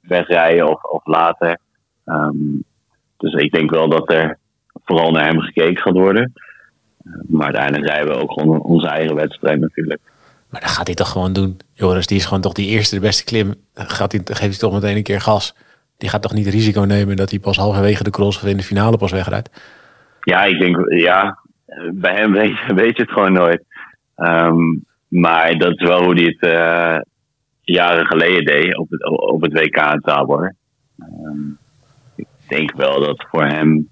wegrijden 0.00 0.68
of, 0.68 0.82
of 0.82 1.06
later. 1.06 1.58
Ehm, 2.04 2.36
dus 3.16 3.32
ik 3.32 3.52
denk 3.52 3.70
wel 3.70 3.88
dat 3.88 4.12
er 4.12 4.38
vooral 4.84 5.10
naar 5.10 5.24
hem 5.26 5.40
gekeken 5.40 5.82
gaat 5.82 5.94
worden. 5.94 6.32
Maar 7.28 7.44
uiteindelijk 7.44 7.86
rijden 7.86 8.08
we 8.08 8.22
ook 8.22 8.32
gewoon 8.32 8.60
onze 8.60 8.88
eigen 8.88 9.14
wedstrijd 9.14 9.60
natuurlijk. 9.60 10.00
Maar 10.54 10.62
dat 10.62 10.72
gaat 10.72 10.86
hij 10.86 10.96
toch 10.96 11.10
gewoon 11.10 11.32
doen. 11.32 11.56
Joris, 11.72 12.06
die 12.06 12.16
is 12.16 12.24
gewoon 12.24 12.42
toch 12.42 12.52
die 12.52 12.68
eerste, 12.68 12.94
de 12.94 13.00
beste 13.00 13.24
klim. 13.24 13.54
Gaat 13.74 14.12
hij, 14.12 14.20
geeft 14.24 14.40
hij 14.40 14.50
toch 14.50 14.72
meteen 14.72 14.96
een 14.96 15.02
keer 15.02 15.20
gas. 15.20 15.56
Die 15.98 16.08
gaat 16.08 16.22
toch 16.22 16.32
niet 16.32 16.46
risico 16.46 16.80
nemen 16.80 17.16
dat 17.16 17.30
hij 17.30 17.38
pas 17.38 17.56
halverwege 17.56 18.04
de 18.04 18.10
cross 18.10 18.42
in 18.42 18.56
de 18.56 18.62
finale 18.62 18.96
pas 18.96 19.12
wegrijdt? 19.12 19.50
Ja, 20.20 20.44
ik 20.44 20.58
denk, 20.58 20.92
ja, 20.92 21.38
bij 21.92 22.14
hem 22.14 22.32
weet, 22.82 22.96
je 22.96 23.02
het 23.02 23.10
gewoon 23.10 23.32
nooit. 23.32 23.64
Ehm, 24.16 24.58
maar 25.08 25.58
dat 25.58 25.72
is 25.80 25.88
wel 25.88 26.02
hoe 26.02 26.14
hij 26.14 26.24
het 26.24 26.40
eh, 26.40 27.00
jaren 27.62 28.06
geleden 28.06 28.44
deed 28.44 28.76
op 28.76 28.90
het, 28.90 29.04
op 29.08 29.42
het 29.42 29.52
WK 29.52 29.76
in 29.76 30.00
Tabor. 30.00 30.54
Ehm, 30.98 31.48
ik 32.16 32.26
denk 32.48 32.72
wel 32.76 33.00
dat 33.00 33.26
voor 33.30 33.44
hem 33.44 33.88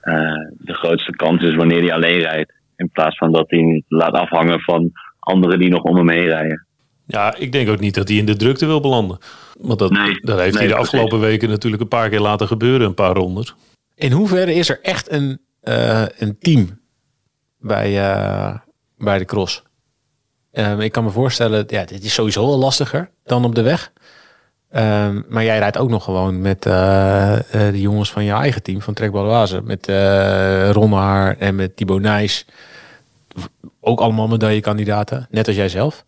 eh, 0.00 0.48
de 0.58 0.74
grootste 0.74 1.12
kans 1.12 1.42
is 1.42 1.54
wanneer 1.54 1.80
hij 1.80 1.92
alleen 1.92 2.18
rijdt. 2.18 2.52
In 2.76 2.90
plaats 2.92 3.16
van 3.16 3.32
dat 3.32 3.50
hij 3.50 3.82
laat 3.88 4.12
afhangen 4.12 4.60
van 4.60 4.92
anderen 5.24 5.58
die 5.58 5.68
nog 5.70 5.82
om 5.82 5.96
hem 5.96 6.08
heen 6.08 6.24
rijden. 6.26 6.66
Ja, 7.06 7.34
ik 7.36 7.52
denk 7.52 7.68
ook 7.68 7.80
niet 7.80 7.94
dat 7.94 8.08
hij 8.08 8.16
in 8.16 8.26
de 8.26 8.36
drukte 8.36 8.66
wil 8.66 8.80
belanden. 8.80 9.18
Want 9.60 9.78
dat, 9.78 9.90
Nee, 9.90 10.20
dat 10.20 10.38
heeft 10.38 10.52
nee, 10.54 10.62
hij 10.62 10.66
de 10.66 10.74
precies. 10.74 10.76
afgelopen 10.76 11.20
weken 11.20 11.48
natuurlijk 11.48 11.82
een 11.82 11.88
paar 11.88 12.08
keer 12.08 12.20
laten 12.20 12.46
gebeuren, 12.46 12.86
een 12.86 12.94
paar 12.94 13.14
rondes. 13.14 13.54
In 13.94 14.12
hoeverre 14.12 14.54
is 14.54 14.68
er 14.68 14.78
echt 14.82 15.10
een, 15.10 15.38
eh, 15.60 16.02
een 16.18 16.38
team 16.38 16.80
bij, 17.58 17.98
eh, 18.12 18.54
bij 18.98 19.18
de 19.18 19.24
cross? 19.24 19.62
Ehm, 20.52 20.80
ik 20.80 20.92
kan 20.92 21.04
me 21.04 21.10
voorstellen, 21.10 21.64
ja, 21.66 21.84
dit 21.84 22.04
is 22.04 22.14
sowieso 22.14 22.44
al 22.44 22.58
lastiger 22.58 23.10
dan 23.24 23.44
op 23.44 23.54
de 23.54 23.62
weg. 23.62 23.92
Ehm, 24.70 25.20
maar 25.28 25.44
jij 25.44 25.58
rijdt 25.58 25.78
ook 25.78 25.88
nog 25.88 26.04
gewoon 26.04 26.40
met 26.40 26.66
eh, 26.66 27.34
eh, 27.34 27.72
de 27.72 27.80
jongens 27.80 28.12
van 28.12 28.24
je 28.24 28.32
eigen 28.32 28.62
team, 28.62 28.82
van 28.82 28.94
Trek 28.94 29.12
Baloise. 29.12 29.60
Met 29.64 29.88
eh 29.88 30.70
Ron 30.70 30.92
Haar 30.92 31.36
en 31.38 31.54
met 31.54 31.76
Thibaut 31.76 32.00
Nijs. 32.00 32.46
Ook 33.86 34.00
allemaal 34.00 34.28
medaillekandidaten, 34.28 35.26
net 35.30 35.46
als 35.46 35.56
jij 35.56 35.68
zelf. 35.68 36.04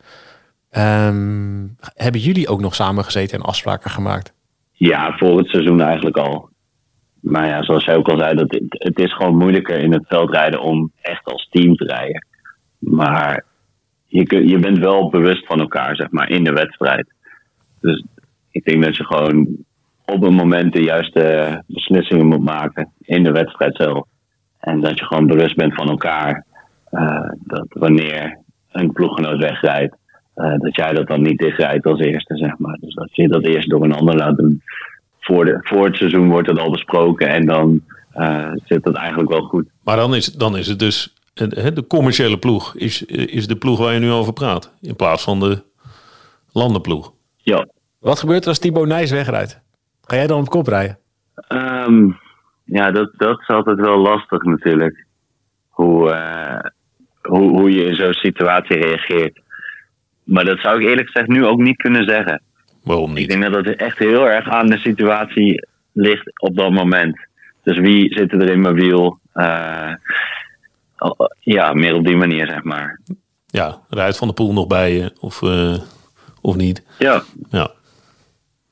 Ehm, 0.71 1.67
hebben 1.95 2.21
jullie 2.21 2.49
ook 2.49 2.61
nog 2.61 2.75
samen 2.75 3.05
gezeten 3.05 3.39
en 3.39 3.45
afspraken 3.45 3.91
gemaakt? 3.91 4.33
Ja, 4.73 5.17
voor 5.17 5.39
het 5.39 5.49
seizoen 5.49 5.81
eigenlijk 5.81 6.17
al. 6.17 6.49
Maar 7.21 7.47
ja, 7.47 7.63
zoals 7.63 7.85
jij 7.85 7.97
ook 7.97 8.09
al 8.09 8.19
zei, 8.19 8.35
dat 8.35 8.61
het, 8.69 8.99
is 8.99 9.15
gewoon 9.15 9.37
moeilijker 9.37 9.79
in 9.79 9.93
het 9.93 10.05
veldrijden 10.07 10.61
om 10.61 10.93
echt 11.01 11.25
als 11.25 11.49
team 11.51 11.77
te 11.77 11.85
rijden. 11.85 12.27
Maar 12.79 13.45
je, 14.05 14.49
je 14.49 14.59
bent 14.59 14.79
wel 14.79 15.11
bewust 15.11 15.47
van 15.47 15.61
elkaar, 15.61 15.97
zeg 15.97 16.11
maar, 16.11 16.31
in 16.31 16.45
de 16.45 16.53
wedstrijd. 16.53 17.13
Dus 17.81 18.05
ik 18.51 18.65
denk 18.65 18.85
dat 18.85 18.97
je 18.97 19.05
gewoon 19.05 19.49
op 20.05 20.23
een 20.23 20.35
moment 20.35 20.73
de 20.73 20.83
juiste 20.83 21.63
beslissingen 21.67 22.27
moet 22.27 22.45
maken 22.45 22.93
in 23.01 23.23
de 23.23 23.33
wedstrijd 23.33 23.77
zelf. 23.77 24.07
En 24.59 24.81
dat 24.81 24.99
je 24.99 25.05
gewoon 25.05 25.27
bewust 25.27 25.57
bent 25.57 25.75
van 25.75 25.89
elkaar. 25.89 26.46
Eh, 26.97 27.31
dat 27.39 27.67
wanneer 27.69 28.39
een 28.73 28.93
ploeggenoot 28.93 29.39
wegrijdt, 29.39 29.97
eh, 30.35 30.59
dat 30.59 30.77
jij 30.77 30.93
dat 30.93 31.07
dan 31.07 31.23
niet 31.23 31.39
dichtrijdt 31.39 31.87
als 31.87 32.01
eerste, 32.01 32.37
zeg 32.37 32.59
maar. 32.59 32.77
Dus 32.81 32.95
dat 32.95 33.09
je 33.17 33.29
dat 33.29 33.45
eerst 33.45 33.69
door 33.69 33.85
een 33.85 33.95
ander 33.95 34.17
laat 34.17 34.37
doen. 34.37 34.63
Voor, 35.21 35.45
de, 35.45 35.59
voor 35.63 35.85
het 35.85 35.97
seizoen 35.97 36.29
wordt 36.29 36.49
het 36.49 36.59
al 36.59 36.71
besproken 36.71 37.29
en 37.29 37.47
dan 37.47 37.81
eh, 38.11 38.53
zit 38.65 38.83
dat 38.83 38.95
eigenlijk 38.95 39.31
wel 39.31 39.43
goed. 39.43 39.69
Maar 39.85 39.97
dan 39.97 40.15
is, 40.15 40.27
dan 40.27 40.57
is 40.57 40.67
het 40.67 40.79
dus 40.79 41.15
hè, 41.35 41.73
de 41.73 41.87
commerciële 41.87 42.39
ploeg 42.39 42.77
is, 42.77 43.03
is 43.05 43.47
de 43.47 43.57
ploeg 43.57 43.79
waar 43.79 43.93
je 43.93 44.01
nu 44.01 44.11
over 44.11 44.33
praat. 44.33 44.73
In 44.81 44.97
plaats 44.97 45.25
van 45.25 45.41
de 45.41 45.63
landenploeg. 46.53 47.13
Ja, 47.37 47.67
Wat 47.99 48.19
gebeurt 48.19 48.43
er 48.43 48.49
als 48.49 48.59
Thibaut 48.59 48.87
Nijs 48.87 49.11
wegrijdt? 49.11 49.61
Ga 50.03 50.17
jij 50.17 50.27
dan 50.27 50.41
op 50.41 50.49
kop 50.49 50.67
rijden? 50.67 50.99
Ehm, 51.35 52.11
ja, 52.65 52.91
dat, 52.91 53.11
dat 53.17 53.41
is 53.41 53.49
altijd 53.49 53.81
wel 53.81 53.99
lastig 53.99 54.43
natuurlijk. 54.43 55.07
Hoe, 55.69 56.11
eh, 56.11 56.71
hoe, 57.27 57.49
hoe 57.59 57.71
je 57.71 57.85
in 57.85 57.95
zo'n 57.95 58.13
situatie 58.13 58.77
reageert. 58.77 59.41
Maar 60.25 60.45
dat 60.45 60.59
zou 60.59 60.81
ik 60.81 60.89
eerlijk 60.89 61.07
gezegd 61.11 61.29
nu 61.29 61.45
ook 61.47 61.59
niet 61.59 61.77
kunnen 61.77 62.05
zeggen. 62.09 62.43
Waarom 62.83 63.11
Ik 63.11 63.17
niet? 63.17 63.29
denk 63.29 63.43
dat 63.53 63.65
het 63.65 63.77
echt 63.77 63.99
heel 63.99 64.29
erg 64.29 64.49
aan 64.49 64.67
de 64.67 64.79
situatie 64.79 65.67
ligt 65.93 66.41
op 66.41 66.57
dat 66.57 66.71
moment. 66.71 67.27
Dus 67.63 67.79
wie 67.79 68.15
zit 68.15 68.33
er 68.33 68.51
in 68.51 68.61
mijn 68.61 68.75
wiel? 68.75 69.19
Eh, 69.33 69.93
ja, 71.41 71.73
meer 71.73 71.95
op 71.95 72.05
die 72.05 72.17
manier, 72.17 72.47
zeg 72.47 72.63
maar. 72.63 73.01
Ja, 73.47 73.81
rijdt 73.89 74.17
Van 74.17 74.29
de 74.29 74.35
Poel 74.35 74.53
nog 74.53 74.67
bij 74.67 74.95
je 74.97 75.13
of, 75.21 75.43
eh, 75.43 75.79
of 76.41 76.57
niet? 76.57 76.83
Ja, 76.99 77.23
Ja. 77.51 77.71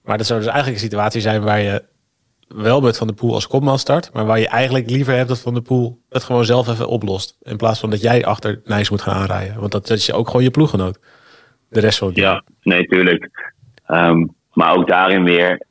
Maar 0.03 0.17
dat 0.17 0.27
zou 0.27 0.39
dus 0.41 0.49
eigenlijk 0.49 0.79
een 0.81 0.85
situatie 0.89 1.21
zijn 1.21 1.43
waar 1.43 1.61
je 1.61 1.83
wel 2.55 2.81
met 2.81 2.99
Van 2.99 3.07
der 3.07 3.17
Poel 3.17 3.35
als 3.35 3.47
kopman 3.47 3.79
start, 3.79 4.11
maar 4.13 4.27
waar 4.27 4.39
je 4.39 4.49
eigenlijk 4.49 4.91
liever 4.91 5.15
hebt 5.15 5.29
dat 5.29 5.41
Van 5.41 5.55
der 5.55 5.63
Poel 5.63 6.01
het 6.09 6.25
gewoon 6.25 6.45
zelf 6.45 6.69
even 6.69 6.89
oplost. 6.89 7.39
In 7.43 7.57
plaats 7.57 7.81
van 7.81 7.91
dat 7.91 8.01
jij 8.01 8.25
achter 8.25 8.61
Nijs 8.65 8.91
moet 8.91 9.03
gaan 9.03 9.15
aanrijden. 9.15 9.61
Want 9.61 9.73
dat 9.73 9.91
is 9.91 10.13
ook 10.13 10.27
gewoon 10.27 10.43
je 10.43 10.51
ploeggenoot. 10.51 11.01
De 11.69 11.81
rest 11.81 11.99
van 11.99 12.09
het. 12.09 12.17
Ja, 12.17 12.43
nee, 12.63 12.87
tuurlijk. 12.87 13.53
Ehm, 13.87 14.27
maar 14.53 14.77
ook 14.77 14.89
daarin 14.89 15.25
weer 15.25 15.67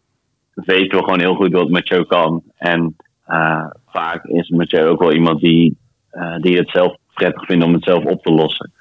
weten 0.54 0.98
we 0.98 1.04
gewoon 1.04 1.20
heel 1.20 1.36
goed 1.36 1.52
wat 1.52 1.70
Mathieu 1.70 2.06
kan. 2.06 2.44
En 2.58 2.96
eh, 3.26 3.66
vaak 3.88 4.26
is 4.26 4.50
Mathieu 4.50 4.86
ook 4.86 5.00
wel 5.00 5.14
iemand 5.14 5.40
die, 5.40 5.78
eh, 6.10 6.36
die 6.36 6.58
het 6.58 6.70
zelf 6.70 6.96
prettig 7.14 7.46
vindt 7.46 7.66
om 7.66 7.74
het 7.74 7.84
zelf 7.84 8.04
op 8.04 8.24
te 8.24 8.32
lossen. 8.32 8.72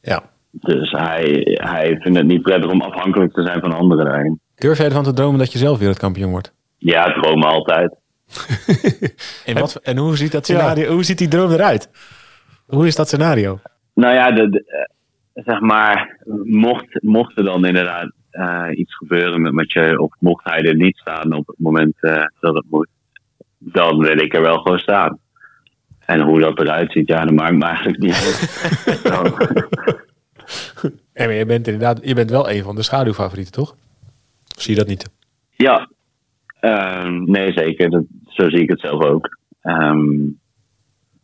Ja. 0.00 0.22
Dus 0.50 0.90
hij, 0.90 1.58
hij 1.60 1.96
vindt 2.00 2.18
het 2.18 2.26
niet 2.26 2.42
prettig 2.42 2.70
om 2.70 2.80
afhankelijk 2.80 3.32
te 3.32 3.42
zijn 3.42 3.60
van 3.60 3.72
anderen 3.72 4.04
daarin. 4.04 4.40
Durf 4.54 4.76
jij 4.76 4.86
ervan 4.86 5.02
te 5.02 5.12
dromen 5.12 5.38
dat 5.38 5.52
je 5.52 5.58
zelf 5.58 5.78
wereldkampioen 5.78 6.30
wordt? 6.30 6.53
Ja, 6.84 7.12
dromen 7.12 7.48
altijd. 7.48 7.94
En, 9.44 9.58
wat, 9.58 9.74
en 9.82 9.96
hoe 9.96 10.16
ziet 10.16 10.32
dat 10.32 10.44
scenario, 10.44 10.92
hoe 10.92 11.02
ziet 11.04 11.18
die 11.18 11.28
droom 11.28 11.50
eruit? 11.50 11.88
Hoe 12.66 12.86
is 12.86 12.94
dat 12.96 13.06
scenario? 13.06 13.60
Nou 13.94 14.14
ja, 14.14 14.30
de, 14.30 14.48
de- 14.48 14.64
eh, 15.32 15.44
zeg 15.44 15.60
maar, 15.60 16.16
mocht, 16.44 17.02
mocht 17.02 17.36
er 17.38 17.44
dan 17.44 17.64
inderdaad 17.66 18.12
eh, 18.30 18.66
iets 18.74 18.94
gebeuren 18.96 19.40
met 19.42 19.52
Mathieu, 19.52 19.96
of 19.96 20.14
mocht 20.18 20.44
hij 20.44 20.62
er 20.62 20.74
niet 20.74 20.96
staan 20.96 21.32
op 21.32 21.46
het 21.46 21.58
moment 21.58 21.94
eh, 22.00 22.22
dat 22.40 22.54
het 22.54 22.64
moet, 22.70 22.88
dan 23.58 23.98
wil 23.98 24.18
ik 24.18 24.34
er 24.34 24.42
wel 24.42 24.58
gewoon 24.58 24.78
staan. 24.78 25.18
En 26.06 26.20
hoe 26.20 26.40
dat 26.40 26.58
eruit 26.60 26.92
ziet, 26.92 27.08
ja, 27.08 27.24
dat 27.24 27.34
maakt 27.34 27.54
me 27.54 27.64
eigenlijk 27.64 27.98
niet 27.98 28.14
uit. 28.14 29.02
En 31.12 31.30
je 31.34 31.46
bent 31.46 31.66
inderdaad, 31.66 32.00
je 32.02 32.14
bent 32.14 32.30
wel 32.30 32.50
een 32.50 32.62
van 32.62 32.76
de 32.76 32.82
schaduwfavorieten, 32.82 33.52
toch? 33.52 33.76
Of 34.56 34.62
zie 34.62 34.72
je 34.74 34.78
dat 34.78 34.88
niet? 34.88 35.08
ja, 35.50 35.88
Ehm, 36.64 37.22
nee, 37.24 37.52
zeker. 37.52 37.90
Dat, 37.90 38.04
zo 38.26 38.48
zie 38.48 38.62
ik 38.62 38.68
het 38.68 38.80
zelf 38.80 39.04
ook. 39.04 39.38
Ehm, 39.60 40.16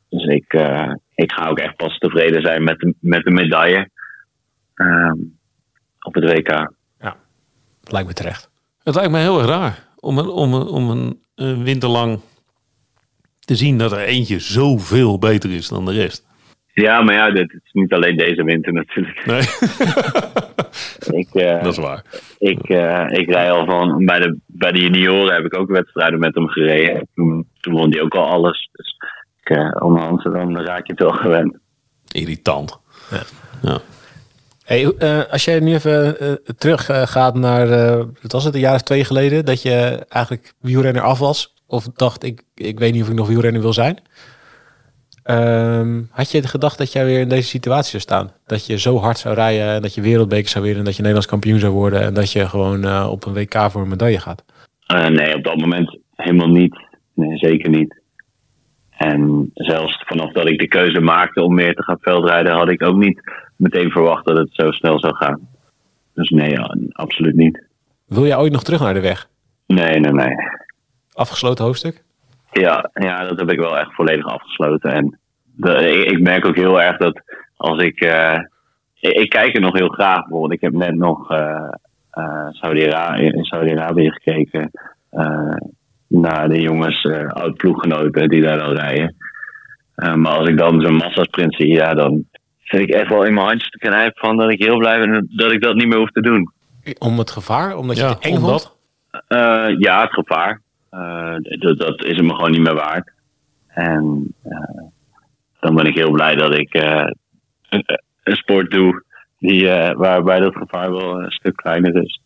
dus 0.08 0.24
ik, 0.24 0.52
eh, 0.52 0.92
ik 1.14 1.32
ga 1.32 1.48
ook 1.48 1.58
echt 1.58 1.76
pas 1.76 1.98
tevreden 1.98 2.42
zijn 2.42 2.64
met 2.64 2.78
de, 2.78 2.94
met 3.00 3.22
de 3.22 3.30
medaille 3.30 3.90
ehm, 4.74 5.18
op 6.00 6.14
het 6.14 6.24
WK. 6.24 6.72
Lijkt 7.82 8.08
me 8.08 8.14
terecht. 8.14 8.50
Het 8.82 8.94
lijkt 8.94 9.10
me 9.10 9.18
heel 9.18 9.42
raar 9.42 9.88
om 9.96 10.18
een, 10.18 10.28
om 10.28 10.54
een, 10.54 10.66
om 10.66 10.90
een, 10.90 11.22
een 11.34 11.64
winter 11.64 11.88
lang 11.88 12.20
te 13.38 13.54
zien 13.54 13.78
dat 13.78 13.92
er 13.92 13.98
eentje 13.98 14.38
zoveel 14.38 15.18
beter 15.18 15.50
is 15.50 15.68
dan 15.68 15.84
de 15.84 15.92
rest. 15.92 16.26
Ja, 16.80 17.02
maar 17.02 17.14
ja, 17.14 17.30
dit 17.30 17.52
is 17.52 17.72
niet 17.72 17.92
alleen 17.92 18.16
deze 18.16 18.44
winter 18.44 18.72
natuurlijk. 18.72 19.26
Nee, 19.26 19.40
Ik, 21.20 21.34
eh, 21.34 21.62
dat 21.62 21.72
is 21.72 21.78
waar. 21.78 22.04
ik, 22.38 22.68
eh, 22.68 23.06
ik 23.08 23.30
rij 23.30 23.50
al 23.50 23.64
van, 23.64 24.04
bij 24.04 24.18
de, 24.18 24.38
bij 24.46 24.72
de 24.72 24.80
junioren 24.80 25.34
heb 25.34 25.44
ik 25.44 25.56
ook 25.56 25.70
wedstrijden 25.70 26.18
met 26.18 26.34
hem 26.34 26.48
gereden. 26.48 27.08
Toen, 27.14 27.48
toen 27.60 27.74
won 27.74 27.90
hij 27.90 28.00
ook 28.00 28.14
al 28.14 28.26
alles. 28.26 28.68
Dus 28.72 28.96
ik, 29.40 29.50
eh, 29.50 29.82
onderhand 29.82 30.22
dan 30.22 30.60
raak 30.60 30.86
je 30.86 30.92
het 30.92 31.02
wel 31.02 31.12
gewend. 31.12 31.56
Irritant. 32.12 32.78
Ja. 33.62 33.80
Hey, 34.64 34.92
eh, 34.98 35.20
als 35.30 35.44
jij 35.44 35.60
nu 35.60 35.74
even 35.74 36.16
terug 36.58 36.88
gaat 37.10 37.34
naar, 37.34 37.70
eh, 37.70 38.04
wat 38.22 38.32
was 38.32 38.44
het, 38.44 38.54
een 38.54 38.60
jaar 38.60 38.74
of 38.74 38.82
twee 38.82 39.04
geleden, 39.04 39.44
dat 39.44 39.62
je 39.62 40.06
eigenlijk 40.08 40.52
wielrenner 40.60 41.02
af 41.02 41.18
was? 41.18 41.54
Of 41.66 41.84
dacht, 41.96 42.24
ik, 42.24 42.42
ik 42.54 42.78
weet 42.78 42.92
niet 42.92 43.02
of 43.02 43.08
ik 43.08 43.14
nog 43.14 43.28
wielrenner 43.28 43.60
wil 43.60 43.72
zijn. 43.72 43.98
Ehm, 45.22 46.02
had 46.10 46.30
je 46.30 46.42
gedacht 46.42 46.78
dat 46.78 46.92
jij 46.92 47.04
weer 47.04 47.20
in 47.20 47.28
deze 47.28 47.48
situatie 47.48 47.90
zou 47.90 48.02
staan? 48.02 48.32
Dat 48.46 48.66
je 48.66 48.78
zo 48.78 48.96
hard 48.96 49.18
zou 49.18 49.34
rijden 49.34 49.66
en 49.66 49.82
dat 49.82 49.94
je 49.94 50.00
wereldbeker 50.00 50.48
zou 50.48 50.64
winnen, 50.64 50.80
en 50.80 50.86
dat 50.86 50.96
je 50.96 51.02
Nederlands 51.02 51.30
kampioen 51.30 51.58
zou 51.58 51.72
worden 51.72 52.00
en 52.00 52.14
dat 52.14 52.32
je 52.32 52.48
gewoon 52.48 52.84
eh, 52.84 53.08
op 53.10 53.26
een 53.26 53.32
WK 53.32 53.70
voor 53.70 53.82
een 53.82 53.88
medaille 53.88 54.20
gaat? 54.20 54.44
Eh, 54.86 55.06
nee, 55.06 55.34
op 55.34 55.44
dat 55.44 55.56
moment 55.56 55.98
helemaal 56.14 56.48
niet. 56.48 56.78
Nee, 57.14 57.36
zeker 57.36 57.70
niet. 57.70 58.00
En 58.90 59.50
zelfs 59.54 60.02
vanaf 60.06 60.32
dat 60.32 60.48
ik 60.48 60.58
de 60.58 60.68
keuze 60.68 61.00
maakte 61.00 61.42
om 61.42 61.54
meer 61.54 61.74
te 61.74 61.82
gaan 61.82 61.98
veldrijden, 62.00 62.52
had 62.52 62.70
ik 62.70 62.82
ook 62.82 62.96
niet 62.96 63.20
meteen 63.56 63.90
verwacht 63.90 64.26
dat 64.26 64.36
het 64.36 64.48
zo 64.52 64.70
snel 64.70 65.00
zou 65.00 65.16
gaan. 65.16 65.48
Dus 66.14 66.30
nee, 66.30 66.60
absoluut 66.92 67.34
niet. 67.34 67.62
Wil 68.06 68.26
jij 68.26 68.36
ooit 68.36 68.52
nog 68.52 68.62
terug 68.62 68.80
naar 68.80 68.94
de 68.94 69.00
weg? 69.00 69.28
Nee, 69.66 70.00
nee, 70.00 70.12
nee. 70.12 70.34
Afgesloten 71.12 71.64
hoofdstuk? 71.64 72.02
Ja, 72.52 72.90
ja, 72.92 73.24
dat 73.24 73.38
heb 73.38 73.50
ik 73.50 73.58
wel 73.58 73.78
echt 73.78 73.94
volledig 73.94 74.24
afgesloten. 74.26 74.92
En 74.92 75.18
de, 75.56 75.90
ik, 75.90 76.10
ik 76.10 76.20
merk 76.20 76.44
ook 76.46 76.56
heel 76.56 76.80
erg 76.82 76.96
dat 76.96 77.20
als 77.56 77.82
ik. 77.82 78.00
eh, 78.00 78.38
ik, 79.00 79.12
ik 79.12 79.28
kijk 79.28 79.54
er 79.54 79.60
nog 79.60 79.78
heel 79.78 79.88
graag 79.88 80.20
bijvoorbeeld. 80.20 80.52
Ik 80.52 80.60
heb 80.60 80.72
net 80.72 80.94
nog 80.94 81.30
eh 81.30 81.68
eh, 82.10 82.46
Saudi-Ara- 82.50 83.14
in 83.16 83.44
Saudi-Arabië 83.44 84.10
gekeken. 84.10 84.70
eh, 85.10 85.56
naar 86.08 86.48
de 86.48 86.60
jongens, 86.60 87.04
eh 87.04 87.28
oud-ploeggenoten 87.28 88.28
die 88.28 88.42
daar 88.42 88.58
dan 88.58 88.72
rijden. 88.74 89.14
Eh, 89.94 90.14
maar 90.14 90.32
als 90.32 90.48
ik 90.48 90.58
dan 90.58 90.80
zo'n 90.80 90.94
massasprint 90.96 91.54
zie, 91.54 91.68
ja, 91.72 91.94
dan 91.94 92.24
vind 92.64 92.82
ik 92.88 92.94
echt 92.94 93.08
wel 93.08 93.24
in 93.24 93.34
mijn 93.34 93.46
handjes 93.46 93.70
te 93.70 93.78
knijpen 93.78 94.20
van 94.20 94.36
dat 94.36 94.50
ik 94.50 94.62
heel 94.62 94.78
blij 94.78 94.98
ben 95.00 95.28
dat 95.30 95.52
ik 95.52 95.62
dat 95.62 95.74
niet 95.74 95.86
meer 95.86 95.98
hoef 95.98 96.10
te 96.10 96.20
doen. 96.20 96.52
Om 96.98 97.18
het 97.18 97.30
gevaar? 97.30 97.76
Omdat 97.76 97.96
je 97.96 98.02
Ja, 98.02 98.08
het 98.08 98.18
eng 98.24 98.38
vond? 98.38 98.76
Eh, 99.28 99.66
ja, 99.78 100.00
het 100.00 100.12
gevaar. 100.12 100.60
Eh, 100.90 101.34
dat, 101.40 101.78
dat 101.78 102.04
is 102.04 102.20
me 102.20 102.34
gewoon 102.34 102.50
niet 102.50 102.60
meer 102.60 102.74
waard. 102.74 103.10
En 103.66 104.34
eh, 104.42 104.82
dan 105.60 105.74
ben 105.74 105.86
ik 105.86 105.94
heel 105.94 106.10
blij 106.10 106.34
dat 106.34 106.58
ik 106.58 106.74
eh, 106.74 107.10
een, 107.68 107.84
een 108.22 108.36
sport 108.36 108.70
doe 108.70 109.04
die, 109.38 109.66
waarbij 109.94 110.40
dat 110.40 110.54
gevaar 110.54 110.90
wel 110.90 111.20
een 111.20 111.30
stuk 111.30 111.56
kleiner 111.56 112.02
is. 112.02 112.20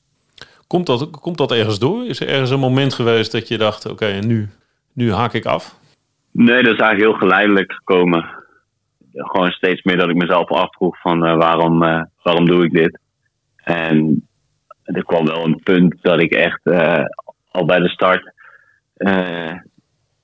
Komt 0.66 0.86
dat, 0.86 1.10
komt 1.10 1.38
dat 1.38 1.52
ergens 1.52 1.78
door? 1.78 2.06
Is 2.06 2.20
er 2.20 2.28
ergens 2.28 2.50
een 2.50 2.58
moment 2.58 2.94
geweest 2.94 3.32
dat 3.32 3.48
je 3.48 3.58
dacht, 3.58 3.90
oké, 3.90 4.06
en 4.06 4.26
nu, 4.26 4.48
nu 4.92 5.12
haak 5.12 5.32
ik 5.32 5.44
af? 5.44 5.78
Nee, 6.30 6.62
dat 6.62 6.72
is 6.72 6.80
eigenlijk 6.80 7.00
heel 7.00 7.28
geleidelijk 7.28 7.72
gekomen. 7.72 8.26
Gewoon 9.12 9.50
steeds 9.50 9.82
meer 9.82 9.96
dat 9.96 10.08
ik 10.08 10.16
mezelf 10.16 10.50
afvroeg 10.50 11.00
van 11.00 11.18
waarom, 11.20 11.78
waarom 12.22 12.46
doe 12.46 12.64
ik 12.64 12.72
dit? 12.72 12.98
En 13.56 14.28
er 14.82 15.04
kwam 15.04 15.26
wel 15.26 15.44
een 15.44 15.60
punt 15.62 16.02
dat 16.02 16.20
ik 16.20 16.32
echt 16.32 16.60
al 17.50 17.64
bij 17.64 17.78
de 17.78 17.88
start 17.88 18.33
eh, 19.04 19.58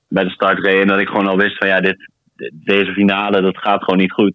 bij 0.07 0.23
de 0.23 0.29
start 0.29 0.59
reed 0.59 0.81
en 0.81 0.87
dat 0.87 0.99
ik 0.99 1.07
gewoon 1.07 1.27
al 1.27 1.37
wist 1.37 1.57
van 1.57 1.67
ja, 1.67 1.81
dit, 1.81 2.09
de- 2.35 2.51
deze 2.53 2.91
finale 2.93 3.41
dat 3.41 3.57
gaat 3.57 3.83
gewoon 3.83 3.99
niet 3.99 4.11
goed. 4.11 4.33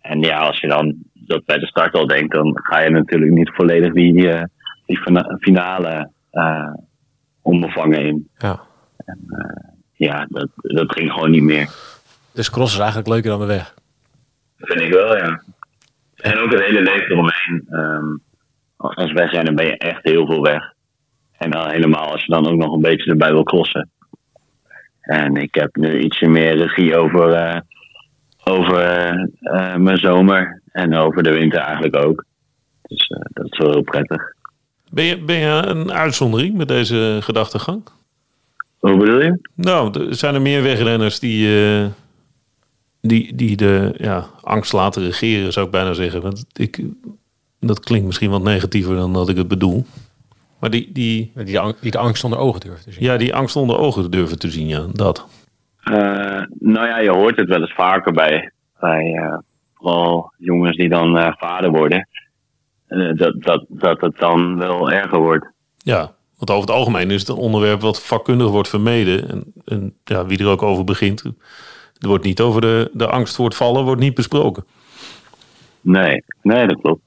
En 0.00 0.20
ja, 0.20 0.38
als 0.38 0.60
je 0.60 0.68
dan 0.68 0.94
dat 1.12 1.44
bij 1.44 1.58
de 1.58 1.66
start 1.66 1.94
al 1.94 2.06
denkt, 2.06 2.34
dan 2.34 2.58
ga 2.62 2.80
je 2.80 2.90
natuurlijk 2.90 3.32
niet 3.32 3.50
volledig 3.54 3.92
die, 3.92 4.30
eh, 4.30 4.42
die 4.86 4.98
fina- 4.98 5.36
finale 5.40 6.10
eh 6.30 6.72
onbevangen 7.42 8.00
in. 8.06 8.28
Ja. 8.38 8.60
Ja, 9.92 10.26
dat, 10.28 10.48
dat 10.54 10.92
ging 10.92 11.12
gewoon 11.12 11.30
niet 11.30 11.42
meer. 11.42 11.68
Dus 12.32 12.50
cross 12.50 12.72
is 12.72 12.78
eigenlijk 12.78 13.08
leuker 13.08 13.30
dan 13.30 13.40
de 13.40 13.46
weg. 13.46 13.74
Vind 14.58 14.80
ik 14.80 14.92
wel, 14.92 15.16
ja. 15.16 15.42
En 16.14 16.38
ook 16.38 16.50
het 16.52 16.60
hele 16.64 16.80
leven 16.82 17.10
eromheen. 17.10 17.66
Ehm, 17.70 18.16
als 18.76 19.12
wegrenner 19.12 19.54
ben 19.54 19.66
je 19.66 19.76
echt 19.78 20.02
heel 20.02 20.26
veel 20.26 20.42
weg. 20.42 20.72
En 21.38 21.50
dan 21.50 21.70
helemaal 21.70 22.12
als 22.12 22.24
je 22.24 22.32
dan 22.32 22.46
ook 22.46 22.58
nog 22.58 22.74
een 22.74 22.80
beetje 22.80 23.10
erbij 23.10 23.32
wil 23.32 23.42
crossen. 23.42 23.88
En 25.00 25.36
ik 25.36 25.54
heb 25.54 25.76
nu 25.76 26.00
ietsje 26.00 26.26
meer 26.26 26.56
regie 26.56 26.96
over, 26.96 27.32
eh, 27.32 27.60
over 28.44 28.80
eh, 29.40 29.76
mijn 29.76 29.98
zomer. 29.98 30.62
En 30.72 30.94
over 30.94 31.22
de 31.22 31.32
winter 31.32 31.60
eigenlijk 31.60 31.96
ook. 31.96 32.24
Dus 32.82 33.06
eh, 33.06 33.20
dat 33.32 33.44
is 33.44 33.58
wel 33.58 33.70
heel 33.70 33.82
prettig. 33.82 34.22
Ben 34.90 35.04
je, 35.04 35.18
ben 35.18 35.36
je 35.36 35.62
een 35.66 35.92
uitzondering 35.92 36.56
met 36.56 36.68
deze 36.68 37.18
gedachtegang? 37.20 37.82
Hoe 38.78 38.96
bedoel 38.96 39.22
je? 39.22 39.38
Nou, 39.54 40.06
er 40.06 40.14
zijn 40.14 40.34
er 40.34 40.42
meer 40.42 40.62
wegrenners 40.62 41.18
die, 41.18 41.48
die, 43.00 43.34
die 43.34 43.56
de 43.56 43.94
ja, 43.96 44.26
angst 44.40 44.72
laten 44.72 45.02
regeren, 45.02 45.52
zou 45.52 45.66
ik 45.66 45.72
bijna 45.72 45.92
zeggen. 45.92 46.22
Want 46.22 46.44
ik, 46.52 46.80
dat 47.60 47.80
klinkt 47.80 48.06
misschien 48.06 48.30
wat 48.30 48.42
negatiever 48.42 48.96
dan 48.96 49.12
dat 49.12 49.28
ik 49.28 49.36
het 49.36 49.48
bedoel. 49.48 49.86
Maar 50.64 50.72
die, 50.72 50.92
die, 50.92 51.32
Die 51.34 51.44
de, 51.44 51.58
ang- 51.58 51.78
die 51.80 51.90
de 51.90 51.98
angst 51.98 52.24
onder 52.24 52.38
ogen 52.38 52.60
durft 52.60 52.82
te 52.84 52.92
zien. 52.92 53.02
ja, 53.04 53.16
die 53.16 53.34
angst 53.34 53.56
onder 53.56 53.78
ogen 53.78 54.10
durven 54.10 54.38
te 54.38 54.50
zien, 54.50 54.66
ja, 54.66 54.86
dat. 54.92 55.26
Eh, 55.82 55.94
nou 56.58 56.86
ja, 56.86 56.98
je 56.98 57.10
hoort 57.10 57.36
het 57.36 57.48
wel 57.48 57.60
eens 57.60 57.72
vaker 57.74 58.12
bij, 58.12 58.52
bij 58.80 59.12
eh, 59.14 59.38
vooral 59.74 60.32
jongens 60.38 60.76
die 60.76 60.88
dan 60.88 61.18
eh, 61.18 61.32
vader 61.36 61.70
worden. 61.70 62.08
Eh, 62.86 63.16
dat, 63.16 63.42
dat, 63.42 63.64
dat 63.68 64.00
het 64.00 64.18
dan 64.18 64.58
wel 64.58 64.90
erger 64.90 65.18
wordt. 65.18 65.46
Ja, 65.78 66.14
want 66.36 66.50
over 66.50 66.68
het 66.68 66.76
algemeen 66.78 67.10
is 67.10 67.20
het 67.20 67.28
een 67.28 67.36
onderwerp 67.36 67.80
wat 67.80 68.02
vakkundig 68.02 68.50
wordt 68.50 68.68
vermeden. 68.68 69.28
En, 69.30 69.44
en 69.64 69.94
ja, 70.04 70.26
wie 70.26 70.38
er 70.38 70.48
ook 70.48 70.62
over 70.62 70.84
begint, 70.84 71.20
er 71.98 72.08
wordt 72.08 72.24
niet 72.24 72.40
over 72.40 72.60
de, 72.60 72.90
de 72.92 73.06
angst 73.08 73.36
voor 73.36 73.44
het 73.44 73.56
vallen 73.56 73.84
wordt 73.84 74.00
niet 74.00 74.14
besproken. 74.14 74.64
Nee, 75.80 76.24
nee, 76.42 76.66
dat 76.66 76.80
klopt. 76.80 77.00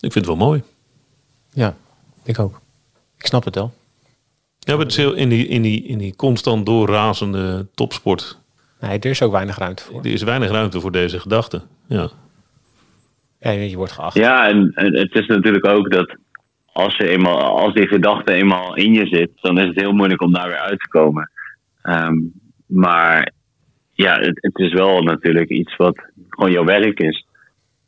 Ik 0.00 0.12
vind 0.12 0.14
het 0.14 0.26
wel 0.26 0.36
mooi. 0.46 0.62
Ja, 1.52 1.74
ik 2.24 2.38
ook. 2.38 2.64
Ik 3.18 3.26
snap 3.26 3.44
het 3.44 3.54
wel. 3.54 3.72
Ja, 4.58 4.72
maar 4.72 4.82
het 4.82 4.90
is 4.90 4.96
heel, 4.96 5.12
in, 5.12 5.28
die, 5.28 5.46
in, 5.46 5.62
die, 5.62 5.84
in 5.84 5.98
die 5.98 6.16
constant 6.16 6.66
doorrazende 6.66 7.66
topsport, 7.74 8.38
Nee, 8.80 8.98
er 8.98 9.10
is 9.10 9.22
ook 9.22 9.32
weinig 9.32 9.58
ruimte 9.58 9.82
voor. 9.82 10.00
er 10.00 10.12
is 10.12 10.22
weinig 10.22 10.50
ruimte 10.50 10.80
voor 10.80 10.92
deze 10.92 11.20
gedachten. 11.20 11.62
Ja. 11.88 12.08
Ja, 13.40 13.50
je, 13.50 13.76
wordt 13.76 13.92
geacht. 13.92 14.14
Ja, 14.14 14.48
en, 14.48 14.72
en 14.74 14.96
het 14.96 15.14
is 15.14 15.26
natuurlijk 15.26 15.66
ook 15.66 15.90
dat 15.90 16.16
als, 16.72 16.96
je 16.96 17.08
eenmaal, 17.08 17.58
als 17.58 17.74
die 17.74 17.86
gedachte 17.86 18.32
eenmaal 18.32 18.76
in 18.76 18.92
je 18.92 19.06
zit, 19.06 19.30
dan 19.40 19.58
is 19.58 19.66
het 19.66 19.80
heel 19.80 19.92
moeilijk 19.92 20.22
om 20.22 20.32
daar 20.32 20.48
weer 20.48 20.58
uit 20.58 20.80
te 20.80 20.88
komen. 20.88 21.30
Ehm, 21.82 22.14
maar 22.66 23.32
ja, 23.92 24.18
het, 24.18 24.38
het 24.42 24.58
is 24.58 24.72
wel 24.72 25.02
natuurlijk 25.02 25.48
iets 25.48 25.76
wat 25.76 26.10
gewoon 26.28 26.52
jouw 26.52 26.64
werk 26.64 27.00
is. 27.00 27.26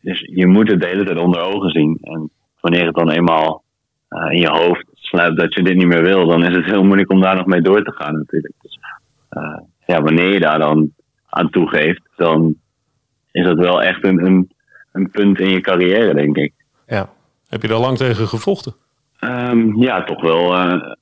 Dus 0.01 0.29
je 0.33 0.47
moet 0.47 0.71
het 0.71 0.81
de 0.81 0.87
hele 0.87 1.05
tijd 1.05 1.19
onder 1.19 1.41
ogen 1.41 1.71
zien. 1.71 1.99
En 2.03 2.31
wanneer 2.61 2.87
het 2.87 2.95
dan 2.95 3.11
eenmaal 3.11 3.63
eh, 4.09 4.33
in 4.33 4.41
je 4.41 4.51
hoofd 4.51 4.87
sluipt 5.09 5.39
dat 5.39 5.55
je 5.55 5.63
dit 5.63 5.77
niet 5.77 5.87
meer 5.87 6.03
wil, 6.03 6.27
dan 6.27 6.45
is 6.45 6.57
het 6.57 6.65
heel 6.65 6.85
moeilijk 6.85 7.11
om 7.11 7.21
daar 7.21 7.37
nog 7.37 7.47
mee 7.47 7.61
door 7.61 7.85
te 7.85 7.93
gaan 7.93 8.15
natuurlijk. 8.15 8.55
Dus, 8.63 8.79
eh, 9.29 9.59
ja, 9.87 10.03
wanneer 10.03 10.33
je 10.33 10.41
daar 10.41 10.59
dan 10.59 10.91
aan 11.29 11.51
toegeeft, 11.51 12.03
dan 12.17 12.55
is 13.31 13.45
dat 13.45 13.59
wel 13.59 13.83
echt 13.83 14.05
een, 14.05 14.25
een, 14.25 14.51
een 14.93 15.11
punt 15.11 15.41
in 15.41 15.51
je 15.51 15.61
carrière, 15.61 16.15
denk 16.15 16.37
ik. 16.37 16.53
Ja. 16.87 17.09
Heb 17.49 17.63
je 17.63 17.69
daar 17.69 17.79
lang 17.79 17.97
tegen 17.97 18.29
gevochten? 18.29 18.75
Ehm, 19.19 19.83
ja, 19.83 20.05
toch 20.05 20.21
wel 20.21 20.57
een 20.57 20.97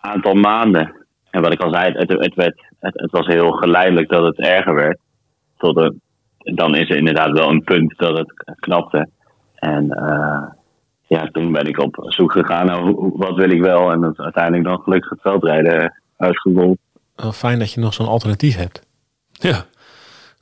aantal 0.00 0.34
maanden. 0.34 1.06
En 1.30 1.42
wat 1.42 1.52
ik 1.52 1.60
al 1.60 1.72
zei, 1.72 1.92
het, 1.92 2.08
het, 2.08 2.34
werd, 2.34 2.64
het, 2.78 3.00
het 3.00 3.10
was 3.10 3.26
heel 3.26 3.50
geleidelijk 3.50 4.08
dat 4.08 4.22
het 4.24 4.38
erger 4.38 4.74
werd. 4.74 4.98
Tot 5.56 5.92
dan 6.54 6.74
is 6.74 6.90
er 6.90 6.96
inderdaad 6.96 7.30
wel 7.30 7.50
een 7.50 7.64
punt 7.64 7.98
dat 7.98 8.18
het 8.18 8.32
knapte. 8.60 9.08
En 9.54 9.90
eh, 9.90 10.42
ja, 11.06 11.28
toen 11.32 11.52
ben 11.52 11.66
ik 11.66 11.78
op 11.78 11.96
zoek 11.98 12.32
gegaan 12.32 12.66
naar 12.66 12.94
wat 12.94 13.34
wil 13.34 13.50
ik 13.50 13.60
wel. 13.60 13.92
En 13.92 14.00
dat 14.00 14.18
uiteindelijk 14.18 14.64
dan 14.64 14.80
gelukkig 14.80 15.10
het 15.10 15.20
veldrijden 15.20 16.02
uitgerold. 16.16 16.78
Wel 17.14 17.32
fijn 17.32 17.58
dat 17.58 17.72
je 17.72 17.80
nog 17.80 17.94
zo'n 17.94 18.06
alternatief 18.08 18.56
hebt. 18.56 18.86
Ja. 19.32 19.64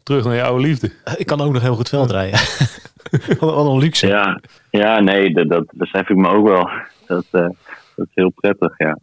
Terug 0.03 0.25
naar 0.25 0.35
je 0.35 0.43
oude 0.43 0.63
liefde. 0.63 0.93
Ik 1.17 1.27
kan 1.27 1.41
ook 1.41 1.53
nog 1.53 1.63
heel 1.63 1.75
goed 1.75 1.89
veld 1.89 2.11
rijden. 2.11 2.41
wat, 3.41 3.55
wat 3.55 3.67
een 3.67 3.79
luxe. 3.79 4.07
Ja, 4.07 4.41
ja 4.71 5.01
nee, 5.01 5.35
dat, 5.35 5.49
dat 5.49 5.65
besef 5.73 6.09
ik 6.09 6.17
me 6.17 6.29
ook 6.29 6.47
wel. 6.47 6.69
Dat, 7.07 7.25
eh, 7.31 7.49
dat 7.97 8.07
is 8.07 8.15
heel 8.15 8.31
prettig, 8.31 8.79
ja. 8.79 8.99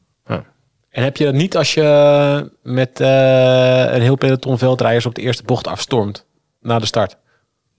En 0.92 1.04
heb 1.04 1.18
je 1.18 1.26
dat 1.26 1.34
niet 1.34 1.58
als 1.58 1.74
je 1.74 2.50
met 2.64 3.00
eh, 3.00 3.94
een 3.94 4.02
heel 4.02 4.16
peloton 4.16 4.58
veldrijders 4.58 5.06
op 5.06 5.16
de 5.16 5.22
eerste 5.22 5.44
bocht 5.44 5.68
afstormt 5.68 6.28
na 6.62 6.80
de 6.80 6.86
start? 6.86 7.18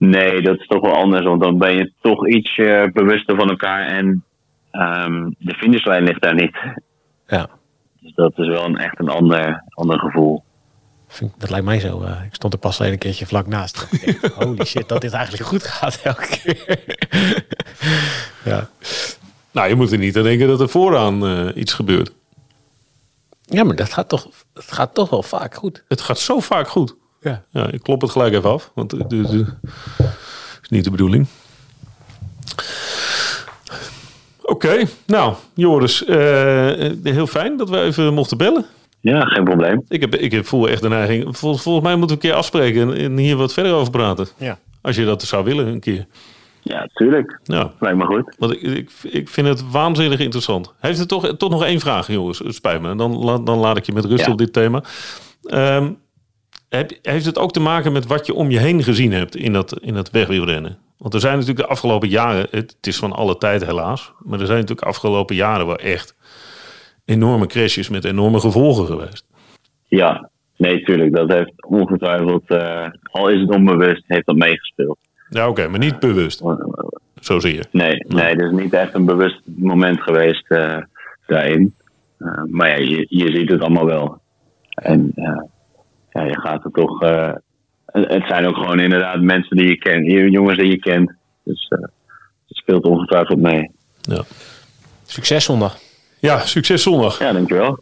Nee, 0.09 0.41
dat 0.41 0.59
is 0.59 0.67
toch 0.67 0.81
wel 0.81 0.95
anders, 0.95 1.25
want 1.25 1.41
dan 1.41 1.57
ben 1.57 1.75
je 1.75 1.91
toch 2.01 2.27
iets 2.27 2.57
eh, 2.57 2.83
bewuster 2.93 3.35
van 3.35 3.49
elkaar 3.49 3.87
en 3.87 4.23
ehm, 4.71 5.29
de 5.37 5.53
finishlijn 5.53 6.03
ligt 6.03 6.21
daar 6.21 6.33
niet. 6.35 6.57
Ja. 7.27 7.49
Dus 8.01 8.13
dat 8.15 8.31
is 8.35 8.47
wel 8.47 8.65
een, 8.65 8.77
echt 8.77 8.99
een 8.99 9.09
ander, 9.09 9.63
ander 9.69 9.99
gevoel. 9.99 10.43
Dat 11.37 11.49
lijkt 11.49 11.65
mij 11.65 11.79
zo. 11.79 12.01
eh, 12.01 12.23
ik 12.25 12.33
stond 12.33 12.53
er 12.53 12.59
pas 12.59 12.79
een 12.79 12.97
keertje 12.97 13.25
vlak 13.25 13.47
naast. 13.47 13.87
Holy 14.39 14.65
shit, 14.65 14.89
dat 14.89 15.01
dit 15.01 15.13
eigenlijk 15.13 15.45
goed 15.47 15.63
gaat 15.63 15.99
elke 16.03 16.27
keer. 16.27 16.79
ja. 18.53 18.69
Nou, 19.51 19.69
je 19.69 19.75
moet 19.75 19.91
er 19.91 19.97
niet 19.97 20.17
aan 20.17 20.23
denken 20.23 20.47
dat 20.47 20.59
er 20.61 20.69
vooraan 20.69 21.25
eh, 21.25 21.55
iets 21.55 21.73
gebeurt. 21.73 22.11
ja, 23.45 23.63
maar 23.63 23.75
dat 23.75 23.93
gaat, 23.93 24.09
toch, 24.09 24.29
dat 24.53 24.71
gaat 24.71 24.93
toch 24.93 25.09
wel 25.09 25.23
vaak 25.23 25.55
goed. 25.55 25.83
Het 25.87 26.01
gaat 26.01 26.19
zo 26.19 26.39
vaak 26.39 26.67
goed. 26.67 26.95
Ja. 27.23 27.43
Ja, 27.49 27.71
ik 27.71 27.83
klop 27.83 28.01
het 28.01 28.11
gelijk 28.11 28.33
even 28.33 28.49
af, 28.49 28.71
want 28.75 28.91
het 28.91 29.11
is 29.11 29.29
niet 30.69 30.83
de 30.83 30.91
bedoeling. 30.91 31.27
Oké, 34.41 34.83
nou 35.05 35.33
Joris, 35.53 36.05
eh, 36.05 36.91
heel 37.03 37.27
fijn 37.27 37.57
dat 37.57 37.69
we 37.69 37.81
even 37.81 38.13
mochten 38.13 38.37
bellen. 38.37 38.65
Ja, 38.99 39.21
geen 39.25 39.43
probleem. 39.43 39.83
Ik, 39.87 40.01
heb, 40.01 40.15
ik 40.15 40.31
heb, 40.31 40.45
voel 40.45 40.69
echt 40.69 40.81
de 40.81 40.89
neiging, 40.89 41.37
vol- 41.37 41.57
volgens 41.57 41.85
mij 41.85 41.95
moeten 41.95 42.17
we 42.17 42.23
een 42.23 42.29
keer 42.29 42.37
afspreken 42.39 42.93
en, 42.95 43.17
hier 43.17 43.35
wat 43.35 43.53
verder 43.53 43.73
over 43.73 43.91
praten. 43.91 44.27
Ja. 44.37 44.59
Als 44.81 44.95
je 44.95 45.05
dat 45.05 45.21
zou 45.23 45.43
willen 45.43 45.67
een 45.67 45.79
keer. 45.79 46.05
Ja, 46.61 46.87
tuurlijk. 46.93 47.39
Ja, 47.43 47.71
Lijkt 47.79 47.97
me 47.97 48.05
goed. 48.05 48.35
want 48.37 48.51
ik, 48.53 48.61
ik, 48.61 48.89
ik 49.01 49.29
vind 49.29 49.47
het 49.47 49.71
waanzinnig 49.71 50.19
interessant. 50.19 50.73
Heeft 50.79 50.99
het 50.99 51.07
toch, 51.07 51.37
toch 51.37 51.49
nog 51.49 51.63
één 51.63 51.79
vraag, 51.79 52.07
Joris? 52.07 52.39
Het 52.39 52.55
spijt 52.55 52.81
me. 52.81 52.95
Dan, 52.95 53.41
dan 53.45 53.57
laat 53.57 53.77
ik 53.77 53.85
je 53.85 53.93
met 53.93 54.05
rust 54.05 54.25
Ja. 54.25 54.31
op 54.31 54.37
dit 54.37 54.53
thema. 54.53 54.83
Ehm, 55.43 55.83
heb, 55.83 55.93
heeft 57.01 57.25
het 57.25 57.37
ook 57.37 57.51
te 57.51 57.59
maken 57.59 57.91
met 57.91 58.07
wat 58.07 58.25
je 58.25 58.33
om 58.33 58.49
je 58.49 58.59
heen 58.59 58.83
gezien 58.83 59.11
hebt 59.11 59.35
in 59.35 59.53
dat, 59.53 59.79
in 59.79 59.93
dat 59.93 60.11
wegwielrennen? 60.11 60.77
Want 60.97 61.13
er 61.13 61.19
zijn 61.19 61.33
natuurlijk 61.33 61.65
de 61.65 61.71
afgelopen 61.71 62.09
jaren, 62.09 62.41
het, 62.41 62.75
het 62.75 62.87
is 62.87 62.97
van 62.97 63.11
alle 63.11 63.37
tijd 63.37 63.65
helaas, 63.65 64.13
maar 64.19 64.39
er 64.39 64.45
zijn 64.45 64.59
natuurlijk 64.59 64.87
de 64.87 64.93
afgelopen 64.93 65.35
jaren 65.35 65.65
wel 65.65 65.77
echt 65.77 66.15
enorme 67.05 67.45
crashes 67.45 67.89
met 67.89 68.05
enorme 68.05 68.39
gevolgen 68.39 68.85
geweest. 68.85 69.25
Ja, 69.87 70.29
nee, 70.57 70.83
tuurlijk. 70.83 71.15
Dat 71.15 71.31
heeft 71.31 71.65
ongetwijfeld, 71.65 72.43
eh, 72.47 72.87
al 73.03 73.29
is 73.29 73.39
het 73.39 73.49
onbewust, 73.49 74.03
heeft 74.07 74.25
dat 74.25 74.35
meegespeeld. 74.35 74.97
Ja, 75.29 75.49
oké, 75.49 75.67
maar 75.67 75.79
niet 75.79 75.99
bewust, 75.99 76.43
zozeer. 77.15 77.65
Nee, 77.71 78.05
nee, 78.07 78.25
het 78.25 78.41
is 78.41 78.51
niet 78.51 78.73
echt 78.73 78.93
een 78.93 79.05
bewust 79.05 79.41
moment 79.45 80.01
geweest 80.01 80.51
eh, 80.51 80.77
daarin. 81.27 81.75
Eh, 82.17 82.43
maar 82.49 82.67
ja, 82.67 82.75
je, 82.75 83.05
je 83.09 83.35
ziet 83.35 83.49
het 83.49 83.61
allemaal 83.61 83.85
wel. 83.85 84.21
En 84.69 85.13
ja, 86.13 86.23
je 86.23 86.39
gaat 86.39 86.63
er 86.65 86.71
toch. 86.71 87.01
eh, 87.01 87.31
het 87.85 88.23
zijn 88.27 88.45
ook 88.47 88.55
gewoon 88.55 88.79
inderdaad 88.79 89.21
mensen 89.21 89.57
die 89.57 89.67
je 89.67 89.77
kent, 89.77 90.05
jongens 90.31 90.57
die 90.57 90.67
je 90.69 90.79
kent. 90.79 91.11
Dus 91.43 91.67
eh, 91.69 91.79
het 92.47 92.57
speelt 92.57 92.83
ongetwijfeld 92.85 93.39
mee. 93.39 93.71
Ja. 94.01 94.21
Succes 95.05 95.43
zondag. 95.45 95.77
ja, 96.19 96.39
succes 96.39 96.83
zondag. 96.83 97.19
Ja, 97.19 97.31
dankjewel. 97.33 97.79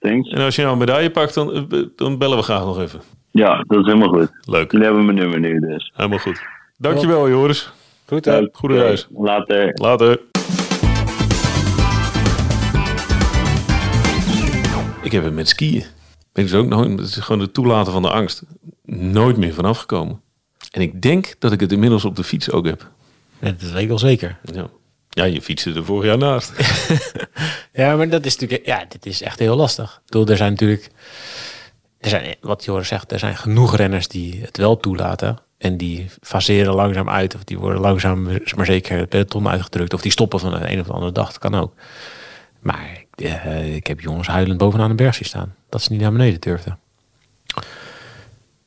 Thanks. 0.00 0.30
En 0.30 0.40
als 0.40 0.54
je 0.56 0.60
nou 0.60 0.72
een 0.72 0.78
medaille 0.80 1.10
pakt, 1.10 1.34
dan, 1.34 1.52
eh, 1.70 1.82
dan 1.96 2.18
bellen 2.18 2.36
we 2.36 2.42
graag 2.42 2.64
nog 2.64 2.80
even. 2.80 3.00
Ja, 3.30 3.64
dat 3.66 3.78
is 3.80 3.86
helemaal 3.86 4.08
goed. 4.08 4.30
Leuk, 4.44 4.70
Jullie 4.72 4.86
hebben 4.86 5.04
mijn 5.04 5.16
nummer 5.18 5.40
nu, 5.40 5.58
dus. 5.60 5.92
helemaal 5.94 6.18
goed. 6.18 6.40
Dankjewel 6.76 7.28
Joris. 7.28 7.72
Goed 8.06 8.24
Ja, 8.24 8.48
Goede 8.52 8.78
reis. 8.78 9.06
Later. 9.14 9.70
Later. 9.74 10.20
Ik 15.02 15.12
heb 15.12 15.24
het 15.24 15.34
met 15.34 15.48
skiën. 15.48 15.84
Ben 16.38 16.46
ik 16.46 16.52
dus 16.52 16.60
ook 16.60 16.68
nooit, 16.68 16.98
het 16.98 17.08
is 17.08 17.16
gewoon 17.16 17.40
het 17.40 17.54
toelaten 17.54 17.92
van 17.92 18.02
de 18.02 18.10
angst. 18.10 18.42
Nooit 18.84 19.36
meer 19.36 19.54
vanaf 19.54 19.78
gekomen. 19.78 20.20
En 20.70 20.80
ik 20.80 21.02
denk 21.02 21.34
dat 21.38 21.52
ik 21.52 21.60
het 21.60 21.72
inmiddels 21.72 22.04
op 22.04 22.16
de 22.16 22.24
fiets 22.24 22.50
ook 22.50 22.66
heb. 22.66 22.90
Ja, 23.38 23.50
dat 23.50 23.70
weet 23.70 23.82
ik 23.82 23.88
wel 23.88 23.98
zeker. 23.98 24.38
Ja, 24.52 24.68
ja 25.08 25.24
je 25.24 25.42
fietste 25.42 25.72
er 25.72 25.84
vorig 25.84 26.04
jaar 26.04 26.18
naast. 26.18 26.52
Ja, 27.72 27.96
maar 27.96 28.08
dat 28.08 28.26
is 28.26 28.32
natuurlijk, 28.32 28.66
ja, 28.66 28.84
dit 28.88 29.06
is 29.06 29.22
echt 29.22 29.38
heel 29.38 29.56
lastig. 29.56 29.94
Ik 29.94 30.10
bedoel, 30.10 30.26
er 30.26 30.36
zijn 30.36 30.50
natuurlijk, 30.50 30.90
er 31.98 32.08
zijn, 32.08 32.36
wat 32.40 32.64
Joris 32.64 32.88
zegt, 32.88 33.12
er 33.12 33.18
zijn 33.18 33.36
genoeg 33.36 33.76
renners 33.76 34.08
die 34.08 34.40
het 34.40 34.56
wel 34.56 34.76
toelaten. 34.76 35.38
En 35.58 35.76
die 35.76 36.06
faseren 36.20 36.74
langzaam 36.74 37.10
uit, 37.10 37.34
of 37.34 37.44
die 37.44 37.58
worden 37.58 37.80
langzaam, 37.80 38.22
maar 38.56 38.66
zeker 38.66 38.98
het 38.98 39.08
peloton 39.08 39.48
uitgedrukt. 39.48 39.94
Of 39.94 40.00
die 40.00 40.12
stoppen 40.12 40.40
van 40.40 40.50
de 40.50 40.70
een 40.70 40.80
of 40.80 40.86
de 40.86 40.92
andere 40.92 41.12
dag, 41.12 41.26
dat 41.26 41.38
kan 41.38 41.54
ook. 41.54 41.74
Maar 42.60 43.04
eh, 43.20 43.74
ik 43.74 43.86
heb 43.86 44.00
jongens 44.00 44.26
huilend 44.28 44.58
bovenaan 44.58 44.90
een 44.90 44.96
berg 44.96 45.14
zien 45.14 45.26
staan. 45.26 45.54
Dat 45.68 45.82
ze 45.82 45.92
niet 45.92 46.00
naar 46.00 46.12
beneden 46.12 46.40
durfden. 46.40 46.78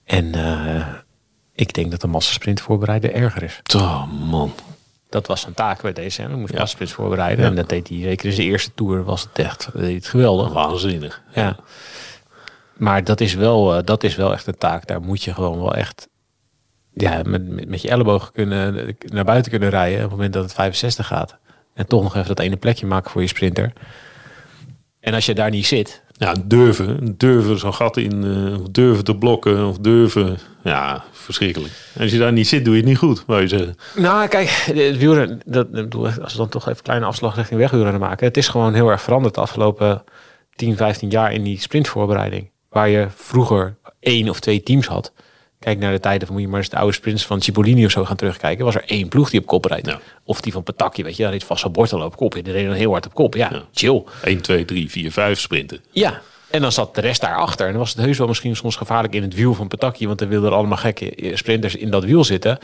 En 0.04 0.36
eh, 0.36 0.88
ik 1.54 1.74
denk 1.74 1.92
dat 1.92 2.02
de 2.02 2.08
massasprint 2.08 2.62
voorbereiden 2.62 3.14
erger 3.14 3.44
is. 3.44 3.62
Oh 3.76 4.12
man. 4.30 4.54
Dat 5.10 5.28
was 5.28 5.46
een 5.46 5.54
taak 5.54 5.82
bij 5.82 5.94
deze. 5.94 6.22
Hè. 6.22 6.28
We 6.28 6.36
moesten 6.36 6.54
Ja. 6.56 6.60
massasprints 6.60 6.94
voorbereiden. 6.94 7.46
En 7.46 7.56
dat 7.56 7.70
deed 7.70 7.88
hij, 7.90 7.98
zeker 8.02 8.26
in 8.26 8.34
zijn 8.34 8.48
eerste 8.48 8.72
tour, 8.74 9.04
was 9.04 9.22
het 9.22 9.40
echt 9.40 9.64
dat 9.66 9.74
deed 9.74 9.84
hij 9.84 9.94
het 9.94 10.08
geweldig. 10.08 10.54
Waanzinnig. 10.54 11.22
Ja. 11.34 11.56
Maar 12.78 13.04
dat 13.04 13.22
is, 13.22 13.34
wel, 13.34 13.76
eh, 13.76 13.84
dat 13.86 14.04
is 14.04 14.16
wel 14.16 14.34
echt 14.34 14.48
een 14.48 14.58
taak. 14.58 14.88
Daar 14.88 15.02
moet 15.02 15.24
je 15.24 15.34
gewoon 15.34 15.60
wel 15.60 15.76
echt 15.76 16.08
ja, 16.94 17.22
met, 17.26 17.48
met, 17.50 17.68
met 17.70 17.82
je 17.82 17.90
elleboog 17.90 18.32
kunnen, 18.32 18.96
naar 19.06 19.26
buiten 19.26 19.52
kunnen 19.52 19.70
rijden. 19.70 19.98
Op 19.98 20.04
het 20.04 20.12
moment 20.12 20.34
dat 20.34 20.44
het 20.44 20.54
65 20.54 21.08
gaat. 21.08 21.38
En 21.74 21.88
toch 21.88 22.04
nog 22.04 22.16
even 22.16 22.28
dat 22.28 22.40
ene 22.40 22.58
plekje 22.58 22.86
maken 22.86 23.12
voor 23.12 23.22
je 23.22 23.28
sprinter. 23.28 23.74
En 25.02 25.14
als 25.14 25.26
je 25.26 25.34
daar 25.34 25.50
niet 25.50 25.66
zit, 25.66 26.02
Ja, 26.12 26.36
durven. 26.46 27.14
Durven 27.18 27.60
zo'n 27.60 27.74
gat 27.74 27.98
in. 27.98 28.24
eh, 28.24 28.62
of 28.62 28.68
durven 28.72 29.04
te 29.04 29.16
blokken. 29.16 29.66
Of 29.68 29.78
durven. 29.78 30.38
Ja, 30.64 31.04
verschrikkelijk. 31.12 31.74
En 31.94 32.02
als 32.02 32.12
je 32.12 32.18
daar 32.18 32.32
niet 32.32 32.48
zit, 32.48 32.66
doe 32.66 32.74
je 32.74 32.80
het 32.80 32.90
niet 32.90 32.98
goed, 32.98 33.24
wou 33.28 33.42
je 33.42 33.48
zeggen. 33.48 33.76
Nou, 33.96 34.28
kijk, 34.28 34.50
het 34.50 34.98
dat, 35.46 35.68
als 36.22 36.32
we 36.32 36.38
dan 36.38 36.50
toch 36.50 36.62
even 36.62 36.78
een 36.78 36.84
kleine 36.84 37.06
afslag 37.06 37.36
richting 37.36 37.60
wegwielrennen 37.60 38.02
maken. 38.02 38.28
Het 38.28 38.38
is 38.38 38.48
gewoon 38.48 38.74
heel 38.74 38.90
erg 38.90 39.02
veranderd 39.02 39.36
de 39.36 39.42
afgelopen 39.42 40.04
10, 40.56 40.76
15 40.78 41.10
jaar 41.10 41.34
in 41.34 41.44
die 41.44 41.60
sprintvoorbereiding. 41.60 42.50
Waar 42.70 42.90
je 42.90 43.08
vroeger 43.16 43.76
één 44.00 44.30
of 44.30 44.40
twee 44.40 44.64
teams 44.64 44.88
had. 44.88 45.14
Kijk 45.62 45.80
naar 45.80 45.92
de 45.92 46.00
tijden 46.00 46.28
van, 46.28 46.36
moet 46.36 46.44
je 46.46 46.50
maar 46.52 46.60
eens 46.60 46.70
de 46.70 46.78
oude 46.78 46.94
sprints 46.94 47.26
van 47.26 47.42
Cipollini 47.42 47.86
of 47.86 47.92
zo 47.92 48.06
gaan 48.06 48.16
terugkijken. 48.16 48.66
Was 48.66 48.76
er 48.76 48.84
één 48.86 49.08
ploeg 49.08 49.30
die 49.30 49.40
op 49.40 49.46
kop 49.46 49.66
rijdt. 49.66 49.88
Ja. 49.88 50.00
Of 50.24 50.42
die 50.42 50.52
van 50.52 50.64
Pataki, 50.64 51.04
weet 51.04 51.16
je, 51.16 51.24
daar 51.24 51.32
reed 51.32 51.44
vast 51.44 51.72
Bortel 51.72 52.02
op 52.02 52.16
kop. 52.16 52.36
En 52.36 52.44
die 52.44 52.54
reed 52.54 52.66
dan 52.66 52.74
heel 52.76 52.92
hard 52.92 53.06
op 53.06 53.14
kop. 53.14 53.36
Ja, 53.36 53.50
Ja. 53.52 53.64
chill. 53.74 54.04
1, 54.24 54.42
2, 54.42 54.66
3, 54.66 54.90
4, 54.90 55.12
5 55.12 55.40
sprinten. 55.40 55.80
Ja. 55.92 56.22
En 56.50 56.62
dan 56.62 56.72
zat 56.72 56.96
de 56.96 57.02
rest 57.02 57.22
daarachter. 57.22 57.66
En 57.66 57.72
dan 57.72 57.82
was 57.82 57.90
het 57.94 58.06
heus 58.06 58.18
wel 58.18 58.28
misschien 58.28 58.56
soms 58.56 58.76
gevaarlijk 58.76 59.14
in 59.14 59.22
het 59.22 59.34
wiel 59.34 59.54
van 59.54 59.68
Pataki. 59.68 60.08
Want 60.08 60.22
er 60.22 60.28
wilden 60.28 60.50
er 60.50 60.56
allemaal 60.56 60.78
gekke 60.78 61.16
eh, 61.16 61.36
sprinters 61.36 61.76
in 61.76 61.90
dat 61.92 62.04
wiel 62.04 62.24
zitten. 62.24 62.58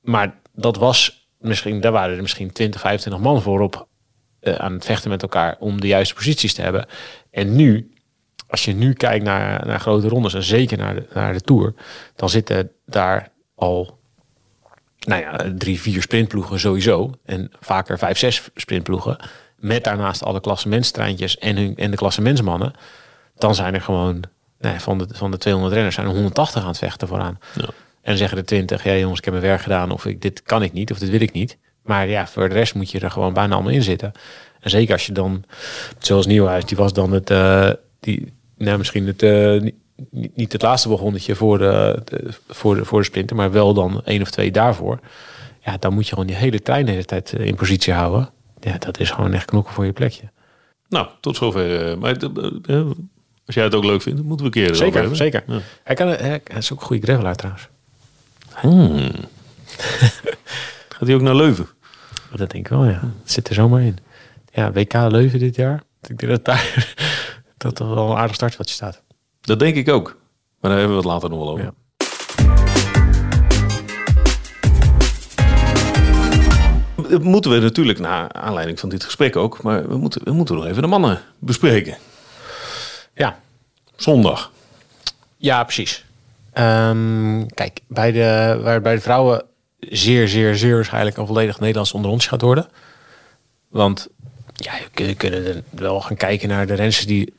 Maar 0.00 0.40
dat 0.54 0.76
was 0.76 1.28
misschien, 1.38 1.80
daar 1.80 1.92
waren 1.92 2.16
er 2.16 2.22
misschien 2.22 2.52
20, 2.52 2.80
25 2.80 3.22
man 3.22 3.42
voorop 3.42 3.88
eh, 4.40 4.54
aan 4.54 4.72
het 4.72 4.84
vechten 4.84 5.10
met 5.10 5.22
elkaar 5.22 5.56
om 5.58 5.80
de 5.80 5.86
juiste 5.86 6.14
posities 6.14 6.54
te 6.54 6.62
hebben. 6.62 6.86
En 7.30 7.56
nu, 7.56 7.92
als 8.48 8.64
je 8.64 8.72
nu 8.72 8.92
kijkt 8.92 9.24
naar, 9.24 9.66
naar 9.66 9.80
grote 9.80 10.08
rondes 10.08 10.34
en 10.34 10.42
zeker 10.42 10.78
naar 10.78 10.94
de, 10.94 11.06
naar 11.14 11.32
de 11.32 11.40
Tour, 11.40 11.74
dan 12.16 12.30
zitten 12.30 12.70
daar 12.86 13.30
al 13.54 13.98
nou 14.98 15.20
ja, 15.22 15.52
drie, 15.58 15.80
vier 15.80 16.02
sprintploegen 16.02 16.60
sowieso. 16.60 17.10
En 17.24 17.50
vaker 17.60 17.98
vijf, 17.98 18.18
zes 18.18 18.48
sprintploegen. 18.54 19.16
Met 19.56 19.84
daarnaast 19.84 20.24
alle 20.24 20.40
klassementstreintjes 20.40 21.38
en, 21.38 21.56
hun, 21.56 21.76
en 21.76 21.90
de 21.90 21.96
klassementsmannen. 21.96 22.72
Dan 23.36 23.54
zijn 23.54 23.74
er 23.74 23.80
gewoon 23.80 24.24
nee, 24.58 24.80
van, 24.80 24.98
de, 24.98 25.06
van 25.10 25.30
de 25.30 25.38
200 25.38 25.74
renners 25.74 25.94
zijn 25.94 26.06
er 26.06 26.12
180 26.12 26.62
aan 26.62 26.68
het 26.68 26.78
vechten 26.78 27.08
vooraan. 27.08 27.38
Ja. 27.54 27.64
En 27.64 28.14
dan 28.14 28.16
zeggen 28.16 28.36
de 28.36 28.44
20, 28.44 28.84
ja 28.84 28.96
jongens, 28.96 29.18
ik 29.18 29.24
heb 29.24 29.34
mijn 29.34 29.46
werk 29.46 29.60
gedaan. 29.60 29.90
Of 29.90 30.06
ik, 30.06 30.22
dit 30.22 30.42
kan 30.42 30.62
ik 30.62 30.72
niet, 30.72 30.90
of 30.90 30.98
dit 30.98 31.10
wil 31.10 31.20
ik 31.20 31.32
niet. 31.32 31.58
Maar 31.82 32.08
ja, 32.08 32.26
voor 32.26 32.48
de 32.48 32.54
rest 32.54 32.74
moet 32.74 32.90
je 32.90 33.00
er 33.00 33.10
gewoon 33.10 33.32
bijna 33.32 33.54
allemaal 33.54 33.72
in 33.72 33.82
zitten. 33.82 34.12
En 34.60 34.70
zeker 34.70 34.92
als 34.92 35.06
je 35.06 35.12
dan, 35.12 35.44
zoals 35.98 36.26
Nieuwhuis, 36.26 36.64
die 36.64 36.76
was 36.76 36.92
dan 36.92 37.12
het, 37.12 37.30
eh, 37.30 37.70
die, 38.00 38.32
nou, 38.58 38.78
misschien 38.78 39.06
het, 39.06 39.22
eh, 39.22 39.60
niet- 40.34 40.52
het 40.52 40.62
laatste 40.62 40.88
begonnetje 40.88 41.34
voor 41.34 41.58
de, 41.58 42.02
de- 42.04 42.28
voor, 42.48 42.74
de, 42.76 42.84
voor 42.84 42.98
de 42.98 43.04
sprinter, 43.06 43.36
maar 43.36 43.52
wel 43.52 43.74
dan 43.74 44.02
één 44.04 44.22
of 44.22 44.30
twee 44.30 44.50
daarvoor. 44.50 44.98
Ja, 45.64 45.76
dan 45.78 45.94
moet 45.94 46.04
je 46.04 46.10
gewoon 46.12 46.26
die 46.26 46.36
hele 46.36 46.60
trein 46.62 46.84
de 46.86 46.90
hele 46.92 47.04
tijd 47.04 47.32
eh, 47.32 47.46
in 47.46 47.54
positie 47.54 47.92
houden. 47.92 48.30
Ja, 48.60 48.78
dat 48.78 49.00
is 49.00 49.10
gewoon 49.10 49.32
echt 49.32 49.44
knokken 49.44 49.74
voor 49.74 49.84
je 49.84 49.92
plekje. 49.92 50.22
Nou, 50.88 51.08
tot 51.20 51.36
zover. 51.36 51.90
eh, 51.90 51.96
Maar 51.96 52.16
eh, 52.16 52.76
eh, 52.76 52.86
als 53.46 53.54
jij 53.54 53.64
het 53.64 53.74
ook 53.74 53.84
leuk 53.84 54.02
vindt, 54.02 54.22
moeten 54.22 54.50
we 54.50 54.58
een 54.58 54.66
keer 54.66 54.74
Zeker, 54.74 54.98
hebben. 55.00 55.16
zeker. 55.16 55.42
Ja. 55.46 55.58
Hij, 55.84 55.94
kan, 55.94 56.08
hij 56.08 56.40
is 56.56 56.72
ook 56.72 56.80
een 56.80 56.86
goede 56.86 57.06
gravelaar 57.06 57.36
trouwens. 57.36 57.68
Hmm. 58.54 59.10
Gaat 60.88 61.06
hij 61.06 61.14
ook 61.14 61.20
naar 61.22 61.34
Leuven? 61.36 61.66
Dat 62.36 62.50
denk 62.50 62.64
ik 62.64 62.68
wel, 62.68 62.84
ja. 62.84 63.00
Het 63.22 63.32
zit 63.32 63.48
er 63.48 63.54
zomaar 63.54 63.82
in. 63.82 63.96
Ja, 64.52 64.72
WK 64.72 64.92
Leuven 64.92 65.38
dit 65.38 65.56
jaar. 65.56 65.82
Ik 66.08 66.18
denk 66.18 66.32
dat 66.32 66.44
daar 66.44 66.94
dat 67.58 67.78
er 67.78 67.94
wel 67.94 68.10
een 68.10 68.16
aardig 68.16 68.34
startvatje 68.34 68.74
staat. 68.74 69.02
Dat 69.40 69.58
denk 69.58 69.76
ik 69.76 69.88
ook. 69.88 70.16
Maar 70.60 70.70
daar 70.70 70.80
hebben 70.80 70.96
we 70.96 71.02
het 71.02 71.12
later 71.12 71.30
nog 71.30 71.38
wel 71.38 71.50
over. 71.50 71.64
Ja. 71.64 71.72
Dat 77.08 77.22
moeten 77.22 77.50
we 77.50 77.58
natuurlijk, 77.58 77.98
naar 77.98 78.32
aanleiding 78.32 78.80
van 78.80 78.88
dit 78.88 79.04
gesprek 79.04 79.36
ook, 79.36 79.62
maar 79.62 79.88
we 79.88 79.96
moeten, 79.96 80.24
we 80.24 80.32
moeten 80.32 80.54
nog 80.54 80.66
even 80.66 80.82
de 80.82 80.88
mannen 80.88 81.20
bespreken. 81.38 81.96
Ja, 83.14 83.40
Zondag. 83.96 84.52
ja 85.36 85.64
precies. 85.64 86.04
Ehm, 86.52 87.46
kijk, 87.46 87.80
bij 87.86 88.12
de, 88.12 88.58
waar 88.62 88.80
bij 88.80 88.94
de 88.94 89.00
vrouwen 89.00 89.42
zeer, 89.80 90.28
zeer, 90.28 90.56
zeer 90.56 90.74
waarschijnlijk 90.74 91.16
een 91.16 91.26
volledig 91.26 91.60
Nederlands 91.60 91.92
onder 91.92 92.10
ons 92.10 92.26
gaat 92.26 92.40
worden. 92.40 92.68
Want 93.68 94.08
ja, 94.52 94.72
we 94.94 95.14
kunnen 95.14 95.64
wel 95.70 96.00
gaan 96.00 96.16
kijken 96.16 96.48
naar 96.48 96.66
de 96.66 96.74
rensters 96.74 97.06
die 97.06 97.34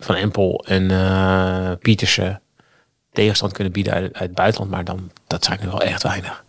van 0.00 0.14
Empel 0.14 0.64
en 0.68 0.90
eh 0.90 1.70
Pietersen 1.80 2.40
tegenstand 3.12 3.52
kunnen 3.52 3.72
bieden 3.72 3.92
uit, 3.92 4.02
uit 4.12 4.14
het 4.22 4.34
buitenland. 4.34 4.70
Maar 4.70 4.84
dan, 4.84 5.10
dat 5.26 5.44
zijn 5.44 5.60
er 5.60 5.66
wel 5.66 5.80
echt 5.82 6.02
weinig. 6.02 6.44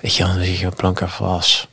Weet 0.00 0.14
je, 0.16 0.22
dan 0.24 0.42
zie 0.42 0.58
je 0.58 0.68
Blanca 0.68 1.08
Vlas, 1.08 1.68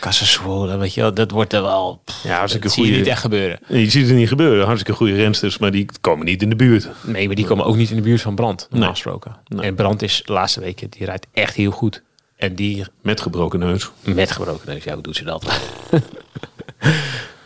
Cassaswola, 0.00 0.78
weet 0.78 0.94
je 0.94 1.00
wel, 1.00 1.14
dat 1.14 1.30
wordt 1.30 1.52
er 1.52 1.62
wel... 1.62 2.02
Ja, 2.22 2.40
als 2.40 2.54
ik 2.54 2.62
dat 2.62 2.76
een 2.76 2.84
zie 2.84 2.92
je 2.92 2.98
niet 2.98 3.06
echt 3.06 3.20
gebeuren. 3.20 3.58
Je 3.68 3.90
ziet 3.90 4.06
het 4.06 4.16
niet 4.16 4.28
gebeuren. 4.28 4.64
Hartstikke 4.64 4.98
goede 4.98 5.14
rensters, 5.14 5.58
maar 5.58 5.70
die 5.70 5.86
komen 6.00 6.26
niet 6.26 6.42
in 6.42 6.48
de 6.48 6.56
buurt. 6.56 6.88
Nee, 7.02 7.26
maar 7.26 7.36
die 7.36 7.46
komen 7.46 7.64
ook 7.64 7.76
niet 7.76 7.90
in 7.90 7.96
de 7.96 8.02
buurt 8.02 8.20
van 8.20 8.34
Brand, 8.34 8.60
normaal 8.60 8.80
Nee. 8.80 8.88
gesproken. 8.90 9.36
Nee. 9.48 9.66
En 9.66 9.74
Brand 9.74 10.02
is 10.02 10.22
de 10.24 10.32
laatste 10.32 10.60
weken, 10.60 10.90
die 10.90 11.04
rijdt 11.04 11.26
echt 11.32 11.54
heel 11.54 11.70
goed. 11.70 12.02
En 12.36 12.54
die 12.54 12.84
Met 13.02 13.20
gebroken 13.20 13.58
neus. 13.58 13.90
met 14.02 14.30
gebroken 14.30 14.68
neus, 14.68 14.84
ja, 14.84 14.92
hoe 14.92 15.02
doet 15.02 15.16
ze 15.16 15.24
dat? 15.24 15.44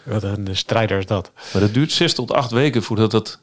Wat 0.03 0.23
een 0.23 0.49
strijder 0.53 0.99
is 0.99 1.07
dat. 1.07 1.33
Maar 1.53 1.63
dat 1.63 1.75
duurt 1.75 1.93
zes 1.93 2.15
tot 2.15 2.33
acht 2.33 2.51
weken 2.51 2.83
voordat 2.83 3.11
dat 3.11 3.41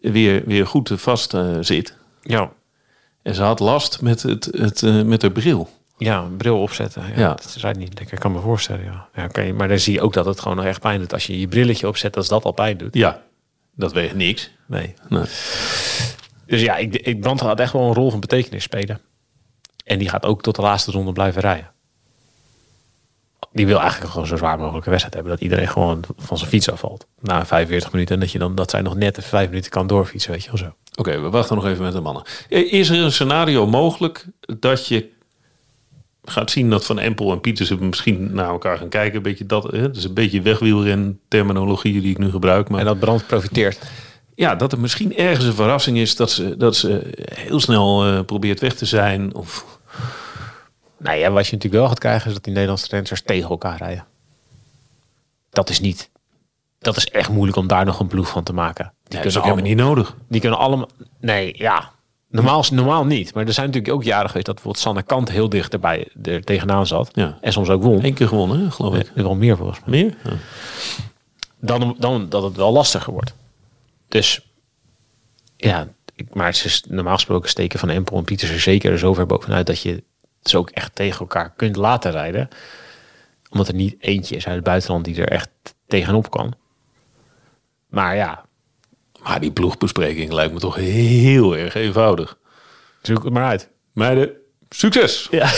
weer, 0.00 0.42
weer 0.44 0.66
goed 0.66 0.90
vast 0.94 1.34
eh, 1.34 1.56
zit. 1.60 1.96
Ja, 2.22 2.52
En 3.22 3.34
ze 3.34 3.42
had 3.42 3.60
last 3.60 4.02
met, 4.02 4.22
het, 4.22 4.44
het, 4.52 4.82
eh, 4.82 5.02
met 5.02 5.22
haar 5.22 5.30
bril. 5.30 5.68
ja 5.98 6.18
een 6.22 6.36
bril 6.36 6.60
opzetten. 6.62 7.02
Ja, 7.08 7.18
Ja. 7.18 7.28
Dat 7.34 7.56
rijdt 7.60 7.78
niet 7.78 7.98
lekker, 7.98 8.14
ik 8.14 8.20
kan 8.20 8.32
me 8.32 8.40
voorstellen. 8.40 8.84
Ja. 8.84 9.08
Ja, 9.14 9.24
oké, 9.24 9.52
Maar 9.52 9.68
dan 9.68 9.78
zie 9.78 9.92
je 9.92 10.00
ook 10.00 10.12
dat 10.12 10.24
het 10.24 10.40
gewoon 10.40 10.56
nog 10.56 10.66
echt 10.66 10.80
pijn 10.80 10.98
doet. 11.00 11.12
Als 11.12 11.26
je 11.26 11.40
je 11.40 11.48
brilletje 11.48 11.88
opzet, 11.88 12.14
dat 12.14 12.28
dat 12.28 12.44
al 12.44 12.52
pijn 12.52 12.76
doet. 12.76 12.94
Ja, 12.94 13.22
dat 13.74 13.92
weegt 13.92 14.14
niks. 14.14 14.50
Nee. 14.66 14.94
Nee. 15.08 15.24
Dus 16.46 16.60
ja, 16.60 16.76
ik, 16.76 16.96
ik, 16.96 17.20
Brand 17.20 17.40
gaat 17.40 17.60
echt 17.60 17.72
wel 17.72 17.82
een 17.82 17.94
rol 17.94 18.10
van 18.10 18.20
betekenis 18.20 18.62
spelen. 18.62 19.00
En 19.84 19.98
die 19.98 20.08
gaat 20.08 20.24
ook 20.24 20.42
tot 20.42 20.56
de 20.56 20.62
laatste 20.62 20.90
ronde 20.90 21.12
blijven 21.12 21.40
rijden. 21.40 21.70
Die 23.52 23.66
wil 23.66 23.80
eigenlijk 23.80 24.10
gewoon 24.10 24.26
zo 24.26 24.36
zwaar 24.36 24.58
mogelijke 24.58 24.90
wedstrijd 24.90 25.14
hebben. 25.14 25.32
Dat 25.32 25.42
iedereen 25.42 25.68
gewoon 25.68 26.04
van 26.16 26.38
zijn 26.38 26.50
fiets 26.50 26.70
afvalt. 26.70 27.06
Na 27.20 27.46
45 27.46 27.92
minuten. 27.92 28.14
En 28.14 28.20
dat, 28.20 28.32
je 28.32 28.38
dan, 28.38 28.54
dat 28.54 28.70
zij 28.70 28.80
nog 28.80 28.94
net 28.94 29.18
even 29.18 29.30
5 29.30 29.48
minuten 29.48 29.70
kan 29.70 29.86
doorfietsen. 29.86 30.30
Weet 30.30 30.44
je 30.44 30.48
wel 30.50 30.58
zo. 30.58 30.74
Oké, 30.94 31.20
we 31.20 31.30
wachten 31.30 31.56
nog 31.56 31.66
even 31.66 31.82
met 31.82 31.92
de 31.92 32.00
mannen. 32.00 32.22
Is 32.48 32.88
er 32.88 32.98
een 32.98 33.12
scenario 33.12 33.66
mogelijk 33.66 34.26
dat 34.58 34.86
je 34.86 35.08
gaat 36.24 36.50
zien 36.50 36.70
dat 36.70 36.86
Van 36.86 36.98
Empel 36.98 37.32
en 37.32 37.40
Pietersen 37.40 37.88
misschien 37.88 38.32
naar 38.32 38.48
elkaar 38.48 38.78
gaan 38.78 38.88
kijken? 38.88 39.16
Een 39.16 39.22
beetje 39.22 39.46
dat, 39.46 39.70
hè? 39.70 39.90
dus 39.90 40.04
een 40.04 40.14
beetje 40.14 40.42
wegwielren 40.42 41.20
terminologie 41.28 42.00
die 42.00 42.10
ik 42.10 42.18
nu 42.18 42.30
gebruik. 42.30 42.68
Maar 42.68 42.80
En 42.80 42.86
dat 42.86 42.98
Brand 42.98 43.26
profiteert. 43.26 43.78
ja, 44.34 44.54
dat 44.54 44.72
er 44.72 44.80
misschien 44.80 45.16
ergens 45.16 45.44
een 45.44 45.54
verrassing 45.54 45.98
is 45.98 46.16
dat 46.16 46.30
ze, 46.30 46.56
dat 46.56 46.76
ze 46.76 47.10
heel 47.34 47.60
snel 47.60 48.06
eh, 48.06 48.20
probeert 48.24 48.60
weg 48.60 48.74
te 48.74 48.86
zijn. 48.86 49.34
Of, 49.34 49.78
Nou 51.02 51.16
ja, 51.16 51.30
wat 51.30 51.46
je 51.46 51.52
natuurlijk 51.52 51.82
wel 51.82 51.88
gaat 51.88 51.98
krijgen. 51.98 52.26
Is 52.26 52.32
dat 52.34 52.44
die 52.44 52.52
Nederlandse 52.52 52.86
renners 52.90 53.22
tegen 53.22 53.50
elkaar 53.50 53.76
rijden. 53.78 54.04
Dat 55.50 55.70
is 55.70 55.80
niet... 55.80 56.10
Dat 56.78 56.96
is 56.96 57.06
echt 57.06 57.28
moeilijk 57.28 57.56
om 57.56 57.66
daar 57.66 57.84
nog 57.84 58.00
een 58.00 58.06
ploeg 58.06 58.28
van 58.28 58.42
te 58.42 58.52
maken. 58.52 58.92
Die 59.04 59.18
helemaal 59.18 59.42
allemaal- 59.42 59.64
niet 59.64 59.76
nodig. 59.76 60.16
Die 60.28 60.40
kunnen 60.40 60.58
allemaal... 60.58 60.88
Nee, 61.20 61.54
ja. 61.56 61.90
Normaal, 62.28 62.64
normaal 62.70 63.04
niet. 63.04 63.34
Maar 63.34 63.46
er 63.46 63.52
zijn 63.52 63.66
natuurlijk 63.66 63.94
ook 63.94 64.02
jaren 64.02 64.26
geweest 64.28 64.46
dat 64.46 64.54
bijvoorbeeld 64.54 64.84
Sanne 64.84 65.02
Kant 65.02 65.30
heel 65.30 65.48
dicht 65.48 65.72
erbij 65.72 66.08
er 66.22 66.44
tegenaan 66.44 66.86
zat. 66.86 67.10
Ja. 67.12 67.38
En 67.40 67.52
soms 67.52 67.68
ook 67.68 67.82
won. 67.82 68.04
Eén 68.04 68.14
keer 68.14 68.28
gewonnen, 68.28 68.72
geloof 68.72 68.94
ik. 68.94 69.14
Nee, 69.14 69.24
wel 69.24 69.34
meer 69.34 69.56
volgens 69.56 69.80
mij. 69.84 70.02
Meer? 70.02 70.16
Ja. 70.24 70.36
Dan, 71.60 71.96
dan 71.98 72.28
dat 72.28 72.42
het 72.42 72.56
wel 72.56 72.72
lastiger 72.72 73.12
wordt. 73.12 73.34
Dus 74.08 74.46
ja, 75.56 75.88
ik, 76.14 76.34
maar 76.34 76.46
het 76.46 76.64
is 76.64 76.84
normaal 76.88 77.14
gesproken 77.14 77.48
steken 77.48 77.78
van 77.78 77.88
Empel 77.88 78.16
en 78.16 78.24
Pieters 78.24 78.50
er 78.50 78.60
zeker 78.60 78.98
zo 78.98 79.14
ver 79.14 79.26
bovenuit 79.26 79.66
dat 79.66 79.80
je 79.82 80.02
ze 80.42 80.58
ook 80.58 80.70
echt 80.70 80.94
tegen 80.94 81.20
elkaar 81.20 81.52
kunt 81.56 81.76
laten 81.76 82.10
rijden. 82.10 82.48
Omdat 83.50 83.68
er 83.68 83.74
niet 83.74 83.96
eentje 83.98 84.36
is 84.36 84.46
uit 84.46 84.54
het 84.54 84.64
buitenland 84.64 85.04
die 85.04 85.20
er 85.22 85.28
echt 85.28 85.48
tegenop 85.86 86.30
kan. 86.30 86.54
Maar 87.88 88.16
ja, 88.16 88.44
Maar 89.22 89.40
die 89.40 89.52
ploegbespreking 89.52 90.32
lijkt 90.32 90.52
me 90.52 90.58
toch 90.58 90.74
heel 90.74 91.56
erg 91.56 91.74
eenvoudig. 91.74 92.38
zoek 93.02 93.24
het 93.24 93.32
maar 93.32 93.44
uit. 93.48 93.68
Meiden, 93.92 94.30
succes! 94.68 95.28
Ja. 95.30 95.50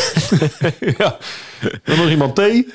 ja. 0.98 1.16
Wil 1.84 1.96
nog 1.96 2.08
iemand 2.08 2.34
thee? 2.34 2.72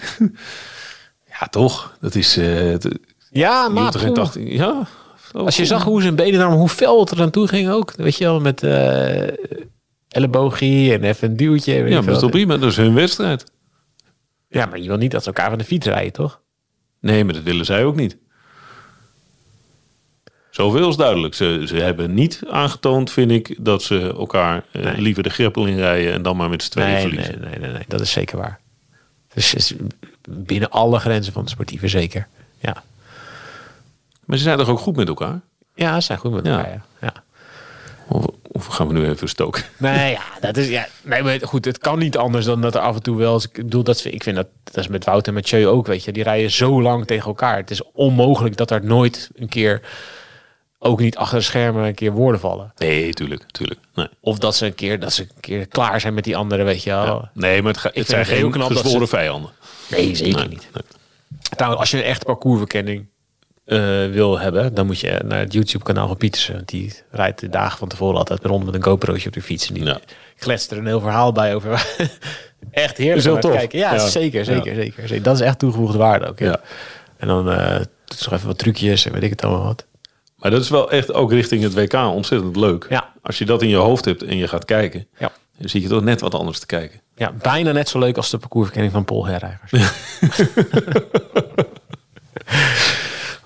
ja, 1.39 1.47
toch? 1.49 1.97
Dat 2.01 2.15
is... 2.15 2.37
eh 2.37 2.75
Ja, 3.31 3.67
maar 3.69 3.93
geen 3.93 4.13
80 4.13 4.43
Ja. 4.43 4.87
Als 5.31 5.57
je 5.57 5.65
zag 5.65 5.83
hoe 5.83 6.01
zijn 6.01 6.15
benen 6.15 6.51
hoe 6.51 6.69
fel 6.69 6.99
het 6.99 7.11
er 7.11 7.21
aan 7.21 7.29
toe 7.29 7.47
ging 7.47 7.69
ook. 7.69 7.93
Weet 7.95 8.17
je 8.17 8.23
wel, 8.23 8.39
met 8.39 8.63
eh 8.63 9.27
elleboogie 10.17 10.93
en 10.93 11.03
even 11.03 11.29
een 11.29 11.37
duwtje. 11.37 11.73
weet 11.81 11.91
Ja, 11.91 11.95
maar 11.97 12.05
dat 12.05 12.15
is 12.15 12.21
toch 12.21 12.29
prima? 12.31 12.57
Dat 12.57 12.69
is 12.71 12.77
hun 12.77 12.93
wedstrijd. 12.93 13.51
ja, 14.47 14.65
maar 14.65 14.79
je 14.79 14.87
wil 14.87 14.97
niet 14.97 15.11
dat 15.11 15.21
ze 15.21 15.27
elkaar 15.27 15.49
van 15.49 15.57
de 15.57 15.63
fiets 15.63 15.85
rijden, 15.87 16.11
toch? 16.13 16.41
Nee, 16.99 17.23
maar 17.23 17.33
dat 17.33 17.43
willen 17.43 17.65
zij 17.65 17.83
ook 17.85 17.95
niet. 17.95 18.17
Zoveel 20.49 20.89
is 20.89 20.95
duidelijk. 20.95 21.33
Ze, 21.35 21.63
ze 21.67 21.75
hebben 21.75 22.13
niet 22.13 22.41
aangetoond, 22.49 23.11
vind 23.11 23.31
ik, 23.31 23.55
dat 23.59 23.83
ze 23.83 23.99
elkaar 24.17 24.63
eh, 24.71 24.83
Nee. 24.83 25.01
liever 25.01 25.23
de 25.23 25.29
greppel 25.29 25.65
inrijden 25.65 26.13
en 26.13 26.21
dan 26.21 26.37
maar 26.37 26.49
met 26.49 26.63
z'n 26.63 26.71
tweeën 26.71 26.89
Nee, 26.89 27.01
verliezen. 27.01 27.39
nee, 27.41 27.49
nee, 27.49 27.59
nee, 27.59 27.71
nee, 27.71 27.83
dat 27.87 28.01
is 28.01 28.11
zeker 28.11 28.37
waar. 28.37 28.59
Dus 29.33 29.53
is 29.53 29.73
binnen 30.29 30.69
alle 30.69 30.99
grenzen 30.99 31.33
van 31.33 31.41
het 31.41 31.51
sportieve 31.51 31.87
zeker. 31.87 32.27
Ja, 32.59 32.83
Maar 34.25 34.37
ze 34.37 34.43
zijn 34.43 34.57
toch 34.57 34.69
ook 34.69 34.79
goed 34.79 34.95
met 34.95 35.07
elkaar? 35.07 35.39
ja 35.75 35.99
ze 35.99 36.05
zijn 36.05 36.19
goed 36.19 36.31
met 36.31 36.45
elkaar. 36.47 36.83
Ja. 37.01 37.13
Of 38.57 38.65
gaan 38.65 38.87
we 38.87 38.93
nu 38.93 39.07
even 39.09 39.29
stoken? 39.29 39.63
Nee, 39.77 40.11
ja, 40.11 40.21
dat 40.39 40.57
is 40.57 40.67
ja. 40.67 40.87
Nee, 41.03 41.23
maar 41.23 41.39
goed, 41.41 41.65
het 41.65 41.77
kan 41.77 41.99
niet 41.99 42.17
anders 42.17 42.45
dan 42.45 42.61
dat 42.61 42.75
er 42.75 42.81
af 42.81 42.95
en 42.95 43.01
toe 43.03 43.17
wel. 43.17 43.33
eens- 43.33 43.45
Ik 43.45 43.53
bedoel, 43.53 43.83
dat 43.83 44.03
ik 44.05 44.23
vind 44.23 44.35
dat 44.35 44.47
dat 44.63 44.77
is 44.77 44.87
met 44.87 45.05
Wout 45.05 45.27
en 45.27 45.33
Mathieu 45.33 45.67
ook, 45.67 45.87
weet 45.87 46.03
je. 46.03 46.11
Die 46.11 46.23
rijden 46.23 46.51
zo 46.51 46.81
lang 46.81 47.05
tegen 47.05 47.27
elkaar. 47.27 47.57
Het 47.57 47.71
is 47.71 47.81
onmogelijk 47.93 48.57
dat 48.57 48.71
er 48.71 48.85
nooit 48.85 49.29
een 49.35 49.49
keer, 49.49 49.81
ook 50.79 50.99
niet 50.99 51.17
achter 51.17 51.37
de 51.37 51.43
schermen, 51.43 51.83
een 51.85 51.95
keer 51.95 52.11
woorden 52.11 52.39
vallen. 52.41 52.73
Nee, 52.77 53.13
tuurlijk, 53.13 53.43
tuurlijk. 53.51 53.79
Nee, 53.95 54.07
Of 54.19 54.37
dat 54.39 54.55
ze 54.55 54.65
een 54.65 54.75
keer, 54.75 54.99
dat 54.99 55.13
ze 55.13 55.21
een 55.21 55.29
keer 55.39 55.67
klaar 55.67 56.01
zijn 56.01 56.13
met 56.13 56.23
die 56.23 56.37
anderen, 56.37 56.65
weet 56.65 56.83
je 56.83 56.89
wel. 56.89 57.05
ja. 57.05 57.31
nee 57.33 57.61
maar 57.61 57.71
het, 57.71 57.81
ga- 57.81 57.91
het 57.93 58.07
zijn 58.07 58.25
geen 58.25 58.51
knap 58.51 58.69
dat 58.69 58.77
gezworen 58.77 59.07
ze- 59.07 59.15
vijanden. 59.15 59.51
Nee, 59.89 60.15
zeker 60.15 60.39
Nee, 60.39 60.47
niet. 60.47 60.67
nee. 60.73 60.83
Trouwens, 61.55 61.81
als 61.81 61.91
je 61.91 61.97
een 61.97 62.03
echte 62.03 62.25
parcoursverkenning 62.25 63.05
eh, 63.67 63.77
wil 64.11 64.39
hebben, 64.39 64.73
dan 64.73 64.85
moet 64.85 64.99
je 64.99 65.21
naar 65.25 65.39
het 65.39 65.53
YouTube-kanaal 65.53 66.07
van 66.07 66.17
Pietersen. 66.17 66.61
Die 66.65 66.93
rijdt 67.11 67.39
de 67.39 67.49
dagen 67.49 67.77
van 67.77 67.87
tevoren 67.87 68.17
altijd 68.17 68.43
rond 68.45 68.65
met 68.65 68.73
een 68.75 68.83
GoPro'tje 68.83 69.27
op 69.27 69.33
de 69.33 69.41
fiets. 69.41 69.67
En 69.67 69.73
die 69.73 69.83
Ja. 69.83 69.99
kletst 70.37 70.71
er 70.71 70.77
een 70.77 70.85
heel 70.85 70.99
verhaal 70.99 71.31
bij 71.31 71.55
over. 71.55 71.69
echt 72.71 72.97
heerlijk 72.97 73.27
om 73.27 73.33
te 73.33 73.39
tof. 73.39 73.51
kijken. 73.57 73.79
Ja, 73.79 73.93
Ja. 73.93 74.07
zeker, 74.07 74.45
zeker, 74.45 74.75
Ja. 74.75 74.81
zeker, 74.81 75.07
zeker. 75.07 75.23
Dat 75.23 75.35
is 75.35 75.41
echt 75.41 75.59
toegevoegde 75.59 75.97
waarde 75.97 76.27
ook. 76.27 76.39
Ja. 76.39 76.59
En 77.17 77.27
dan 77.27 77.45
doet 78.05 78.23
nog 78.25 78.33
even 78.33 78.47
wat 78.47 78.57
trucjes 78.57 79.05
en 79.05 79.11
weet 79.13 79.23
ik 79.23 79.29
het 79.29 79.43
allemaal 79.43 79.63
wat. 79.63 79.85
Maar 80.37 80.51
dat 80.51 80.61
is 80.61 80.69
wel 80.69 80.91
echt 80.91 81.13
ook 81.13 81.31
richting 81.31 81.63
het 81.63 81.73
WK 81.73 81.93
ontzettend 81.93 82.55
leuk. 82.55 82.85
Ja. 82.89 83.13
Als 83.21 83.37
je 83.37 83.45
dat 83.45 83.61
in 83.61 83.69
je 83.69 83.75
hoofd 83.75 84.05
hebt 84.05 84.23
en 84.23 84.37
je 84.37 84.47
gaat 84.47 84.65
kijken, 84.65 85.07
Ja. 85.17 85.31
dan 85.57 85.69
zie 85.69 85.81
je 85.81 85.87
toch 85.87 86.03
net 86.03 86.21
wat 86.21 86.33
anders 86.35 86.59
te 86.59 86.65
kijken. 86.65 87.01
Ja, 87.15 87.31
bijna 87.41 87.71
net 87.71 87.89
zo 87.89 87.99
leuk 87.99 88.17
als 88.17 88.29
de 88.29 88.37
parcoursverkenning 88.37 88.93
van 88.93 89.05
Paul 89.05 89.25
Herreigers. 89.25 89.71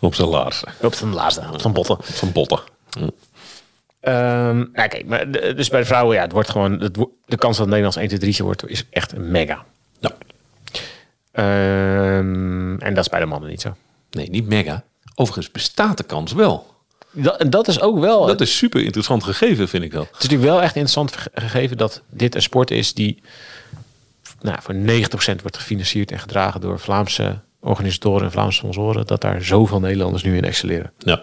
Op 0.01 0.15
zijn 0.15 0.27
laarzen. 0.27 0.67
Op 0.81 0.93
zijn 0.93 1.13
laatste, 1.13 1.41
op 1.53 1.61
zijn 1.61 1.73
botten. 1.73 1.97
Op 1.97 2.05
zijn 2.05 2.31
botten. 2.31 2.59
Ehm 3.99 4.63
kijk, 4.73 5.05
maar 5.05 5.31
de- 5.31 5.53
dus 5.53 5.69
bij 5.69 5.79
de 5.79 5.85
vrouwen, 5.85 6.15
ja, 6.15 6.21
het 6.21 6.31
wordt 6.31 6.49
gewoon, 6.49 6.79
het, 6.79 6.97
de 7.25 7.37
kans 7.37 7.57
dat 7.57 7.67
Nederlands 7.67 7.97
1, 7.97 8.07
2, 8.07 8.19
3 8.19 8.43
wordt, 8.43 8.67
is 8.67 8.85
echt 8.89 9.17
mega. 9.17 9.65
Ja. 9.99 10.11
Ehm, 11.31 12.75
en 12.79 12.93
dat 12.93 13.03
is 13.03 13.09
bij 13.09 13.19
de 13.19 13.25
mannen 13.25 13.49
niet 13.49 13.61
zo. 13.61 13.75
Nee, 14.11 14.29
niet 14.29 14.47
mega. 14.47 14.83
Overigens 15.15 15.51
bestaat 15.51 15.97
de 15.97 16.03
kans 16.03 16.33
wel. 16.33 16.69
Dat, 17.11 17.37
en 17.39 17.49
dat 17.49 17.67
is 17.67 17.81
ook 17.81 17.99
wel, 17.99 18.25
Dat 18.25 18.41
is 18.41 18.57
super 18.57 18.83
interessant 18.83 19.23
gegeven, 19.23 19.67
vind 19.67 19.83
ik 19.83 19.91
wel. 19.91 20.01
het 20.01 20.15
is 20.15 20.21
natuurlijk 20.21 20.49
wel 20.49 20.61
echt 20.61 20.75
interessant 20.75 21.15
ge- 21.15 21.31
gegeven 21.33 21.77
dat 21.77 22.01
dit 22.09 22.35
een 22.35 22.41
sport 22.41 22.71
is 22.71 22.93
die 22.93 23.21
nou, 24.41 24.57
voor 24.61 24.73
90% 24.75 25.41
wordt 25.41 25.57
gefinancierd 25.57 26.11
en 26.11 26.19
gedragen 26.19 26.61
door 26.61 26.79
Vlaamse 26.79 27.39
organisatoren 27.61 28.25
en 28.25 28.31
Vlaamse 28.31 28.57
sponsoren, 28.57 29.07
dat 29.07 29.21
daar 29.21 29.43
zoveel 29.43 29.79
Nederlanders 29.79 30.23
nu 30.23 30.37
in 30.37 30.43
excelleren. 30.43 30.91
Ja. 30.97 31.21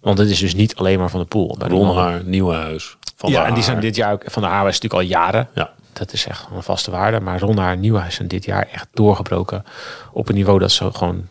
Want 0.00 0.18
het 0.18 0.30
is 0.30 0.38
dus 0.38 0.54
niet 0.54 0.74
alleen 0.74 0.98
maar 0.98 1.10
van 1.10 1.20
de 1.20 1.26
pool. 1.26 1.56
Ronhaar, 1.58 2.24
Nieuwenhuis. 2.24 2.96
Van 3.16 3.30
ja, 3.30 3.46
en 3.46 3.54
die 3.54 3.62
zijn 3.62 3.74
Haar. 3.74 3.84
dit 3.84 3.96
jaar 3.96 4.12
ook 4.12 4.22
van 4.26 4.42
de 4.42 4.48
AWS 4.48 4.64
natuurlijk 4.64 4.94
al 4.94 5.00
jaren. 5.00 5.48
Ja. 5.54 5.72
Dat 5.92 6.12
is 6.12 6.26
echt 6.26 6.46
een 6.54 6.62
vaste 6.62 6.90
waarde. 6.90 7.20
Maar 7.20 7.40
Ronda 7.40 7.70
en 7.70 7.80
Nieuwhuis 7.80 8.14
zijn 8.14 8.28
dit 8.28 8.44
jaar 8.44 8.68
echt 8.72 8.88
doorgebroken 8.92 9.64
op 10.12 10.28
een 10.28 10.34
niveau 10.34 10.58
dat 10.58 10.70
ze 10.70 10.92
gewoon 10.92 11.28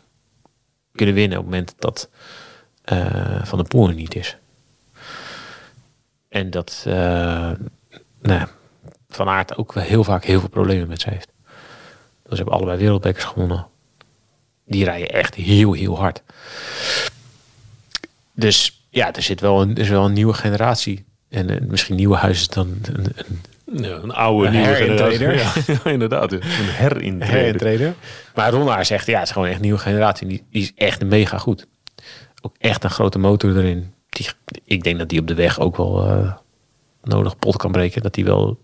kunnen 0.92 1.16
winnen 1.16 1.38
op 1.38 1.44
het 1.44 1.54
moment 1.54 1.76
dat 1.80 2.10
eh, 2.84 3.44
Van 3.44 3.58
de 3.58 3.64
Poel 3.64 3.88
niet 3.88 4.16
is. 4.16 4.38
En 6.30 6.50
dat 6.50 6.84
eh, 6.88 7.52
nou, 8.22 8.48
Van 9.10 9.28
Aert 9.28 9.58
ook 9.58 9.74
wel 9.74 9.84
heel 9.84 10.04
vaak 10.04 10.24
heel 10.24 10.40
veel 10.40 10.50
problemen 10.50 10.88
met 10.88 11.02
ze 11.02 11.10
heeft. 11.10 11.33
Dus 12.24 12.32
ze 12.32 12.36
hebben 12.36 12.54
allebei 12.54 12.78
wereldbekers 12.78 13.24
gewonnen. 13.24 13.68
Die 14.66 14.84
rijden 14.84 15.10
echt 15.10 15.36
heel, 15.36 15.74
heel 15.74 15.98
hard. 15.98 16.24
Dus 18.36 18.86
ja, 18.90 19.14
er 19.14 19.22
zit 19.22 19.40
wel 19.42 19.62
een, 19.62 19.72
er 19.76 19.82
is 19.82 19.90
wel 19.90 20.06
een 20.06 20.14
nieuwe 20.14 20.34
generatie. 20.34 21.06
En 21.30 21.50
eh, 21.50 21.68
misschien 21.68 21.96
nieuwe 21.96 22.16
huizen 22.16 22.52
dan 22.54 22.78
een, 22.82 23.06
een 23.66 23.84
Ja, 23.84 23.96
een 23.96 24.12
oude 24.14 24.48
Een 24.48 24.54
nieuwe 24.54 24.68
herintreder. 24.68 25.18
generatie. 25.18 25.74
Ja, 25.84 25.92
inderdaad. 25.92 26.32
Een 26.32 26.42
herintreder. 27.22 27.94
Maar 28.36 28.52
Ronnaar 28.52 28.86
zegt, 28.86 29.06
ja, 29.08 29.18
het 29.20 29.28
is 29.28 29.34
gewoon 29.34 29.48
echt 29.48 29.56
een 29.58 29.62
nieuwe 29.62 29.80
generatie. 29.80 30.28
Die, 30.28 30.44
die 30.52 30.62
is 30.62 30.72
echt 30.76 31.06
mega 31.06 31.38
goed. 31.38 31.68
Ook 32.42 32.56
echt 32.58 32.84
een 32.84 32.90
grote 32.90 33.20
motor 33.20 33.58
erin. 33.58 33.94
Die, 34.10 34.28
ik 34.64 34.84
denk 34.84 34.98
dat 35.00 35.10
die 35.10 35.20
op 35.20 35.28
de 35.28 35.34
weg 35.36 35.60
ook 35.60 35.78
wel 35.78 36.06
eh, 36.08 36.34
nodig 37.04 37.38
pot 37.40 37.58
kan 37.58 37.72
breken. 37.72 38.02
Dat 38.02 38.14
die 38.14 38.26
wel 38.26 38.60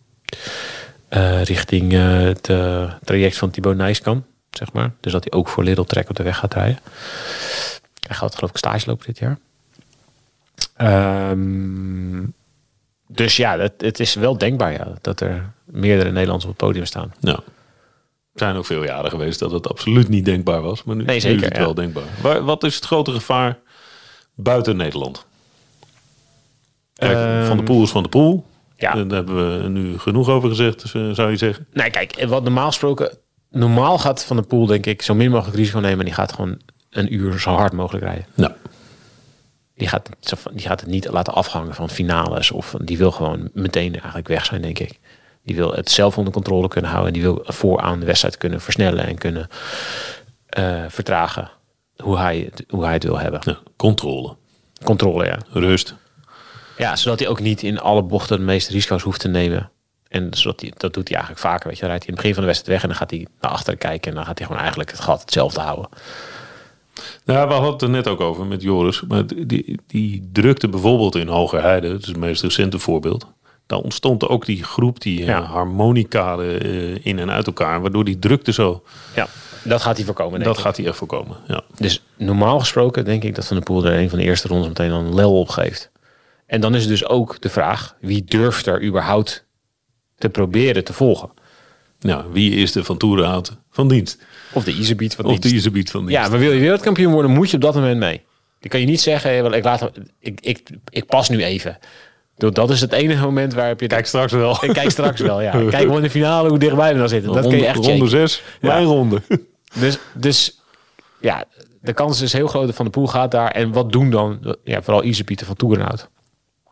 eh, 1.10 1.43
richting 1.43 1.93
eh, 1.93 2.20
het 2.20 2.49
eh, 2.49 2.93
traject 3.03 3.38
van 3.38 3.49
Thibaut 3.49 3.76
Nijs 3.76 4.01
kan, 4.01 4.26
zeg 4.49 4.74
maar. 4.74 4.91
Dus 4.99 5.12
dat 5.12 5.24
hij 5.24 5.39
ook 5.39 5.47
voor 5.47 5.64
Lidl 5.64 5.82
Trek 5.82 6.10
op 6.10 6.16
de 6.16 6.24
weg 6.24 6.38
gaat 6.38 6.53
rijden. 6.53 6.80
Hij 8.07 8.16
gaat 8.16 8.36
geloof 8.36 8.49
ik 8.49 8.57
stage 8.57 8.88
lopen 8.88 9.05
dit 9.05 9.18
jaar. 9.18 9.38
Ehm, 10.76 12.26
dus 13.07 13.38
ja, 13.38 13.60
het, 13.60 13.74
het 13.78 13.99
is 13.99 14.14
wel 14.14 14.38
denkbaar 14.38 14.72
ja, 14.72 14.88
dat 15.01 15.20
er 15.20 15.51
meerdere 15.64 16.12
Nederlanders 16.12 16.43
op 16.45 16.49
het 16.49 16.68
podium 16.68 16.86
staan. 16.86 17.14
Ja. 17.20 17.39
Er 18.34 18.45
zijn 18.45 18.55
ook 18.55 18.66
veel 18.66 18.84
jaren 18.84 19.10
geweest 19.10 19.39
dat 19.39 19.51
het 19.51 19.70
absoluut 19.70 20.10
niet 20.10 20.26
denkbaar 20.26 20.62
was. 20.62 20.84
Maar 20.84 20.95
nu, 20.95 21.03
Nee, 21.03 21.16
nu 21.16 21.22
zeker, 21.22 21.38
is 21.38 21.45
het 21.47 21.57
ja. 21.57 21.64
wel 21.64 21.74
denkbaar. 21.74 22.03
Waar, 22.22 22.43
wat 22.43 22.64
is 22.64 22.76
het 22.76 22.86
grote 22.86 23.12
gevaar 23.12 23.57
buiten 24.36 24.78
Nederland? 24.78 25.26
Kijk, 26.93 27.18
Ehm, 27.18 27.45
van 27.45 27.57
de 27.57 27.64
Poel 27.64 27.84
is 27.84 27.89
van 27.89 28.03
de 28.03 28.10
Poel. 28.10 28.45
Ja. 28.80 28.94
Daar 28.94 29.16
hebben 29.18 29.62
we 29.62 29.68
nu 29.68 30.00
genoeg 30.00 30.30
over 30.30 30.50
gezegd, 30.50 30.82
dus, 30.82 30.94
eh, 30.94 31.10
zou 31.12 31.30
je 31.30 31.38
zeggen. 31.38 31.68
Nee, 31.74 31.90
kijk, 31.90 32.24
wat 32.28 32.44
normaal 32.44 32.68
gesproken... 32.68 33.18
Normaal 33.52 33.98
gaat 33.98 34.24
Van 34.26 34.36
de 34.36 34.42
Poel, 34.44 34.66
denk 34.66 34.86
ik, 34.86 35.02
zo 35.02 35.16
min 35.16 35.32
mogelijk 35.32 35.58
risico 35.58 35.80
nemen. 35.80 36.00
En 36.00 36.06
die 36.06 36.14
gaat 36.14 36.34
gewoon 36.34 36.60
een 36.90 37.14
uur 37.14 37.40
zo 37.40 37.52
hard 37.52 37.74
mogelijk 37.74 38.04
rijden. 38.04 38.26
Nou, 38.34 38.52
Die 39.76 39.88
gaat, 39.88 40.10
die 40.54 40.68
gaat 40.68 40.80
het 40.80 40.90
niet 40.90 41.10
laten 41.10 41.34
afhangen 41.34 41.76
van 41.76 41.90
finales. 41.90 42.52
Of 42.52 42.76
die 42.82 42.98
wil 42.98 43.12
gewoon 43.12 43.50
meteen 43.54 43.94
eigenlijk 43.94 44.28
weg 44.28 44.46
zijn, 44.46 44.62
denk 44.62 44.80
ik. 44.80 45.00
Die 45.44 45.56
wil 45.56 45.74
het 45.74 45.90
zelf 45.90 46.18
onder 46.18 46.34
controle 46.34 46.68
kunnen 46.68 46.92
houden. 46.92 47.14
En 47.14 47.20
die 47.20 47.30
wil 47.32 47.44
vooraan 47.44 48.00
de 48.00 48.06
wedstrijd 48.06 48.38
kunnen 48.38 48.62
versnellen 48.62 49.06
en 49.06 49.18
kunnen 49.18 49.48
eh, 50.46 50.84
vertragen. 50.88 51.52
Hoe 51.98 52.18
hij, 52.18 52.50
het, 52.52 52.64
hoe 52.70 52.84
hij 52.84 52.94
het 52.94 53.04
wil 53.04 53.20
hebben. 53.20 53.40
ja, 53.44 53.58
controle, 53.76 54.36
Controle, 54.84 55.26
ja. 55.26 55.38
rust. 55.52 55.96
Ja, 56.80 56.96
zodat 56.96 57.20
hij 57.20 57.28
ook 57.28 57.40
niet 57.40 57.64
in 57.64 57.80
alle 57.80 58.04
bochten 58.04 58.38
de 58.38 58.44
meeste 58.44 58.72
risico's 58.72 59.04
hoeft 59.04 59.20
te 59.20 59.28
nemen. 59.28 59.72
En 60.08 60.28
zodat 60.32 60.62
hij, 60.62 60.74
dat 60.78 60.94
doet 60.94 61.08
hij 61.08 61.18
eigenlijk 61.18 61.48
vaker. 61.48 61.68
Weet 61.68 61.76
je, 61.76 61.82
dan 61.82 61.90
rijdt 61.90 62.06
hij 62.06 62.14
in 62.14 62.20
het 62.20 62.22
begin 62.22 62.34
van 62.34 62.42
de 62.42 62.50
wedstrijd 62.50 62.74
weg 62.74 62.82
en 62.84 62.90
dan 62.90 62.98
gaat 62.98 63.12
hij 63.12 63.28
naar 63.42 63.52
achteren 63.52 63.80
kijken. 63.80 64.10
En 64.10 64.16
dan 64.16 64.26
gaat 64.26 64.38
hij 64.38 64.46
gewoon 64.48 64.62
eigenlijk 64.62 64.92
het 64.92 65.00
gat 65.00 65.22
hetzelfde 65.22 65.60
houden. 65.60 65.90
Nou, 67.26 67.48
we 67.48 67.54
hadden 67.54 67.72
het 67.72 67.82
er 67.82 67.90
net 67.90 68.08
ook 68.08 68.22
over 68.22 68.46
met 68.46 68.62
Joris. 68.62 69.02
Maar 69.08 69.24
die, 69.48 69.80
die 69.88 70.30
drukte 70.32 70.68
bijvoorbeeld 70.68 71.16
in 71.16 71.28
Hogerheide, 71.28 71.92
dat 71.92 72.02
is 72.02 72.08
het 72.08 72.18
meest 72.18 72.42
recente 72.42 72.80
voorbeeld. 72.80 73.26
Daar 73.66 73.80
ontstond 73.80 74.28
ook 74.28 74.46
die 74.46 74.64
groep, 74.64 75.02
die 75.02 75.20
Ja. 75.20 75.26
ja. 75.38 75.42
harmonica 75.42 76.38
eh, 76.38 77.06
in 77.06 77.20
en 77.20 77.32
uit 77.32 77.48
elkaar. 77.48 77.82
Waardoor 77.82 78.04
die 78.04 78.20
drukte 78.20 78.52
zo. 78.52 78.84
Ja, 79.16 79.28
dat 79.64 79.82
gaat 79.82 79.98
hij 79.98 80.06
voorkomen. 80.06 80.40
Dat 80.40 80.56
ik. 80.56 80.62
gaat 80.62 80.78
hij 80.78 80.86
echt 80.86 80.98
voorkomen. 80.98 81.38
Ja. 81.48 81.62
Dus 81.78 82.04
normaal 82.18 82.60
gesproken 82.60 83.06
denk 83.06 83.24
ik 83.24 83.36
dat 83.36 83.48
Van 83.48 83.56
der 83.56 83.66
Poel 83.66 83.86
er 83.86 84.00
een 84.00 84.10
van 84.10 84.20
de 84.20 84.26
eerste 84.26 84.48
rondes 84.48 84.68
meteen 84.68 84.92
een 84.92 85.16
lel 85.16 85.40
op 85.40 85.50
geeft. 85.50 85.90
En 86.50 86.62
dan 86.62 86.76
is 86.76 86.88
dus 86.88 87.06
ook 87.06 87.41
de 87.41 87.50
vraag, 87.50 87.95
wie 88.02 88.24
durft 88.24 88.66
er 88.66 88.84
überhaupt 88.84 89.45
te 90.18 90.30
proberen 90.30 90.84
te 90.84 90.93
volgen? 90.93 91.30
Nou, 92.00 92.26
wie 92.32 92.56
is 92.56 92.72
de 92.72 92.84
van 92.84 92.97
Toerenhout 92.97 93.58
van 93.70 93.88
dienst? 93.88 94.18
Of 94.54 94.64
de 94.64 94.72
Iserbiet 94.74 95.16
van 95.16 95.26
Of 95.26 95.32
dienst. 95.32 95.50
de 95.50 95.56
Iserbiet 95.56 95.91
van 95.91 96.06
dienst? 96.06 96.24
Ja, 96.24 96.30
maar 96.30 96.39
wil 96.39 96.52
je 96.52 96.60
wereldkampioen 96.60 97.12
worden, 97.14 97.32
moet 97.32 97.50
je 97.50 97.56
op 97.56 97.62
dat 97.62 97.74
moment 97.76 97.97
mee. 98.00 98.22
Dan 98.60 98.70
kan 98.70 98.80
je 98.80 98.86
niet 98.86 99.02
zeggen, 99.02 99.54
ik, 99.54 99.64
laat, 99.64 99.91
ik, 100.20 100.39
ik, 100.41 100.70
ik 100.89 101.06
pas 101.06 101.30
nu 101.30 101.43
even. 101.43 101.78
Dat- 102.36 102.70
is 102.70 102.82
het 102.82 102.91
enige 102.91 103.24
moment 103.24 103.54
waarop 103.54 103.80
je... 103.80 103.88
Kijk 103.88 104.06
straks 104.06 104.32
wel. 104.32 104.58
Ik 104.64 104.74
kijk 104.74 104.89
straks 104.89 105.22
wel, 105.22 105.41
ja. 105.41 105.52
Kijk 105.70 105.88
wel 105.88 105.95
in 105.97 106.02
de 106.04 106.10
finale 106.10 106.50
hoe 106.50 106.58
dichtbij 106.60 106.93
we 106.93 107.00
dan 107.00 107.10
zitten. 107.10 107.32
Dat 107.34 107.41
kun 107.41 107.50
ronde, 107.50 107.64
je 107.66 107.70
echt 107.70 107.76
ronde 107.86 107.91
checken. 107.91 108.10
zes, 108.10 108.41
mijn 108.62 108.84
ronde. 108.86 109.22
Dus, 109.80 109.97
dus 110.14 110.60
ja, 111.22 111.45
de 111.82 111.93
kans 111.93 112.22
is 112.22 112.34
heel 112.34 112.47
groot 112.47 112.66
dat 112.66 112.76
Van 112.76 112.86
de 112.86 112.91
Poel 112.91 113.08
gaat 113.08 113.32
daar. 113.32 113.52
En 113.52 113.72
wat 113.72 113.91
doen 113.91 114.10
dan? 114.10 114.56
Ja, 114.64 114.82
vooral 114.82 115.04
Isepieter 115.04 115.45
van 115.45 115.56
Toerenhout. 115.56 116.10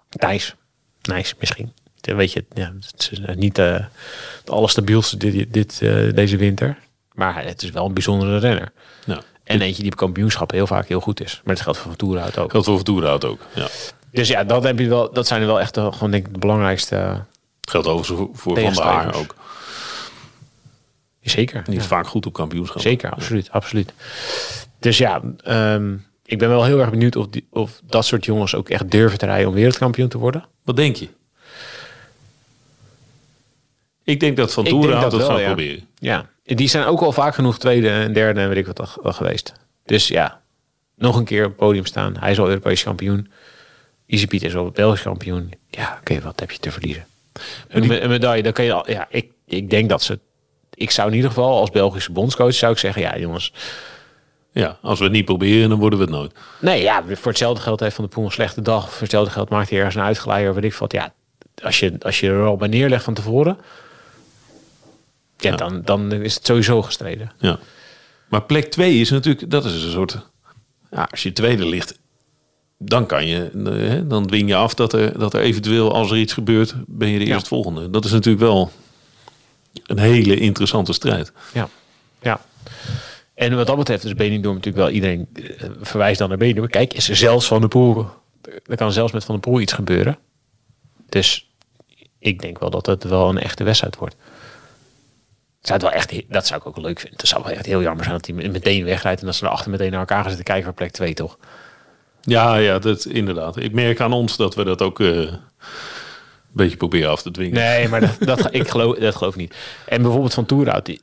Nijs. 0.10 0.55
Nijs 1.01 1.36
misschien. 1.39 1.74
Weet 2.01 2.32
je, 2.32 2.45
ja, 2.53 2.74
het 2.91 3.10
is 3.12 3.20
eh, 3.20 3.36
niet 3.36 3.58
eh, 3.58 3.86
de 4.43 4.51
allerstabielste 4.51 5.18
dit, 5.18 5.53
dit, 5.53 5.82
eh, 5.82 6.14
deze 6.14 6.38
winter. 6.38 6.78
Maar 7.14 7.43
het 7.43 7.64
is 7.64 7.70
wel 7.70 7.86
een 7.86 7.93
bijzondere 7.93 8.38
renner. 8.38 8.72
Nou, 9.05 9.22
En 9.43 9.62
eentje 9.62 9.82
die 9.82 9.91
op 9.91 9.97
kampioenschappen 9.97 10.58
heel 10.58 10.68
vaak 10.68 10.88
heel 10.88 10.99
goed 10.99 11.22
is. 11.22 11.41
Maar 11.43 11.55
dat 11.55 11.64
geldt 11.64 11.80
voor 11.80 11.88
Van 11.88 11.97
Toerenhout 11.97 12.38
ook. 12.38 12.51
geldt 12.51 12.66
voor 12.66 12.76
van 12.76 12.86
Toerenhout 12.86 13.26
ook. 13.26 13.39
Ja. 13.55 13.68
Dus 14.12 14.28
ja, 14.28 14.43
dat, 14.43 14.64
heb 14.64 14.80
je 14.80 14.88
wel, 14.88 15.14
dat 15.14 15.28
zijn 15.28 15.45
wel 15.45 15.60
echt 15.60 15.78
eh, 15.78 15.93
gewoon 15.93 16.12
denk 16.12 16.28
ik 16.28 16.34
de 16.34 16.39
belangrijkste. 16.39 17.24
Geldt 17.62 17.88
overigens 17.88 18.30
voor, 18.39 18.55
Van 18.55 18.74
der 18.74 18.84
Haar 18.84 19.16
ook. 19.16 19.36
zeker. 21.22 21.64
Die 21.64 21.76
is 21.76 21.82
ja. 21.82 21.88
vaak 21.88 22.08
goed 22.08 22.26
op 22.26 22.34
kampioenschap. 22.34 22.82
Zeker, 22.82 23.12
absoluut, 23.12 23.51
absoluut. 23.51 23.93
Dus 24.80 24.97
ja, 24.97 25.22
ehm, 25.43 25.95
ik 26.30 26.38
ben 26.38 26.49
wel 26.49 26.63
heel 26.63 26.80
erg 26.80 26.89
benieuwd 26.89 27.15
of, 27.15 27.28
die, 27.28 27.47
of 27.49 27.82
dat 27.86 28.05
soort 28.05 28.25
jongens 28.25 28.55
ook 28.55 28.69
echt 28.69 28.91
durven 28.91 29.17
te 29.17 29.25
rijden 29.25 29.47
om 29.47 29.53
wereldkampioen 29.53 30.07
te 30.07 30.17
worden. 30.17 30.45
Wat 30.63 30.75
denk 30.75 30.95
je? 30.95 31.07
Ik 34.03 34.19
denk 34.19 34.38
dat 34.38 34.53
Van 34.53 34.63
Toerenhout 34.63 35.01
dat 35.01 35.11
het 35.11 35.21
wel, 35.21 35.30
gaat 35.30 35.39
ja. 35.39 35.45
proberen. 35.45 35.88
Ja, 35.95 36.30
die 36.43 36.67
zijn 36.67 36.86
ook 36.86 37.01
al 37.01 37.11
vaak 37.11 37.36
genoeg 37.36 37.59
tweede 37.59 37.89
en 37.89 38.13
derde 38.13 38.39
en 38.39 38.47
weet 38.49 38.57
ik 38.57 38.65
wat 38.65 38.80
al- 38.80 39.03
al 39.03 39.13
geweest. 39.13 39.53
Dus 39.86 40.07
ja, 40.07 40.41
nog 40.95 41.15
een 41.15 41.25
keer 41.25 41.43
op 41.43 41.49
het 41.49 41.57
podium 41.57 41.86
staan. 41.86 42.17
Hij 42.19 42.32
is 42.32 42.39
al 42.39 42.47
Europees 42.47 42.84
kampioen. 42.84 43.32
Easy 44.07 44.28
Piet 44.28 44.43
is 44.43 44.55
al 44.55 44.71
Belgisch 44.71 45.01
kampioen. 45.01 45.51
Ja, 45.69 45.97
oké, 45.99 46.21
wat 46.21 46.39
heb 46.39 46.51
je 46.51 46.59
te 46.59 46.71
verliezen? 46.71 47.05
Een 47.67 48.09
medaille, 48.09 48.43
dan 48.43 48.53
kan 48.53 48.65
je 48.65 48.73
al... 48.73 48.91
Ja, 48.91 49.07
ik, 49.09 49.32
ik 49.45 49.69
denk 49.69 49.89
dat 49.89 50.03
ze... 50.03 50.19
Ik 50.73 50.91
zou 50.91 51.09
in 51.09 51.15
ieder 51.15 51.30
geval 51.30 51.59
als 51.59 51.71
Belgische 51.71 52.11
bondscoach 52.11 52.53
zou 52.53 52.71
ik 52.71 52.78
zeggen... 52.78 53.01
Ja, 53.01 53.17
jongens, 53.17 53.53
Ja, 54.58 54.78
als 54.82 54.97
we 54.99 55.03
het 55.05 55.14
niet 55.14 55.26
proberen, 55.26 55.70
dan 55.70 55.80
worden 55.80 55.99
we 55.99 56.05
het 56.05 56.14
nooit. 56.14 56.34
Nee, 56.60 56.82
ja, 56.82 57.03
voor 57.08 57.28
hetzelfde 57.32 57.62
geld 57.62 57.80
heeft 57.80 57.95
Van 57.95 58.03
de 58.03 58.10
Poel 58.10 58.26
een 58.26 58.32
slechte 58.32 58.62
dag. 58.62 58.91
Voor 58.91 59.01
hetzelfde 59.01 59.32
geld 59.32 59.49
maakt 59.49 59.70
hij 59.70 59.78
ergens 59.78 59.95
een 59.95 60.01
uitgeleider. 60.01 60.53
Weet 60.53 60.64
ik 60.64 60.74
wat. 60.74 60.91
Ja, 60.91 61.14
als 61.64 61.80
je, 61.80 61.95
als 61.99 62.20
je 62.20 62.28
er 62.30 62.45
al 62.45 62.55
bij 62.58 62.68
neerlegt 62.68 63.03
van 63.03 63.14
tevoren. 63.14 63.58
Ja, 65.38 65.55
Dan, 65.55 65.82
dan 65.86 66.12
is 66.12 66.36
het 66.36 66.45
sowieso 66.45 66.82
gestreden. 66.82 67.32
Ja. 67.38 67.60
Maar 68.28 68.41
plek 68.43 68.72
2 68.72 68.99
is 68.99 69.10
natuurlijk, 69.10 69.49
dat 69.51 69.66
is 69.66 69.84
een 69.84 69.91
soort. 69.91 70.18
Ja, 70.91 71.08
als 71.12 71.24
je 71.24 71.34
tweede 71.34 71.66
ligt, 71.66 71.99
dan 72.78 73.05
kan 73.05 73.28
je, 73.28 73.49
eh, 73.66 73.89
hè, 73.89 74.08
dan 74.08 74.28
dwing 74.28 74.49
je 74.49 74.55
af 74.55 74.74
dat 74.74 74.93
er, 74.93 75.20
dat 75.20 75.34
er 75.34 75.39
eventueel, 75.41 75.93
als 75.93 76.12
er 76.12 76.18
iets 76.18 76.34
gebeurt, 76.34 76.74
ben 76.88 77.10
je 77.10 77.20
de 77.20 77.26
Ja. 77.26 77.34
eerstvolgende. 77.34 77.89
Dat 77.89 78.05
is 78.05 78.12
natuurlijk 78.12 78.43
wel 78.43 78.72
een 79.86 79.99
hele 79.99 80.36
interessante 80.36 80.93
strijd. 80.93 81.32
Ja. 81.53 81.70
ja. 82.22 82.39
En 83.38 83.55
wat 83.55 83.67
dat 83.67 83.77
betreft 83.77 84.03
is 84.03 84.13
Benidorm 84.13 84.55
natuurlijk 84.55 84.83
wel 84.83 84.93
iedereen 84.93 85.27
eh, 85.33 85.69
verwijst 85.81 86.19
dan 86.19 86.29
naar 86.29 86.38
Benidorm. 86.38 86.67
Kijk, 86.67 86.93
is 86.93 87.09
er 87.09 87.15
zelfs 87.15 87.47
Van 87.47 87.61
de 87.61 87.67
Poel. 87.67 88.07
Er 88.65 88.75
kan 88.75 88.91
zelfs 88.91 89.11
met 89.13 89.23
Van 89.25 89.35
de 89.35 89.41
Poel 89.41 89.59
iets 89.59 89.73
gebeuren. 89.73 90.17
Dus 91.09 91.51
ik 92.19 92.39
denk 92.41 92.59
wel 92.59 92.69
dat 92.69 92.85
het 92.85 93.03
wel 93.03 93.29
een 93.29 93.38
echte 93.39 93.63
wedstrijd 93.63 93.95
wordt. 93.97 94.15
Zou 95.61 95.79
het 95.79 95.81
wel 95.81 95.91
echt, 95.91 96.23
dat 96.29 96.47
zou 96.47 96.59
ik 96.59 96.67
ook 96.67 96.77
leuk 96.77 96.99
vinden. 96.99 97.19
Het 97.19 97.27
zou 97.27 97.43
wel 97.43 97.51
echt 97.51 97.65
heel 97.65 97.81
jammer 97.81 98.03
zijn 98.03 98.15
dat 98.17 98.25
hij 98.27 98.49
meteen 98.49 98.83
wegrijdt 98.83 99.19
en 99.19 99.25
dat 99.25 99.35
ze 99.35 99.45
erachter 99.45 99.71
meteen 99.71 99.91
naar 99.91 99.99
elkaar 99.99 100.17
gaan 100.19 100.27
zitten 100.27 100.45
kijken 100.45 100.63
voor 100.65 100.73
plek 100.73 100.91
2, 100.91 101.13
toch? 101.13 101.38
Ja, 102.21 102.55
ja, 102.55 102.79
dat 102.79 103.05
inderdaad. 103.05 103.57
Ik 103.57 103.71
merk 103.73 103.99
aan 104.01 104.13
ons 104.13 104.38
dat 104.38 104.55
we 104.55 104.63
dat 104.63 104.81
ook 104.81 104.99
eh, 104.99 105.07
een 105.07 105.39
beetje 106.51 106.77
proberen 106.77 107.09
af 107.11 107.21
te 107.21 107.31
dwingen. 107.31 107.53
Nee, 107.53 107.88
maar 107.88 107.99
dat, 108.01 108.15
dat, 108.19 108.53
ik 108.53 108.67
geloof, 108.69 108.97
dat 108.97 109.15
geloof 109.15 109.33
ik 109.33 109.39
niet. 109.39 109.55
En 109.85 110.01
bijvoorbeeld 110.01 110.33
van 110.33 110.45
Toerhout, 110.45 110.85
die, 110.85 111.01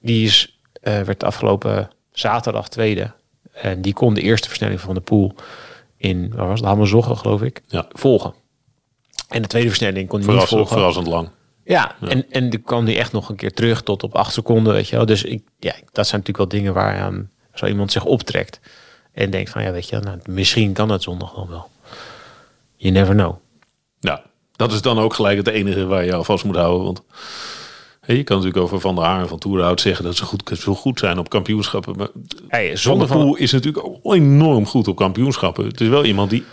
die 0.00 0.24
is- 0.26 0.56
werd 0.82 1.24
afgelopen 1.24 1.90
zaterdag 2.12 2.68
tweede. 2.68 3.12
En 3.52 3.82
die 3.82 3.92
kon 3.92 4.14
de 4.14 4.20
eerste 4.20 4.48
versnelling 4.48 4.80
van 4.80 4.94
de 4.94 5.00
pool 5.00 5.34
in, 5.96 6.32
waar 6.36 6.46
was 6.46 6.60
het, 6.60 6.68
Hamerzogge 6.68 7.16
geloof 7.16 7.42
ik, 7.42 7.62
Ja. 7.66 7.86
volgen. 7.92 8.34
En 9.28 9.42
de 9.42 9.48
tweede 9.48 9.68
versnelling 9.68 10.08
kon 10.08 10.20
hij 10.22 10.34
niet 10.34 10.44
volgen. 10.44 10.66
verrassend 10.76 11.06
lang. 11.06 11.28
Ja, 11.64 11.96
en, 12.00 12.30
en 12.30 12.50
dan 12.50 12.62
kwam 12.62 12.84
die 12.84 12.96
echt 12.98 13.12
nog 13.12 13.28
een 13.28 13.36
keer 13.36 13.52
terug 13.52 13.82
tot 13.82 14.02
op 14.02 14.14
acht 14.14 14.32
seconden, 14.32 14.72
weet 14.72 14.88
je 14.88 14.96
wel. 14.96 15.06
Dus 15.06 15.24
ik, 15.24 15.42
ja, 15.58 15.72
dat 15.92 16.06
zijn 16.06 16.20
natuurlijk 16.20 16.36
wel 16.36 16.48
dingen 16.48 16.74
waar 16.74 17.00
aan 17.00 17.30
zo 17.54 17.66
iemand 17.66 17.92
zich 17.92 18.04
optrekt. 18.04 18.60
En 19.12 19.30
denkt 19.30 19.50
van, 19.50 19.62
ja, 19.62 19.72
weet 19.72 19.88
je, 19.88 19.98
nou, 19.98 20.18
misschien 20.24 20.72
kan 20.72 20.88
dat 20.88 21.02
zondag 21.02 21.34
dan 21.34 21.48
wel. 21.48 21.70
You 22.76 22.92
never 22.92 23.14
know. 23.14 23.34
Ja, 24.00 24.22
dat 24.56 24.72
is 24.72 24.82
dan 24.82 24.98
ook 24.98 25.14
gelijk 25.14 25.36
het 25.36 25.48
enige 25.48 25.86
waar 25.86 26.04
je 26.04 26.14
aan 26.14 26.24
vast 26.24 26.44
moet 26.44 26.56
houden. 26.56 26.84
Want 26.84 27.02
je 28.06 28.22
kan 28.22 28.36
natuurlijk 28.36 28.64
over 28.64 28.80
Van 28.80 28.94
der 28.94 29.04
Haar 29.04 29.20
en 29.20 29.28
Van 29.28 29.38
Toerhout 29.38 29.80
zeggen 29.80 30.04
dat 30.04 30.16
ze 30.16 30.24
goed, 30.24 30.50
zo 30.58 30.74
goed 30.74 30.98
zijn 30.98 31.18
op 31.18 31.28
kampioenschappen. 31.30 31.96
Maar 31.96 32.08
Hey, 32.48 32.68
Van 32.68 32.76
zonder 32.76 33.08
der 33.08 33.16
Poel 33.16 33.36
is 33.36 33.52
natuurlijk 33.52 33.86
ook 33.86 34.14
enorm 34.14 34.66
goed 34.66 34.88
op 34.88 34.96
kampioenschappen. 34.96 35.66
Het 35.66 35.80
is 35.80 35.88
wel 35.88 36.04
iemand 36.04 36.30
die... 36.30 36.44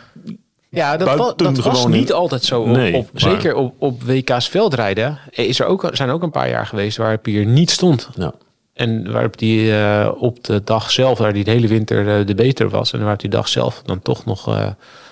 Ja, 0.69 0.97
dat, 0.97 1.37
dat 1.39 1.57
was 1.57 1.77
gewoon 1.77 1.91
niet 1.97 2.13
altijd 2.13 2.43
zo. 2.43 2.61
Op, 2.61 2.67
Nee, 2.67 2.93
op, 2.95 3.09
maar- 3.11 3.21
zeker 3.21 3.55
op, 3.55 3.73
op 3.77 4.03
WK's 4.03 4.47
veldrijden 4.49 5.19
is 5.29 5.59
er 5.59 5.65
ook, 5.65 5.89
zijn 5.91 6.09
ook 6.09 6.23
een 6.23 6.31
paar 6.31 6.49
jaar 6.49 6.65
geweest 6.67 6.97
waar 6.97 7.17
Pier 7.17 7.45
niet 7.45 7.69
stond. 7.69 8.09
Ja, 8.15 8.33
En 8.73 9.11
waarop 9.11 9.37
die 9.37 9.75
eh, 9.77 10.11
op 10.17 10.43
de 10.43 10.61
dag 10.63 10.91
zelf, 10.91 11.17
waar 11.17 11.33
die 11.33 11.43
de 11.43 11.51
hele 11.51 11.67
winter 11.67 12.19
eh, 12.19 12.25
de 12.25 12.35
beter 12.35 12.69
was. 12.69 12.93
En 12.93 12.99
waarop 12.99 13.19
die 13.19 13.29
dag 13.29 13.47
zelf 13.47 13.81
dan 13.85 14.01
toch 14.01 14.25
nog 14.25 14.47
eh, 14.47 14.67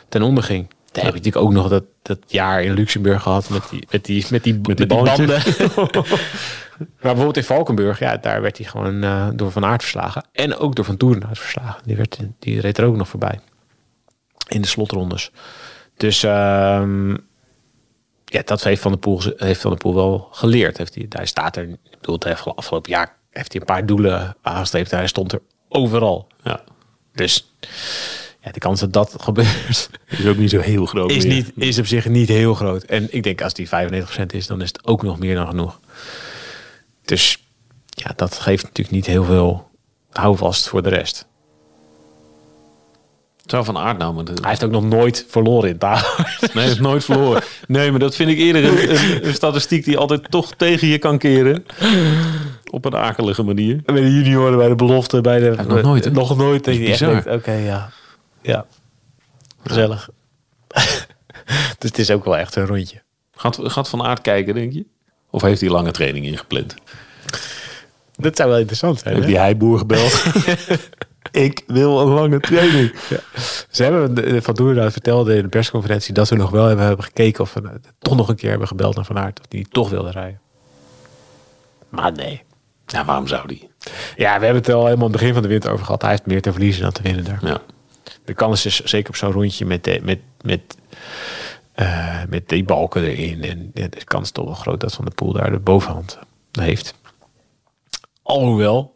ten 0.09 0.21
onder 0.21 0.43
ging. 0.43 0.67
Daar 0.97 1.05
heb 1.05 1.23
je 1.23 1.29
natuurlijk 1.29 1.45
ook 1.45 1.61
nog 1.61 1.69
dat, 1.69 1.83
dat 2.01 2.19
jaar 2.27 2.63
in 2.63 2.73
Luxemburg 2.73 3.21
gehad 3.21 3.49
met 3.49 3.69
die, 3.69 3.87
met 3.89 4.05
die, 4.05 4.25
met 4.29 4.43
die, 4.43 4.59
met 4.61 4.77
die, 4.77 4.85
balletjes. 4.85 5.57
banden. 5.75 5.91
maar 6.77 6.87
bijvoorbeeld 6.99 7.37
in 7.37 7.43
Valkenburg, 7.43 7.99
ja, 7.99 8.17
daar 8.17 8.41
werd 8.41 8.57
hij 8.57 8.67
gewoon 8.67 9.03
eh, 9.03 9.27
door 9.33 9.51
Van 9.51 9.65
Aert 9.65 9.81
verslagen. 9.81 10.25
En 10.31 10.55
ook 10.55 10.75
door 10.75 10.85
Van 10.85 10.97
Toerenhout 10.97 11.39
verslagen. 11.39 11.81
Die, 11.85 11.95
werd, 11.95 12.19
die 12.39 12.61
reed 12.61 12.77
er 12.77 12.85
ook 12.85 12.95
nog 12.95 13.07
voorbij. 13.07 13.39
In 14.47 14.61
de 14.61 14.67
slotrondes. 14.67 15.31
Dus 15.97 16.23
ehm, 16.23 17.09
ja, 18.25 18.41
dat 18.45 18.63
heeft 18.63 18.81
Van 18.81 18.91
der 18.91 18.99
Poel, 18.99 19.21
heeft 19.35 19.61
Van 19.61 19.71
der 19.71 19.79
Poel 19.79 19.95
wel 19.95 20.27
geleerd. 20.31 20.77
Heeft 20.77 20.95
hij, 20.95 21.05
hij 21.09 21.25
staat 21.25 21.55
er, 21.55 21.63
ik 21.63 21.77
bedoel, 21.99 22.15
het 22.19 22.45
afgelopen 22.55 22.91
jaar 22.91 23.15
heeft 23.29 23.51
hij 23.51 23.61
een 23.61 23.67
paar 23.67 23.85
doelen 23.85 24.35
aangestreept. 24.41 24.91
Hij 24.91 25.07
stond 25.07 25.31
er 25.31 25.41
overal. 25.69 26.27
ja. 26.43 26.63
Dus 27.13 27.53
ja, 28.47 28.53
de 28.53 28.59
kans 28.59 28.79
dat 28.79 28.93
dat 28.93 29.15
gebeurt 29.19 29.89
Is 30.07 30.25
ook 30.25 30.37
niet 30.37 30.49
zo 30.49 30.59
heel 30.59 30.85
groot 30.85 31.11
is, 31.11 31.25
meer. 31.25 31.33
niet, 31.33 31.51
is 31.55 31.79
op 31.79 31.85
zich 31.85 32.07
niet 32.07 32.27
heel 32.27 32.53
groot. 32.53 32.83
En 32.83 33.07
ik 33.09 33.23
denk 33.23 33.41
als 33.41 33.53
die 33.53 33.67
95% 33.67 33.71
is, 34.27 34.47
dan 34.47 34.61
is 34.61 34.67
het 34.67 34.87
ook 34.87 35.03
nog 35.03 35.19
meer 35.19 35.35
dan 35.35 35.47
genoeg. 35.47 35.79
Dus 37.05 37.43
ja, 37.89 38.11
dat 38.15 38.39
geeft 38.39 38.63
natuurlijk 38.63 38.95
niet 38.95 39.05
heel 39.05 39.23
veel 39.23 39.69
houvast 40.11 40.67
voor 40.67 40.83
de 40.83 40.89
rest. 40.89 41.27
Zou 43.45 43.65
Van 43.65 43.77
Aert 43.77 43.97
nou... 43.97 44.23
Hij 44.25 44.49
heeft 44.49 44.63
ook 44.63 44.71
nog 44.71 44.83
nooit 44.83 45.25
verloren 45.29 45.69
in 45.69 45.77
Taal. 45.77 46.01
Nee, 46.17 46.49
hij 46.53 46.63
heeft 46.63 46.79
nooit 46.79 47.03
verloren. 47.03 47.43
Nee, 47.67 47.91
maar 47.91 47.99
dat 47.99 48.15
vind 48.15 48.29
ik 48.29 48.37
eerder 48.37 48.63
een, 48.63 48.89
een, 48.89 49.27
een 49.27 49.33
statistiek 49.33 49.85
die 49.85 49.97
altijd 49.97 50.31
toch 50.31 50.53
tegen 50.55 50.87
je 50.87 50.97
kan 50.97 51.17
keren. 51.17 51.65
Op 52.71 52.85
een 52.85 52.95
akelige 52.95 53.43
manier. 53.43 53.81
Bij 53.85 54.01
de 54.01 54.13
junioren, 54.13 54.57
bij 54.57 54.67
de 54.67 54.75
belofte, 54.75 55.21
bij 55.21 55.39
de... 55.39 55.55
nog 55.67 55.81
nooit, 55.81 56.03
hè? 56.03 56.11
Nog 56.11 56.37
nooit. 56.37 56.63
Dat 56.63 56.75
je 56.75 57.23
oké, 57.29 57.51
ja. 57.53 57.89
Ja. 58.47 58.65
Gezellig. 59.63 60.09
dus 61.79 61.89
het 61.89 61.97
is 61.97 62.11
ook 62.11 62.25
wel 62.25 62.37
echt 62.37 62.55
een 62.55 62.65
rondje. 62.65 63.01
Gaat, 63.31 63.59
gaat 63.61 63.89
Van 63.89 64.03
Aert 64.03 64.21
kijken, 64.21 64.53
denk 64.53 64.73
je? 64.73 64.85
Of 65.29 65.41
heeft 65.41 65.61
hij 65.61 65.69
lange 65.69 65.91
training 65.91 66.25
ingepland? 66.25 66.75
Dat 68.15 68.35
zou 68.35 68.49
wel 68.49 68.57
interessant 68.57 68.99
zijn. 68.99 69.15
Hè? 69.15 69.25
die 69.25 69.37
heiboer 69.37 69.77
gebeld? 69.77 70.23
ik 71.31 71.63
wil 71.67 72.01
een 72.01 72.07
lange 72.07 72.39
training. 72.39 72.93
Ze 73.69 73.83
hebben 73.83 74.43
Van 74.43 74.53
Doerhout 74.53 74.91
vertelde 74.91 75.35
in 75.35 75.41
de 75.41 75.47
persconferentie 75.47 76.13
dat 76.13 76.27
ze 76.27 76.35
nog 76.35 76.49
wel 76.49 76.65
hebben, 76.65 76.85
hebben 76.85 77.05
gekeken 77.05 77.43
of 77.43 77.53
we 77.53 77.61
eh, 77.61 77.69
toch 77.99 78.15
nog 78.15 78.29
een 78.29 78.35
keer 78.35 78.49
hebben 78.49 78.67
gebeld 78.67 78.95
naar 78.95 79.05
Van 79.05 79.17
Aert. 79.17 79.39
Of 79.39 79.45
die 79.45 79.67
toch 79.69 79.89
wilde 79.89 80.11
rijden. 80.11 80.39
Maar 81.89 82.11
nee. 82.11 82.43
Ja, 82.85 83.05
waarom 83.05 83.27
zou 83.27 83.47
die? 83.47 83.69
Ja, 84.15 84.39
we 84.39 84.45
hebben 84.45 84.63
het 84.63 84.69
al 84.69 84.85
helemaal 84.85 85.05
aan 85.05 85.11
het 85.11 85.19
begin 85.19 85.33
van 85.33 85.41
de 85.41 85.47
winter 85.47 85.71
over 85.71 85.85
gehad. 85.85 86.01
Hij 86.01 86.11
heeft 86.11 86.25
meer 86.25 86.41
te 86.41 86.51
verliezen 86.51 86.81
dan 86.81 86.91
te 86.91 87.01
winnen 87.01 87.23
daar. 87.23 87.39
Ja. 87.41 87.61
De 88.27 88.33
kans 88.33 88.65
is 88.65 88.79
zeker 88.79 89.09
op 89.09 89.15
zo'n 89.15 89.31
rondje 89.31 89.65
met, 89.65 89.83
de, 89.83 89.99
met, 90.03 90.19
met, 90.41 90.61
eh, 91.73 92.21
met 92.29 92.49
die 92.49 92.63
balken 92.63 93.03
erin. 93.03 93.43
En 93.43 93.71
de 93.73 94.03
kans 94.03 94.23
is 94.23 94.31
toch 94.31 94.45
wel 94.45 94.53
groot 94.53 94.79
dat 94.79 94.93
Van 94.93 95.05
de 95.05 95.11
Poel 95.11 95.33
daar 95.33 95.51
de 95.51 95.59
bovenhand 95.59 96.19
heeft. 96.51 96.93
Alhoewel, 98.23 98.95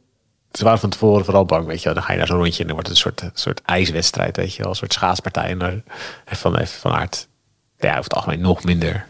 ze 0.52 0.64
waren 0.64 0.80
van 0.80 0.90
tevoren 0.90 1.26
vooral 1.26 1.46
bang, 1.46 1.66
weet 1.66 1.78
je 1.80 1.86
wel. 1.86 1.94
Dan 1.94 2.04
ga 2.04 2.12
je 2.12 2.18
naar 2.18 2.28
zo'n 2.28 2.38
rondje 2.38 2.62
en 2.62 2.66
dan 2.68 2.76
wordt 2.76 2.90
het 2.90 2.98
een 2.98 3.04
soort, 3.04 3.40
soort 3.40 3.62
ijswedstrijd, 3.66 4.38
weet 4.38 4.54
je 4.54 4.62
wel. 4.62 4.70
Een 4.72 4.76
soort 4.78 4.94
schaatspartij. 4.94 5.50
En 5.50 5.60
daar 5.60 5.82
heeft 6.26 6.42
Van, 6.42 6.58
heeft 6.58 6.72
van 6.72 6.92
Aert, 6.92 7.28
ja, 7.78 7.90
over 7.90 8.04
het 8.04 8.14
algemeen 8.14 8.42
nog 8.42 8.64
minder, 8.64 9.06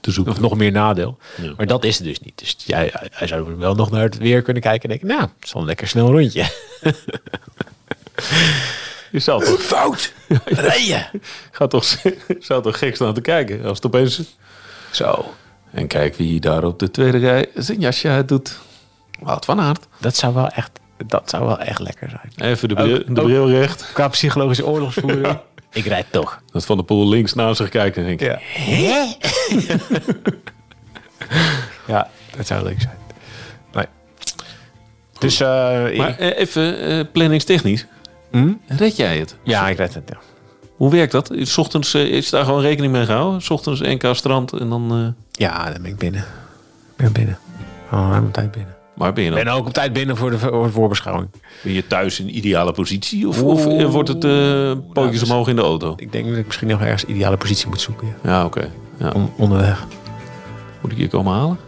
Te 0.00 0.10
zoeken. 0.10 0.32
of 0.32 0.40
nog 0.40 0.56
meer 0.56 0.72
nadeel. 0.72 1.18
Ja. 1.42 1.52
Maar 1.56 1.66
dat 1.66 1.84
is 1.84 1.96
het 1.98 2.06
dus 2.06 2.20
niet. 2.20 2.38
Dus 2.38 2.56
jij, 2.66 2.90
hij, 2.92 3.08
hij 3.12 3.26
zou 3.26 3.56
wel 3.56 3.74
nog 3.74 3.90
naar 3.90 4.02
het 4.02 4.18
weer 4.18 4.42
kunnen 4.42 4.62
kijken 4.62 4.82
en 4.82 4.88
denken, 4.88 5.08
nou, 5.16 5.20
het 5.20 5.44
is 5.46 5.52
wel 5.52 5.62
een 5.62 5.68
lekker 5.68 5.88
snel 5.88 6.10
rondje. 6.10 6.44
Je 9.14 9.20
zou 9.20 9.44
toch, 9.44 9.62
Fout! 9.62 10.12
Rijden! 10.44 11.10
gaat 11.50 11.70
toch, 11.70 11.84
zou 12.38 12.62
toch 12.62 12.78
gek 12.78 12.94
staan 12.94 13.14
te 13.14 13.20
kijken 13.20 13.64
als 13.64 13.76
het 13.76 13.86
opeens... 13.86 14.22
Zo. 14.90 15.34
En 15.70 15.86
kijk 15.86 16.14
wie 16.14 16.40
daar 16.40 16.64
op 16.64 16.78
de 16.78 16.90
tweede 16.90 17.18
rij 17.18 17.46
zijn 17.54 17.80
jasje 17.80 18.08
uit 18.08 18.28
doet. 18.28 18.58
Wout 19.20 19.44
van 19.44 19.60
Aert. 19.60 19.86
Dat 20.00 20.16
zou 20.16 20.34
wel 20.34 20.48
echt, 20.48 20.70
dat 21.06 21.30
zou 21.30 21.44
wel 21.46 21.58
echt 21.58 21.78
lekker 21.80 22.08
zijn. 22.10 22.50
Even 22.50 22.68
de 22.68 22.74
bril, 22.74 22.94
Ook- 22.98 23.14
de 23.14 23.22
bril 23.22 23.50
recht. 23.50 23.90
Qua 23.92 24.08
psychologische 24.08 24.66
oorlogsvoering. 24.66 25.38
Ik 25.72 25.84
rijd 25.84 26.06
toch. 26.10 26.40
Dat 26.52 26.64
Van 26.64 26.76
de 26.76 26.82
Poel 26.82 27.08
links 27.08 27.34
naast 27.34 27.56
zich 27.56 27.68
kijkt 27.68 27.96
en 27.96 28.04
denkt... 28.04 28.22
Ja. 28.22 28.38
ja, 31.86 32.08
dat 32.36 32.46
zou 32.46 32.64
leuk 32.64 32.80
zijn. 32.80 32.96
Nee. 33.72 33.86
Dus, 35.18 35.40
eh, 35.40 35.48
Maar 35.96 36.20
ik- 36.20 36.36
even 36.36 36.78
eh, 36.80 37.04
planningstechnisch. 37.12 37.86
Hm? 38.40 38.52
Red 38.66 38.96
jij 38.96 39.18
het? 39.18 39.36
ja, 39.42 39.68
ik 39.68 39.76
red 39.76 39.94
het. 39.94 40.02
Ja. 40.08 40.16
Hoe 40.76 40.90
werkt 40.90 41.12
dat? 41.12 41.30
S 41.42 41.58
ochtends 41.58 41.94
eh, 41.94 42.02
is 42.02 42.30
daar 42.30 42.44
gewoon 42.44 42.60
rekening 42.60 42.92
mee 42.92 43.04
gehouden? 43.04 43.42
S 43.42 43.50
ochtends 43.50 43.80
NK 43.80 44.08
strand 44.12 44.52
en 44.52 44.68
dan... 44.68 44.90
eh, 44.92 45.22
ja, 45.46 45.64
dan 45.72 45.82
ben 45.82 45.90
ik 45.90 45.96
binnen. 45.98 46.20
Ik 46.20 46.96
ben 46.96 47.12
binnen. 47.12 47.38
Oh, 47.92 48.08
ruim 48.10 48.24
op 48.24 48.32
tijd 48.32 48.50
binnen. 48.50 48.74
maar 48.94 49.12
ben 49.12 49.24
je 49.24 49.30
Ik 49.30 49.36
dan 49.36 49.44
ben 49.44 49.54
ook 49.54 49.66
op 49.66 49.72
tijd 49.72 49.92
binnen 49.92 50.16
voor 50.16 50.30
de, 50.30 50.38
voor 50.38 50.64
de 50.66 50.72
voorbeschouwing. 50.72 51.28
ben 51.62 51.72
je 51.72 51.86
thuis 51.86 52.20
in 52.20 52.36
ideale 52.36 52.72
positie? 52.72 53.28
Of, 53.28 53.42
of 53.42 53.66
eh, 53.66 53.84
wordt 53.84 54.08
het 54.08 54.24
eh 54.24 54.72
pootjes 54.92 55.22
omhoog 55.22 55.48
in 55.48 55.56
de 55.56 55.62
auto? 55.62 55.92
Ik 55.96 56.12
denk 56.12 56.28
dat 56.28 56.36
ik 56.36 56.46
misschien 56.46 56.68
nog 56.68 56.80
ergens 56.80 57.02
een 57.02 57.10
ideale 57.10 57.36
positie 57.36 57.68
moet 57.68 57.80
zoeken. 57.80 58.06
Ja. 58.22 58.30
Ja, 58.30 58.44
oké. 58.44 58.70
Ja. 58.98 59.10
On- 59.10 59.32
onderweg. 59.36 59.86
Moet 60.80 60.92
ik 60.92 60.98
je 60.98 61.08
komen 61.08 61.32
halen? 61.32 61.58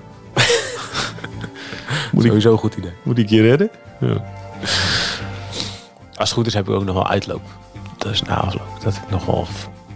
Moet 2.13 2.25
ik, 2.25 2.29
Sowieso 2.31 2.53
een 2.53 2.59
goed 2.59 2.75
idee. 2.75 2.93
moet 3.03 3.19
ik 3.19 3.29
je 3.29 3.43
redden? 3.43 3.71
Ja. 4.01 4.25
Als 6.17 6.29
het 6.29 6.39
goed 6.39 6.47
is 6.47 6.55
heb 6.55 6.69
ik 6.69 6.75
ook 6.75 6.85
nog 6.85 6.95
wel 6.95 7.09
uitloop. 7.09 7.43
Dat 7.99 8.13
is 8.13 8.23
na 8.23 8.37
afloop. 8.37 8.81
Dat 8.83 8.95
ik 8.95 9.11
nog 9.11 9.27
wel 9.27 9.47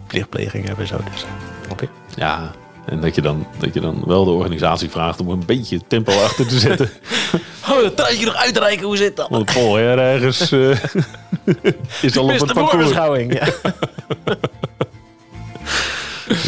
plichtpleging 0.06 0.68
heb 0.68 0.78
en 0.78 0.86
zo. 0.86 0.96
Dus, 1.12 1.24
snap 1.64 1.80
je? 1.80 1.88
ja. 2.16 2.50
En 2.86 3.00
dat 3.00 3.14
je, 3.14 3.20
dan, 3.20 3.46
dat 3.58 3.74
je 3.74 3.80
dan 3.80 4.02
wel 4.06 4.24
de 4.24 4.30
organisatie 4.30 4.90
vraagt 4.90 5.20
om 5.20 5.28
een 5.28 5.42
beetje 5.46 5.80
tempo 5.86 6.12
achter 6.12 6.46
te 6.46 6.58
zetten. 6.58 6.90
Oh, 7.70 7.82
dat 7.82 7.96
treintje 7.96 8.26
nog 8.26 8.34
uitreiken. 8.34 8.86
Hoe 8.86 8.96
zit 8.96 9.16
dat? 9.16 9.28
Want 9.28 9.52
Paul 9.52 9.74
Her 9.74 9.98
ergens 9.98 10.52
eh, 10.52 10.70
is 12.02 12.16
al 12.16 12.24
op 12.24 12.40
het 12.40 12.52
parcours. 12.52 12.90
Ja. 12.90 13.48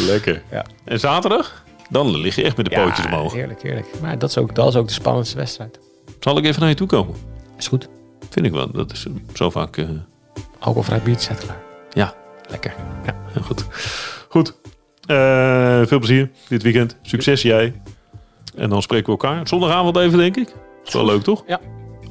Lekker. 0.07 0.43
Ja. 0.51 0.65
En 0.85 1.01
zaterdag? 1.01 1.65
Dan 1.89 2.17
lig 2.17 2.35
je 2.35 2.43
echt 2.43 2.57
met 2.57 2.67
de 2.69 2.75
pootjes 2.75 3.07
omhoog. 3.07 3.33
Heerlijk, 3.33 3.63
heerlijk. 3.63 3.87
Maar 4.01 4.19
dat 4.19 4.31
is, 4.31 4.39
ook, 4.39 4.55
dat 4.55 4.69
is 4.69 4.77
ook 4.77 4.87
de 4.87 4.93
spannendste 4.93 5.37
wedstrijd. 5.37 5.79
Zal 6.21 6.39
ik 6.39 6.45
even 6.45 6.61
naar 6.61 6.69
je 6.69 6.75
toe 6.75 6.87
komen? 6.87 7.15
Is 7.59 7.69
goed. 7.69 7.89
Vind 8.33 8.47
ik 8.47 8.53
wel. 8.53 8.71
Dat 8.73 8.93
is 8.93 9.07
zo 9.35 9.51
vaak... 9.51 9.77
eh, 9.77 9.89
Alcoholvrij 10.59 11.01
biertje 11.03 11.23
staat 11.35 11.45
klaar. 11.45 11.61
ja, 11.91 12.15
Lekker. 12.49 12.75
Ja. 13.07 13.15
heel 13.33 13.43
goed. 13.43 13.65
Goed. 14.29 14.55
Eh, 15.07 15.87
veel 15.87 15.99
plezier 15.99 16.31
dit 16.49 16.63
weekend. 16.63 16.97
Succes 17.03 17.43
jij. 17.43 17.81
En 18.57 18.69
dan 18.69 18.83
spreken 18.83 19.05
we 19.07 19.11
elkaar. 19.11 19.49
Zondagavond 19.49 19.97
even, 19.97 20.19
denk 20.19 20.37
ik. 20.37 20.55
Is 20.85 20.93
wel 20.93 21.05
leuk, 21.05 21.23
toch? 21.23 21.43
Ja. 21.47 21.61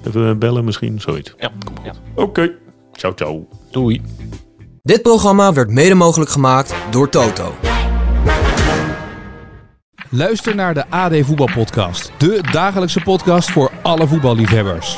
Even 0.07 0.39
bellen 0.39 0.63
misschien, 0.65 1.01
zoiets. 1.01 1.33
Ja, 1.37 1.51
kom 1.65 1.77
op. 1.77 1.85
Ja. 1.85 1.93
Oké. 2.15 2.51
Ciao, 2.93 3.13
ciao. 3.15 3.47
Doei. 3.71 4.01
Dit 4.83 5.01
programma 5.01 5.53
werd 5.53 5.69
mede 5.69 5.95
mogelijk 5.95 6.31
gemaakt 6.31 6.75
door 6.89 7.09
Toto. 7.09 7.55
Luister 10.09 10.55
naar 10.55 10.73
de 10.73 10.89
AD 10.89 11.13
Voetbalpodcast. 11.21 12.11
De 12.17 12.39
dagelijkse 12.51 13.01
podcast 13.01 13.51
voor 13.51 13.71
alle 13.81 14.07
voetballiefhebbers. 14.07 14.97